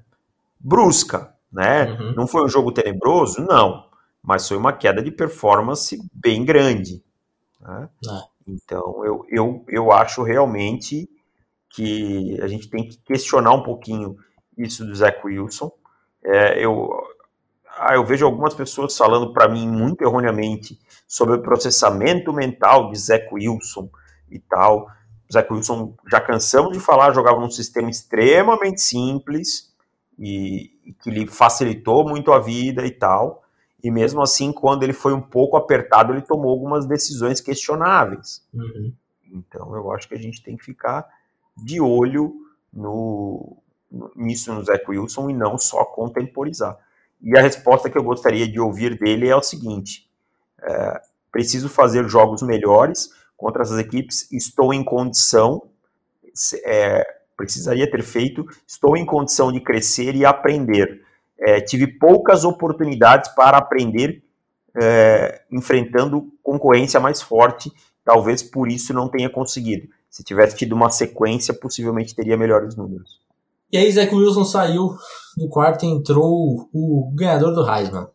brusca, 0.59 1.31
né? 1.51 1.91
Uhum. 1.91 2.13
Não 2.15 2.25
foi 2.25 2.43
um 2.43 2.49
jogo 2.49 2.71
tenebroso, 2.71 3.39
não, 3.39 3.85
mas 4.23 4.47
foi 4.47 4.57
uma 4.57 4.73
queda 4.73 5.03
de 5.03 5.11
performance 5.11 6.01
bem 6.11 6.43
grande. 6.43 7.03
Né? 7.61 7.87
É. 8.03 8.21
Então 8.47 9.05
eu, 9.05 9.27
eu, 9.29 9.63
eu 9.67 9.91
acho 9.91 10.23
realmente 10.23 11.07
que 11.69 12.41
a 12.41 12.47
gente 12.47 12.67
tem 12.67 12.89
que 12.89 12.97
questionar 12.97 13.53
um 13.53 13.61
pouquinho 13.61 14.17
isso 14.57 14.83
do 14.83 14.95
Zach 14.95 15.19
Wilson. 15.23 15.71
É, 16.23 16.65
eu, 16.65 16.89
ah, 17.79 17.95
eu 17.95 18.05
vejo 18.05 18.25
algumas 18.25 18.53
pessoas 18.53 18.95
falando 18.95 19.31
para 19.31 19.47
mim 19.47 19.67
muito 19.67 20.01
erroneamente 20.01 20.79
sobre 21.07 21.35
o 21.35 21.41
processamento 21.41 22.33
mental 22.33 22.91
de 22.91 22.99
Zach 22.99 23.27
Wilson 23.31 23.89
e 24.29 24.37
tal. 24.37 24.87
Zach 25.31 25.51
Wilson, 25.51 25.95
já 26.11 26.19
cansamos 26.19 26.73
de 26.73 26.79
falar, 26.79 27.13
jogava 27.13 27.39
num 27.39 27.49
sistema 27.49 27.89
extremamente 27.89 28.81
simples 28.81 29.73
e, 30.17 30.71
e, 30.83 30.93
que 30.93 31.09
lhe 31.09 31.25
facilitou 31.27 32.07
muito 32.07 32.31
a 32.31 32.39
vida 32.39 32.85
e 32.85 32.91
tal. 32.91 33.43
E 33.81 33.89
mesmo 33.89 34.21
assim, 34.21 34.51
quando 34.51 34.83
ele 34.83 34.91
foi 34.91 35.13
um 35.13 35.21
pouco 35.21 35.55
apertado, 35.55 36.11
ele 36.11 36.21
tomou 36.21 36.51
algumas 36.51 36.85
decisões 36.85 37.39
questionáveis. 37.39 38.45
Uhum. 38.53 38.93
Então, 39.31 39.73
eu 39.75 39.91
acho 39.93 40.07
que 40.07 40.15
a 40.15 40.19
gente 40.19 40.43
tem 40.43 40.57
que 40.57 40.65
ficar 40.65 41.07
de 41.55 41.79
olho 41.79 42.33
no, 42.73 43.57
nisso 44.15 44.53
no 44.53 44.63
Zach 44.63 44.83
Wilson 44.87 45.29
e 45.29 45.33
não 45.33 45.57
só 45.57 45.85
contemporizar. 45.85 46.77
E 47.21 47.37
a 47.37 47.41
resposta 47.41 47.89
que 47.89 47.97
eu 47.97 48.03
gostaria 48.03 48.47
de 48.47 48.59
ouvir 48.59 48.97
dele 48.97 49.27
é 49.27 49.35
o 49.35 49.41
seguinte: 49.41 50.09
é, 50.61 51.01
preciso 51.31 51.69
fazer 51.69 52.07
jogos 52.07 52.41
melhores 52.41 53.09
contra 53.35 53.61
essas 53.61 53.79
equipes, 53.79 54.29
estou 54.31 54.73
em 54.73 54.83
condição, 54.83 55.61
é, 56.65 57.05
precisaria 57.37 57.89
ter 57.89 58.03
feito, 58.03 58.45
estou 58.67 58.97
em 58.97 59.05
condição 59.05 59.51
de 59.51 59.61
crescer 59.61 60.15
e 60.15 60.25
aprender. 60.25 61.01
É, 61.39 61.61
tive 61.61 61.87
poucas 61.87 62.43
oportunidades 62.43 63.33
para 63.33 63.57
aprender 63.57 64.21
é, 64.75 65.41
enfrentando 65.51 66.31
concorrência 66.43 66.99
mais 66.99 67.21
forte, 67.21 67.71
talvez 68.03 68.43
por 68.43 68.69
isso 68.69 68.93
não 68.93 69.07
tenha 69.07 69.29
conseguido. 69.29 69.87
Se 70.09 70.23
tivesse 70.23 70.57
tido 70.57 70.73
uma 70.73 70.89
sequência, 70.89 71.53
possivelmente 71.53 72.15
teria 72.15 72.35
melhores 72.35 72.75
números. 72.75 73.21
E 73.71 73.77
aí, 73.77 73.91
Zach 73.91 74.13
Wilson 74.13 74.45
saiu 74.45 74.95
do 75.37 75.47
quarto 75.49 75.85
e 75.85 75.89
entrou 75.89 76.69
o 76.73 77.11
ganhador 77.13 77.53
do 77.53 77.69
Heisman. 77.69 78.07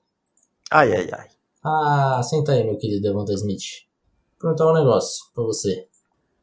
Ai, 0.70 0.92
ai, 0.92 1.08
ai. 1.12 1.28
Ah, 1.64 2.20
senta 2.22 2.52
aí, 2.52 2.64
meu 2.64 2.76
querido 2.76 3.02
Devonta 3.02 3.32
Smith 3.32 3.84
perguntar 4.44 4.70
um 4.70 4.74
negócio 4.74 5.24
para 5.34 5.42
você. 5.42 5.88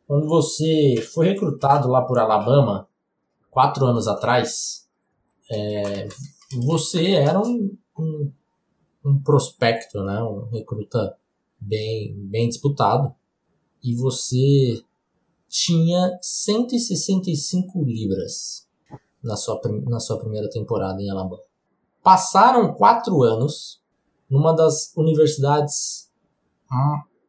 Quando 0.08 0.28
você 0.28 0.96
foi 1.14 1.28
recrutado 1.28 1.88
lá 1.88 2.02
por 2.02 2.18
Alabama, 2.18 2.88
quatro 3.52 3.86
anos 3.86 4.08
atrás, 4.08 4.88
é, 5.50 6.08
você 6.64 7.12
era 7.12 7.40
um, 7.40 7.78
um, 7.98 8.32
um, 9.06 9.22
prospecto, 9.22 10.04
né? 10.04 10.22
um 10.24 10.50
recruta 10.50 11.16
bem, 11.60 12.16
bem 12.28 12.50
disputado, 12.50 13.14
e 13.84 13.96
você 13.96 14.84
tinha 15.48 16.18
165 16.22 17.84
libras 17.84 18.68
na 19.24 19.36
sua, 19.36 19.60
na 19.88 20.00
sua 20.00 20.18
primeira 20.20 20.50
temporada 20.50 21.02
em 21.02 21.10
Alabama. 21.10 21.42
Passaram 22.04 22.74
quatro 22.74 23.22
anos 23.22 23.82
numa 24.30 24.54
das 24.54 24.94
universidades 24.96 26.10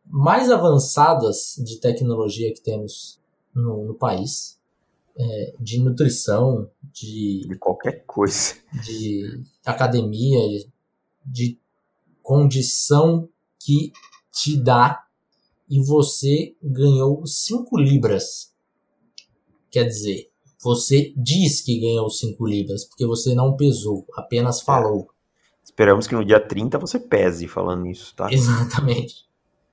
mais 0.06 0.50
avançadas 0.50 1.54
de 1.58 1.78
tecnologia 1.78 2.52
que 2.52 2.60
temos 2.60 3.20
no, 3.54 3.84
no 3.84 3.94
país, 3.94 4.58
é, 5.16 5.54
de 5.60 5.78
nutrição, 5.78 6.70
de, 6.82 7.46
de 7.46 7.58
qualquer 7.58 8.04
coisa, 8.06 8.54
de 8.84 9.44
academia, 9.64 10.40
de 11.24 11.58
condição 12.22 13.28
que 13.58 13.92
te 14.30 14.56
dá 14.56 15.04
e 15.68 15.80
você 15.80 16.56
ganhou 16.62 17.26
5 17.26 17.78
libras. 17.78 18.54
Quer 19.70 19.84
dizer, 19.84 20.31
você 20.62 21.12
diz 21.16 21.60
que 21.60 21.80
ganhou 21.80 22.08
5 22.08 22.46
libras, 22.46 22.84
porque 22.84 23.06
você 23.06 23.34
não 23.34 23.56
pesou, 23.56 24.06
apenas 24.14 24.60
falou. 24.60 25.08
Esperamos 25.64 26.06
que 26.06 26.14
no 26.14 26.24
dia 26.24 26.40
30 26.40 26.78
você 26.78 26.98
pese 26.98 27.48
falando 27.48 27.86
isso, 27.86 28.14
tá? 28.14 28.32
Exatamente 28.32 29.26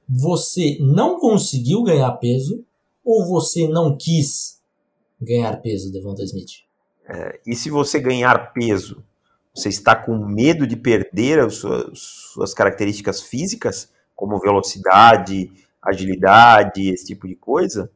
você 0.10 0.78
não 0.80 1.20
conseguiu 1.20 1.84
ganhar 1.84 2.12
peso 2.14 2.66
ou 3.06 3.28
você 3.28 3.68
não 3.68 3.96
quis 3.96 4.60
ganhar 5.22 5.56
peso, 5.58 5.92
Devonta 5.92 6.24
Smith? 6.24 6.64
É, 7.08 7.40
e 7.46 7.56
se 7.56 7.70
você 7.70 8.00
ganhar 8.00 8.52
peso, 8.52 9.04
você 9.54 9.70
está 9.70 9.96
com 9.96 10.18
medo 10.18 10.66
de 10.66 10.76
perder 10.76 11.40
as 11.40 11.56
suas, 11.56 12.00
suas 12.00 12.54
características 12.56 13.22
físicas, 13.22 13.92
como 14.16 14.40
velocidade, 14.40 15.52
agilidade, 15.80 16.90
esse 16.90 17.06
tipo 17.06 17.28
de 17.28 17.36
coisa? 17.36 17.92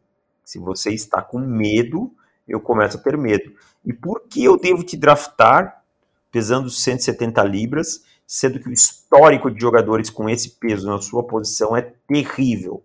Se 0.46 0.60
você 0.60 0.92
está 0.92 1.22
com 1.22 1.40
medo, 1.40 2.12
eu 2.48 2.60
começo 2.60 2.98
a 2.98 3.00
ter 3.00 3.18
medo. 3.18 3.54
E 3.86 3.94
por 3.94 4.22
que 4.28 4.44
eu 4.44 4.58
devo 4.58 4.84
te 4.84 4.98
draftar 4.98 5.84
pesando 6.32 6.70
170 6.70 7.44
libras, 7.44 8.04
sendo 8.26 8.60
que 8.60 8.70
o 8.70 8.74
histórico 8.74 9.52
de 9.52 9.60
jogadores 9.60 10.10
com 10.10 10.30
esse 10.30 10.52
peso 10.52 10.88
na 10.88 11.02
sua 11.02 11.24
posição 11.24 11.76
é 11.76 11.94
terrível? 12.08 12.84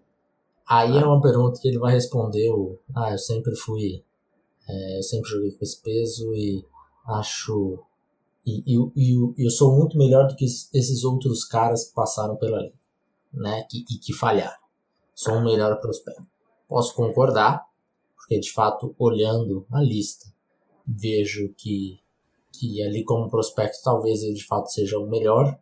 Aí 0.69 0.99
é 0.99 1.05
uma 1.05 1.21
pergunta 1.21 1.61
que 1.61 1.69
ele 1.69 1.79
vai 1.79 1.95
responder: 1.95 2.51
o, 2.51 2.79
ah, 2.95 3.13
eu 3.13 3.19
sempre 3.19 3.57
fui, 3.57 4.03
é, 4.69 4.99
eu 4.99 5.03
sempre 5.03 5.31
joguei 5.31 5.53
com 5.53 5.65
esse 5.65 5.81
peso 5.81 6.35
e 6.35 6.65
acho 7.07 7.79
e, 8.49 8.63
e, 8.67 8.93
e, 8.97 9.45
eu 9.45 9.51
sou 9.51 9.77
muito 9.77 9.99
melhor 9.99 10.27
do 10.27 10.35
que 10.35 10.45
esses 10.45 11.05
outros 11.05 11.45
caras 11.45 11.89
que 11.89 11.95
passaram 11.95 12.37
pela 12.37 12.59
liga, 12.61 12.75
né? 13.33 13.63
Que, 13.69 13.85
e 13.91 13.99
que 13.99 14.13
falharam. 14.15 14.59
Sou 15.15 15.35
um 15.35 15.45
melhor 15.45 15.79
prospecto. 15.81 16.27
Posso 16.67 16.95
concordar, 16.95 17.67
porque 18.29 18.41
de 18.41 18.53
fato, 18.53 18.95
olhando 18.99 19.67
a 19.73 19.81
lista, 19.81 20.27
vejo 20.87 21.49
que, 21.57 21.99
que 22.53 22.83
ali 22.83 23.03
como 23.03 23.31
prospecto 23.31 23.79
talvez 23.83 24.23
ele 24.23 24.35
de 24.35 24.47
fato 24.47 24.69
seja 24.69 24.99
o 24.99 25.09
melhor. 25.09 25.59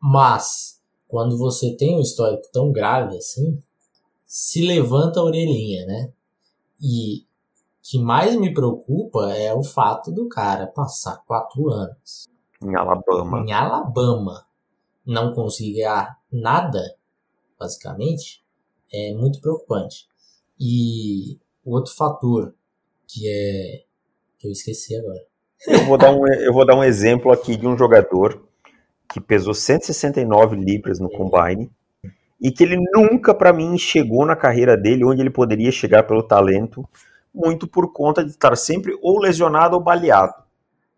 Mas, 0.00 0.82
quando 1.06 1.38
você 1.38 1.76
tem 1.76 1.96
um 1.96 2.00
histórico 2.00 2.48
tão 2.52 2.72
grave 2.72 3.16
assim, 3.16 3.62
se 4.24 4.66
levanta 4.66 5.20
a 5.20 5.22
orelhinha, 5.22 5.86
né? 5.86 6.12
E 6.80 7.24
que 7.80 8.00
mais 8.00 8.34
me 8.34 8.52
preocupa 8.52 9.32
é 9.32 9.54
o 9.54 9.62
fato 9.62 10.10
do 10.10 10.28
cara 10.28 10.66
passar 10.66 11.22
quatro 11.24 11.70
anos 11.70 12.28
em 12.60 12.74
Alabama. 12.74 13.44
Em 13.46 13.52
Alabama 13.52 14.44
não 15.06 15.32
conseguir 15.32 15.84
nada, 16.32 16.96
basicamente, 17.58 18.44
é 18.92 19.14
muito 19.14 19.40
preocupante. 19.40 20.08
E 20.58 21.40
o 21.64 21.74
outro 21.74 21.94
fator 21.94 22.54
que 23.06 23.28
é 23.28 23.82
que 24.38 24.48
eu 24.48 24.52
esqueci 24.52 24.96
agora. 24.96 25.20
Eu 25.66 25.86
vou 25.86 25.96
dar 25.96 26.10
um, 26.10 26.26
eu 26.26 26.52
vou 26.52 26.66
dar 26.66 26.74
um 26.74 26.82
exemplo 26.82 27.30
aqui 27.30 27.56
de 27.56 27.66
um 27.66 27.76
jogador 27.76 28.42
que 29.12 29.20
pesou 29.20 29.54
169 29.54 30.56
libras 30.56 30.98
no 30.98 31.08
combine 31.10 31.70
e 32.40 32.50
que 32.50 32.64
ele 32.64 32.76
nunca 32.92 33.32
para 33.32 33.52
mim 33.52 33.78
chegou 33.78 34.26
na 34.26 34.34
carreira 34.34 34.76
dele 34.76 35.04
onde 35.04 35.20
ele 35.20 35.30
poderia 35.30 35.70
chegar 35.70 36.02
pelo 36.04 36.22
talento 36.22 36.88
muito 37.32 37.66
por 37.66 37.92
conta 37.92 38.24
de 38.24 38.30
estar 38.30 38.56
sempre 38.56 38.98
ou 39.00 39.20
lesionado 39.20 39.76
ou 39.76 39.82
baleado. 39.82 40.34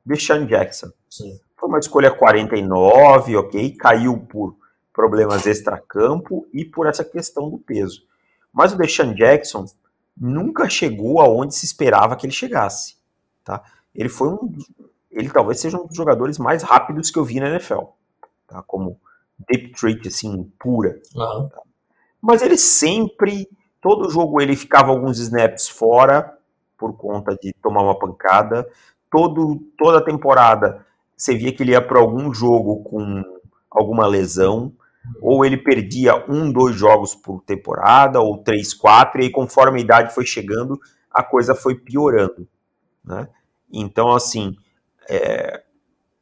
Deshaun 0.04 0.46
Jackson. 0.46 0.88
Sim. 1.08 1.38
Foi 1.56 1.68
uma 1.68 1.78
escolha 1.78 2.10
49, 2.10 3.36
ok? 3.36 3.70
Caiu 3.76 4.18
por 4.18 4.56
problemas 4.92 5.46
extracampo 5.46 6.46
e 6.52 6.64
por 6.64 6.86
essa 6.86 7.04
questão 7.04 7.50
do 7.50 7.58
peso. 7.58 8.02
Mas 8.52 8.72
o 8.72 8.78
Deshaun 8.78 9.14
Jackson 9.14 9.66
nunca 10.16 10.68
chegou 10.68 11.20
aonde 11.20 11.54
se 11.54 11.66
esperava 11.66 12.16
que 12.16 12.26
ele 12.26 12.32
chegasse, 12.32 12.96
tá? 13.44 13.62
Ele 13.94 14.08
foi 14.08 14.28
um, 14.28 14.52
ele 15.10 15.30
talvez 15.30 15.60
seja 15.60 15.78
um 15.78 15.86
dos 15.86 15.96
jogadores 15.96 16.38
mais 16.38 16.62
rápidos 16.62 17.10
que 17.10 17.18
eu 17.18 17.24
vi 17.24 17.40
na 17.40 17.48
NFL, 17.48 17.84
tá? 18.46 18.62
Como 18.62 18.98
deep 19.48 19.72
treat 19.72 20.08
assim 20.08 20.50
pura. 20.58 21.00
Uhum. 21.14 21.48
Tá? 21.48 21.60
Mas 22.20 22.42
ele 22.42 22.56
sempre 22.56 23.48
Todo 23.84 24.08
jogo 24.08 24.40
ele 24.40 24.56
ficava 24.56 24.90
alguns 24.90 25.18
snaps 25.18 25.68
fora 25.68 26.38
por 26.78 26.96
conta 26.96 27.36
de 27.36 27.52
tomar 27.62 27.82
uma 27.82 27.98
pancada. 27.98 28.66
Todo, 29.10 29.60
toda 29.76 30.02
temporada 30.02 30.86
você 31.14 31.34
via 31.34 31.52
que 31.52 31.62
ele 31.62 31.72
ia 31.72 31.86
para 31.86 32.00
algum 32.00 32.32
jogo 32.32 32.82
com 32.82 33.22
alguma 33.70 34.06
lesão, 34.06 34.72
ou 35.20 35.44
ele 35.44 35.56
perdia 35.56 36.24
um, 36.30 36.50
dois 36.50 36.76
jogos 36.76 37.14
por 37.14 37.42
temporada, 37.42 38.20
ou 38.20 38.38
três, 38.38 38.72
quatro, 38.72 39.20
e 39.20 39.24
aí 39.24 39.30
conforme 39.30 39.78
a 39.78 39.82
idade 39.82 40.14
foi 40.14 40.24
chegando, 40.24 40.80
a 41.10 41.22
coisa 41.22 41.54
foi 41.54 41.74
piorando. 41.74 42.48
Né? 43.04 43.28
Então, 43.72 44.12
assim, 44.12 44.56
é, 45.08 45.62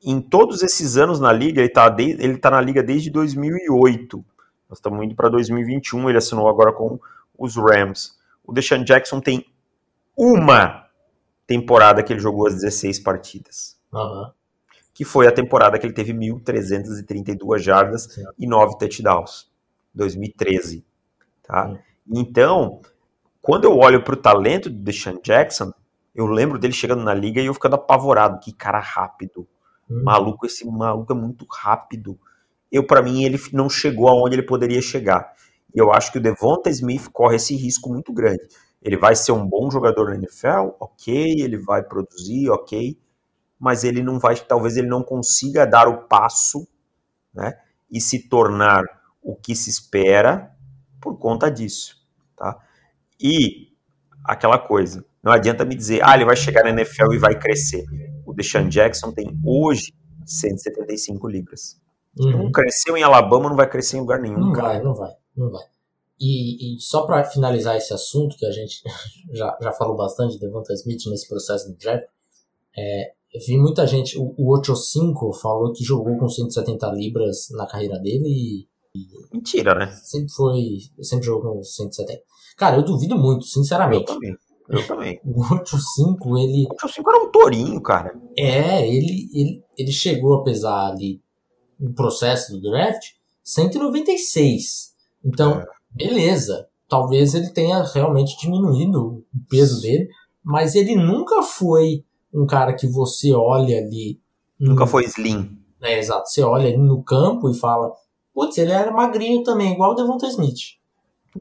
em 0.05 0.21
todos 0.21 0.63
esses 0.63 0.97
anos 0.97 1.21
na 1.21 1.33
liga, 1.33 1.61
ele 1.61 1.69
está 1.69 1.95
ele 1.99 2.37
tá 2.39 2.51
na 2.51 2.61
liga 2.61 2.83
desde 2.83 3.11
2008. 3.11 4.25
Nós 4.69 4.79
estamos 4.79 5.05
indo 5.05 5.15
para 5.15 5.29
2021, 5.29 6.09
ele 6.09 6.19
assinou 6.19 6.49
agora 6.49 6.73
com 6.73 6.99
os 7.39 7.57
Rams. 7.57 8.19
O 8.45 8.53
Deshaun 8.53 8.85
Jackson 8.85 9.21
tem 9.21 9.47
uma 10.17 10.87
temporada 11.47 12.03
que 12.03 12.13
ele 12.13 12.21
jogou 12.21 12.47
as 12.47 12.55
16 12.55 13.01
partidas. 13.01 13.79
Uhum. 13.93 14.31
Que 14.95 15.05
foi 15.05 15.27
a 15.27 15.33
temporada 15.33 15.79
que 15.79 15.87
ele 15.87 15.95
teve 15.95 16.13
1.332 16.13 17.59
jardas 17.59 18.05
Sim. 18.05 18.25
e 18.39 18.47
9 18.47 18.79
touchdowns. 18.79 19.51
2013. 19.95 20.85
Tá? 21.43 21.69
Sim. 21.69 21.79
Então, 22.11 22.81
quando 23.41 23.65
eu 23.65 23.77
olho 23.79 24.03
para 24.03 24.15
o 24.15 24.17
talento 24.17 24.71
do 24.71 24.77
Deshaun 24.77 25.21
Jackson, 25.23 25.73
eu 26.15 26.27
lembro 26.27 26.59
dele 26.59 26.73
chegando 26.73 27.03
na 27.03 27.15
liga 27.15 27.41
e 27.41 27.47
eu 27.47 27.55
ficando 27.55 27.75
apavorado. 27.77 28.39
Que 28.41 28.53
cara 28.53 28.79
rápido. 28.79 29.47
Hum. 29.91 30.03
Maluco, 30.05 30.47
esse 30.47 30.67
maluco 30.67 31.13
é 31.13 31.17
muito 31.17 31.47
rápido. 31.51 32.19
Eu, 32.71 32.87
para 32.87 33.03
mim, 33.03 33.25
ele 33.25 33.39
não 33.53 33.69
chegou 33.69 34.09
aonde 34.09 34.35
ele 34.35 34.43
poderia 34.43 34.81
chegar. 34.81 35.33
E 35.75 35.79
eu 35.79 35.93
acho 35.93 36.13
que 36.13 36.19
o 36.19 36.21
Devonta 36.21 36.71
Smith 36.71 37.09
corre 37.13 37.37
esse 37.37 37.55
risco 37.55 37.91
muito 37.91 38.13
grande. 38.13 38.47
Ele 38.83 38.97
vai 38.97 39.15
ser 39.15 39.33
um 39.33 39.47
bom 39.47 39.71
jogador 39.71 40.11
na 40.11 40.17
NFL, 40.17 40.75
ok, 40.81 41.15
ele 41.39 41.57
vai 41.57 41.83
produzir, 41.83 42.51
ok, 42.51 42.99
mas 43.63 43.85
ele 43.85 44.03
não 44.03 44.19
vai, 44.19 44.35
talvez 44.35 44.77
ele 44.77 44.89
não 44.89 45.05
consiga 45.05 45.65
dar 45.65 45.87
o 45.87 46.09
passo, 46.09 46.67
né, 47.33 47.57
e 47.89 48.01
se 48.01 48.29
tornar 48.29 48.83
o 49.23 49.37
que 49.37 49.55
se 49.55 49.71
espera 49.71 50.51
por 51.01 51.17
conta 51.17 51.49
disso, 51.49 51.97
tá? 52.37 52.59
E 53.21 53.69
aquela 54.25 54.59
coisa, 54.59 55.05
não 55.23 55.31
adianta 55.31 55.65
me 55.65 55.77
dizer, 55.77 56.01
ah, 56.03 56.17
ele 56.17 56.25
vai 56.25 56.35
chegar 56.35 56.65
na 56.65 56.71
NFL 56.71 57.13
e 57.13 57.19
vai 57.19 57.39
crescer. 57.39 57.85
O 58.27 58.35
Deshaun 58.35 58.69
Jackson 58.69 59.13
tem 59.13 59.39
hoje 59.45 59.95
175 60.27 61.29
libras. 61.29 61.81
Uhum. 62.19 62.45
Não 62.45 62.51
cresceu 62.51 62.97
em 62.97 63.05
Alabama, 63.05 63.49
não 63.49 63.57
vai 63.57 63.71
crescer 63.71 63.97
em 63.97 64.01
lugar 64.01 64.21
nenhum. 64.21 64.41
Não 64.41 64.53
cara. 64.53 64.69
vai, 64.71 64.83
não 64.83 64.95
vai. 64.95 65.13
Não 65.37 65.51
vai. 65.53 65.65
E, 66.19 66.77
e 66.77 66.81
só 66.81 67.07
para 67.07 67.23
finalizar 67.23 67.77
esse 67.77 67.95
assunto, 67.95 68.37
que 68.37 68.45
a 68.45 68.51
gente 68.51 68.83
já, 69.33 69.57
já 69.63 69.73
falou 69.73 69.97
bastante 69.97 70.35
de 70.35 70.41
Devonta 70.41 70.73
Smith 70.75 71.07
nesse 71.07 71.29
processo 71.29 71.69
do 71.69 71.77
draft, 71.79 72.09
é, 72.77 73.13
vi 73.47 73.59
muita 73.59 73.87
gente, 73.87 74.19
o, 74.19 74.35
o 74.37 74.57
Ocho 74.57 74.77
5 74.77 75.33
falou 75.35 75.73
que 75.73 75.85
jogou 75.85 76.17
com 76.19 76.29
170 76.29 76.87
libras 76.93 77.49
na 77.53 77.67
carreira 77.67 77.99
dele 77.99 78.29
e, 78.29 78.67
Mentira, 79.33 79.75
né? 79.75 79.87
Sempre 80.03 80.31
foi, 80.33 80.61
sempre 81.01 81.27
jogou 81.27 81.55
com 81.55 81.63
170. 81.63 82.21
Cara, 82.57 82.77
eu 82.77 82.85
duvido 82.85 83.17
muito, 83.17 83.47
sinceramente. 83.47 84.11
Eu 84.11 84.15
também. 84.15 84.37
Eu 84.69 84.87
também. 84.87 85.21
O 85.25 85.55
85, 85.55 86.39
ele. 86.39 86.67
O 86.67 86.73
85 86.73 87.11
era 87.11 87.25
um 87.25 87.31
tourinho, 87.31 87.81
cara. 87.81 88.15
É, 88.37 88.87
ele, 88.87 89.29
ele, 89.33 89.65
ele 89.77 89.93
chegou 89.93 90.35
a 90.35 90.45
pesar 90.45 90.89
ali 90.89 91.23
no 91.81 91.95
processo 91.95 92.53
do 92.53 92.61
draft 92.61 93.03
196. 93.43 94.93
Então, 95.25 95.61
é. 95.61 95.67
beleza. 95.91 96.69
Talvez 96.89 97.35
ele 97.35 97.49
tenha 97.51 97.83
realmente 97.83 98.39
diminuído 98.39 99.01
o 99.03 99.25
peso 99.49 99.81
dele, 99.81 100.07
mas 100.45 100.75
ele 100.75 100.95
nunca 100.95 101.43
foi 101.43 102.05
um 102.33 102.47
cara 102.47 102.75
que 102.75 102.87
você 102.87 103.33
olha 103.33 103.79
ali. 103.79 104.21
Nunca 104.59 104.85
no... 104.85 104.91
foi 104.91 105.05
slim. 105.05 105.59
É, 105.81 105.99
exato. 105.99 106.29
Você 106.29 106.43
olha 106.43 106.69
ali 106.69 106.79
no 106.79 107.03
campo 107.03 107.51
e 107.51 107.59
fala, 107.59 107.93
putz, 108.33 108.57
ele 108.59 108.73
era 108.73 108.91
magrinho 108.91 109.43
também, 109.43 109.73
igual 109.73 109.93
o 109.93 109.95
Devonta 109.95 110.27
Smith. 110.27 110.77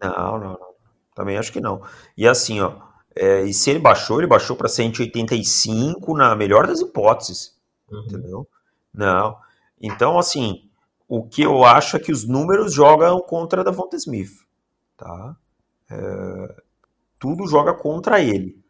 Não, 0.02 0.40
não, 0.40 0.50
não. 0.54 0.72
Também 1.14 1.38
acho 1.38 1.52
que 1.52 1.62
não. 1.62 1.82
E 2.18 2.28
assim, 2.28 2.60
ó, 2.62 2.74
é, 3.16 3.44
e 3.44 3.54
se 3.54 3.70
ele 3.70 3.80
baixou, 3.80 4.20
ele 4.20 4.28
baixou 4.28 4.56
para 4.56 4.68
185 4.68 6.16
na 6.16 6.36
melhor 6.36 6.68
das 6.68 6.80
hipóteses. 6.80 7.58
Uhum. 7.92 8.04
Entendeu? 8.06 8.48
Não. 8.94 9.38
Então, 9.82 10.18
assim, 10.18 10.70
o 11.08 11.24
que 11.24 11.42
eu 11.42 11.64
acho 11.64 11.98
é 11.98 12.00
que 12.00 12.12
os 12.12 12.28
números 12.28 12.74
jogam 12.74 13.20
contra 13.22 13.64
Davonta 13.64 13.96
Smith. 13.98 14.32
Tá? 14.96 15.36
É, 15.90 16.56
tudo 17.20 17.48
joga 17.48 17.74
contra 17.74 18.22
ele. 18.22 18.61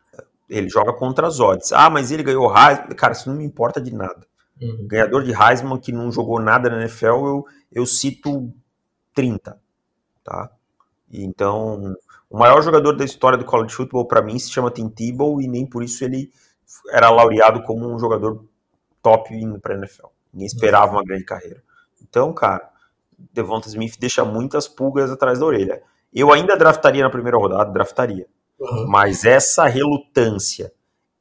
Ele 0.52 0.68
joga 0.68 0.92
contra 0.92 1.28
as 1.28 1.40
odds. 1.40 1.72
Ah, 1.72 1.90
mas 1.90 2.12
ele 2.12 2.24
ganhou 2.24 2.54
Heisman. 2.54 2.96
Cara, 2.96 3.14
isso 3.14 3.30
não 3.30 3.38
me 3.38 3.46
importa 3.46 3.80
de 3.80 3.94
nada. 3.94 4.28
Uhum. 4.62 4.86
Ganhador 4.86 5.24
de 5.24 5.32
Heisman 5.32 5.80
que 5.80 5.94
não 5.94 6.12
jogou 6.12 6.42
nada 6.42 6.70
na 6.70 6.82
NFL, 6.82 7.06
eu, 7.06 7.46
eu 7.72 7.86
cito 7.86 8.54
30. 9.14 9.58
Tá? 10.24 10.52
Então, 11.10 11.96
o 12.30 12.38
maior 12.38 12.62
jogador 12.62 12.92
da 12.94 13.06
história 13.06 13.38
do 13.38 13.46
college 13.46 13.74
football 13.74 14.06
para 14.06 14.22
mim 14.22 14.38
se 14.38 14.52
chama 14.52 14.70
Tim 14.70 14.90
Tebow 14.90 15.42
e 15.42 15.48
nem 15.48 15.66
por 15.66 15.84
isso 15.84 16.04
ele 16.04 16.30
era 16.90 17.10
laureado 17.10 17.64
como 17.64 17.90
um 17.90 17.98
jogador 17.98 18.46
top 19.02 19.34
indo 19.34 19.58
para 19.58 19.76
NFL. 19.76 20.08
Ninguém 20.34 20.48
esperava 20.48 20.92
uma 20.92 21.04
grande 21.04 21.24
carreira. 21.24 21.64
Então, 22.02 22.34
cara, 22.34 22.70
Devonta 23.34 23.70
Smith 23.70 23.98
deixa 23.98 24.26
muitas 24.26 24.68
pulgas 24.68 25.10
atrás 25.10 25.40
da 25.40 25.46
orelha. 25.46 25.82
Eu 26.14 26.32
ainda 26.32 26.58
draftaria 26.58 27.04
na 27.04 27.10
primeira 27.10 27.38
rodada, 27.38 27.72
draftaria. 27.72 28.28
Uhum. 28.62 28.88
Mas 28.88 29.26
essa 29.26 29.66
relutância 29.66 30.72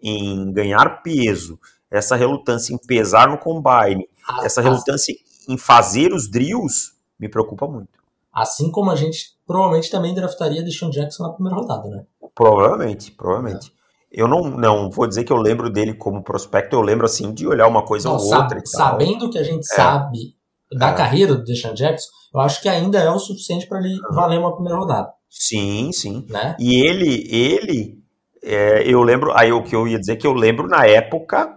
em 0.00 0.52
ganhar 0.52 1.02
peso, 1.02 1.58
essa 1.90 2.14
relutância 2.14 2.74
em 2.74 2.78
pesar 2.78 3.28
no 3.28 3.38
combine, 3.38 4.06
ah, 4.28 4.40
essa 4.44 4.60
relutância 4.60 5.14
em 5.48 5.56
fazer 5.56 6.12
os 6.12 6.30
drills, 6.30 6.92
me 7.18 7.28
preocupa 7.28 7.66
muito. 7.66 7.98
Assim 8.32 8.70
como 8.70 8.90
a 8.90 8.96
gente 8.96 9.36
provavelmente 9.46 9.90
também 9.90 10.14
draftaria 10.14 10.62
Deshaun 10.62 10.90
Jackson 10.90 11.24
na 11.24 11.32
primeira 11.32 11.58
rodada, 11.58 11.88
né? 11.88 12.04
Provavelmente, 12.34 13.10
provavelmente. 13.10 13.72
É. 13.76 14.20
Eu 14.22 14.28
não, 14.28 14.42
não 14.50 14.90
vou 14.90 15.06
dizer 15.06 15.24
que 15.24 15.32
eu 15.32 15.36
lembro 15.36 15.70
dele 15.70 15.94
como 15.94 16.22
prospecto, 16.22 16.76
eu 16.76 16.82
lembro 16.82 17.06
assim 17.06 17.32
de 17.32 17.46
olhar 17.46 17.66
uma 17.66 17.84
coisa 17.84 18.08
não, 18.08 18.16
ou 18.16 18.34
outra. 18.34 18.60
Sabendo 18.64 19.30
que 19.30 19.38
a 19.38 19.42
gente 19.42 19.64
é. 19.72 19.74
sabe 19.74 20.36
da 20.72 20.90
é. 20.90 20.94
carreira 20.94 21.34
do 21.34 21.44
Deshaun 21.44 21.74
Jackson, 21.74 22.08
eu 22.34 22.40
acho 22.40 22.60
que 22.60 22.68
ainda 22.68 22.98
é 22.98 23.10
o 23.10 23.18
suficiente 23.18 23.66
para 23.66 23.78
ele 23.80 23.98
valer 24.12 24.38
uma 24.38 24.54
primeira 24.54 24.78
rodada. 24.78 25.12
Sim, 25.30 25.92
sim. 25.92 26.26
Né? 26.28 26.56
E 26.58 26.84
ele, 26.84 27.26
ele, 27.30 28.02
é, 28.42 28.82
eu 28.84 29.00
lembro, 29.02 29.32
aí 29.32 29.52
o 29.52 29.62
que 29.62 29.76
eu 29.76 29.86
ia 29.86 29.98
dizer 29.98 30.16
que 30.16 30.26
eu 30.26 30.32
lembro 30.32 30.66
na 30.66 30.84
época 30.84 31.56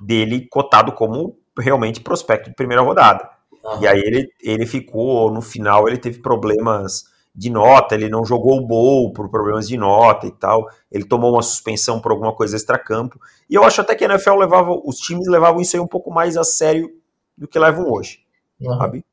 dele 0.00 0.48
cotado 0.50 0.92
como 0.92 1.38
realmente 1.56 2.00
prospecto 2.00 2.50
de 2.50 2.56
primeira 2.56 2.82
rodada. 2.82 3.30
Uhum. 3.64 3.80
E 3.80 3.86
aí 3.86 4.00
ele, 4.00 4.28
ele 4.42 4.66
ficou, 4.66 5.30
no 5.30 5.40
final 5.40 5.86
ele 5.86 5.96
teve 5.96 6.20
problemas 6.20 7.04
de 7.34 7.50
nota, 7.50 7.94
ele 7.94 8.08
não 8.08 8.24
jogou 8.24 8.58
o 8.58 8.66
bowl 8.66 9.12
por 9.12 9.28
problemas 9.28 9.66
de 9.66 9.76
nota 9.76 10.26
e 10.26 10.30
tal, 10.30 10.68
ele 10.90 11.04
tomou 11.04 11.32
uma 11.32 11.42
suspensão 11.42 12.00
por 12.00 12.12
alguma 12.12 12.32
coisa 12.32 12.54
extra-campo, 12.54 13.18
e 13.50 13.56
eu 13.56 13.64
acho 13.64 13.80
até 13.80 13.94
que 13.96 14.04
a 14.04 14.08
NFL 14.08 14.36
levava, 14.36 14.70
os 14.84 14.98
times 14.98 15.26
levavam 15.26 15.60
isso 15.60 15.76
aí 15.76 15.82
um 15.82 15.86
pouco 15.86 16.12
mais 16.12 16.36
a 16.36 16.44
sério 16.44 16.88
do 17.36 17.48
que 17.48 17.58
levam 17.58 17.90
hoje, 17.90 18.20
uhum. 18.60 18.78
sabe? 18.78 19.04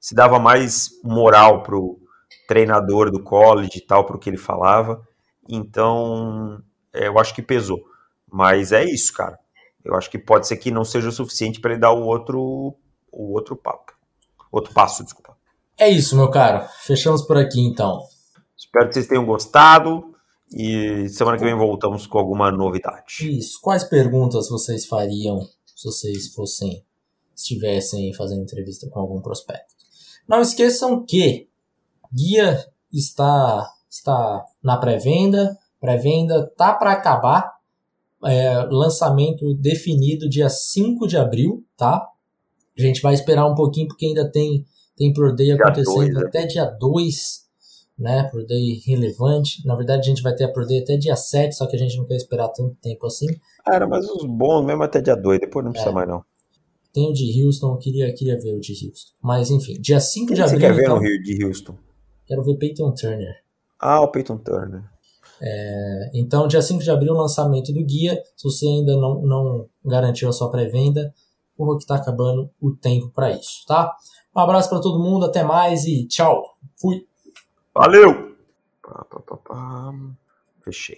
Se 0.00 0.12
dava 0.12 0.40
mais 0.40 0.90
moral 1.04 1.62
pro 1.62 2.00
treinador 2.48 3.10
do 3.12 3.22
college 3.22 3.76
e 3.76 3.80
tal, 3.80 4.06
pro 4.06 4.18
que 4.18 4.30
ele 4.30 4.38
falava, 4.38 5.06
então 5.46 6.60
é, 6.92 7.06
eu 7.06 7.18
acho 7.18 7.34
que 7.34 7.42
pesou, 7.42 7.78
mas 8.26 8.72
é 8.72 8.84
isso, 8.84 9.12
cara, 9.12 9.38
eu 9.84 9.94
acho 9.94 10.10
que 10.10 10.18
pode 10.18 10.48
ser 10.48 10.56
que 10.56 10.70
não 10.70 10.82
seja 10.82 11.10
o 11.10 11.12
suficiente 11.12 11.60
para 11.60 11.72
ele 11.72 11.80
dar 11.80 11.92
o 11.92 12.06
outro, 12.06 12.74
o 13.12 13.32
outro 13.34 13.54
papo, 13.54 13.92
outro 14.50 14.72
passo, 14.72 15.04
desculpa. 15.04 15.36
É 15.78 15.88
isso, 15.88 16.16
meu 16.16 16.28
caro. 16.28 16.66
Fechamos 16.80 17.22
por 17.22 17.36
aqui 17.36 17.60
então. 17.60 18.00
Espero 18.56 18.88
que 18.88 18.94
vocês 18.94 19.06
tenham 19.06 19.24
gostado 19.24 20.12
e 20.52 21.08
semana 21.08 21.38
que 21.38 21.44
vem 21.44 21.54
voltamos 21.54 22.04
com 22.04 22.18
alguma 22.18 22.50
novidade. 22.50 23.38
Isso. 23.38 23.60
Quais 23.62 23.84
perguntas 23.84 24.48
vocês 24.48 24.86
fariam 24.86 25.40
se 25.64 25.84
vocês 25.84 26.34
fossem 26.34 26.84
estivessem 27.36 28.12
fazendo 28.14 28.42
entrevista 28.42 28.88
com 28.90 28.98
algum 28.98 29.20
prospecto? 29.20 29.76
Não 30.26 30.40
esqueçam 30.40 31.06
que 31.06 31.47
guia 32.12 32.64
está 32.92 33.70
está 33.88 34.44
na 34.62 34.76
pré-venda, 34.76 35.56
pré-venda 35.80 36.46
tá 36.56 36.74
para 36.74 36.92
acabar. 36.92 37.56
É, 38.24 38.64
lançamento 38.70 39.54
definido 39.54 40.28
dia 40.28 40.48
5 40.48 41.06
de 41.06 41.16
abril, 41.16 41.64
tá? 41.76 42.04
A 42.76 42.82
gente 42.82 43.00
vai 43.00 43.14
esperar 43.14 43.46
um 43.46 43.54
pouquinho 43.54 43.86
porque 43.86 44.06
ainda 44.06 44.28
tem 44.28 44.66
tem 44.98 45.12
Pro 45.12 45.34
Day 45.34 45.52
acontecendo 45.52 45.94
dois, 45.94 46.14
né? 46.14 46.22
até 46.26 46.44
dia 46.44 46.64
2, 46.64 47.16
né? 47.96 48.24
Pro 48.24 48.44
Day 48.44 48.82
relevante. 48.84 49.64
Na 49.64 49.76
verdade, 49.76 50.00
a 50.00 50.10
gente 50.12 50.22
vai 50.22 50.34
ter 50.34 50.44
a 50.44 50.52
Pro 50.52 50.66
Day 50.66 50.80
até 50.80 50.96
dia 50.96 51.14
7, 51.14 51.54
só 51.54 51.66
que 51.66 51.76
a 51.76 51.78
gente 51.78 51.96
não 51.96 52.04
quer 52.04 52.16
esperar 52.16 52.48
tanto 52.48 52.74
tempo 52.82 53.06
assim. 53.06 53.26
Cara, 53.64 53.86
mas 53.86 54.04
os 54.10 54.24
bons 54.24 54.64
mesmo 54.64 54.82
até 54.82 55.00
dia 55.00 55.14
2, 55.14 55.38
depois 55.38 55.64
não 55.64 55.70
precisa 55.70 55.92
é. 55.92 55.94
mais 55.94 56.08
não. 56.08 56.24
Tem 56.92 57.08
o 57.08 57.12
de 57.12 57.44
Houston, 57.44 57.74
eu 57.74 57.78
queria, 57.78 58.12
queria 58.12 58.36
ver 58.36 58.56
o 58.56 58.60
de 58.60 58.72
Houston. 58.72 59.12
Mas 59.22 59.50
enfim, 59.50 59.80
dia 59.80 60.00
5 60.00 60.34
de 60.34 60.42
abril. 60.42 60.58
Você 60.58 60.66
quer 60.66 60.74
ver 60.74 60.82
então, 60.82 60.96
o 60.96 61.00
Rio 61.00 61.22
de 61.22 61.44
Houston? 61.44 61.76
Quero 62.28 62.44
ver 62.44 62.56
Peyton 62.56 62.92
Turner. 62.92 63.34
Ah, 63.80 64.02
o 64.02 64.08
Peyton 64.08 64.36
Turner. 64.36 64.84
É, 65.40 66.10
então, 66.14 66.46
dia 66.46 66.60
5 66.60 66.82
de 66.82 66.90
abril, 66.90 67.14
lançamento 67.14 67.72
do 67.72 67.82
guia. 67.84 68.22
Se 68.36 68.44
você 68.44 68.66
ainda 68.66 68.94
não, 68.96 69.22
não 69.22 69.68
garantiu 69.84 70.28
a 70.28 70.32
sua 70.32 70.50
pré-venda, 70.50 71.12
porra 71.56 71.78
que 71.78 71.86
tá 71.86 71.96
acabando 71.96 72.50
o 72.60 72.76
tempo 72.76 73.10
para 73.10 73.32
isso, 73.32 73.64
tá? 73.66 73.96
Um 74.36 74.40
abraço 74.40 74.68
para 74.68 74.80
todo 74.80 75.02
mundo, 75.02 75.24
até 75.24 75.42
mais 75.42 75.84
e 75.84 76.06
tchau. 76.06 76.44
Fui. 76.76 77.06
Valeu! 77.74 78.36
Fechei. 80.62 80.86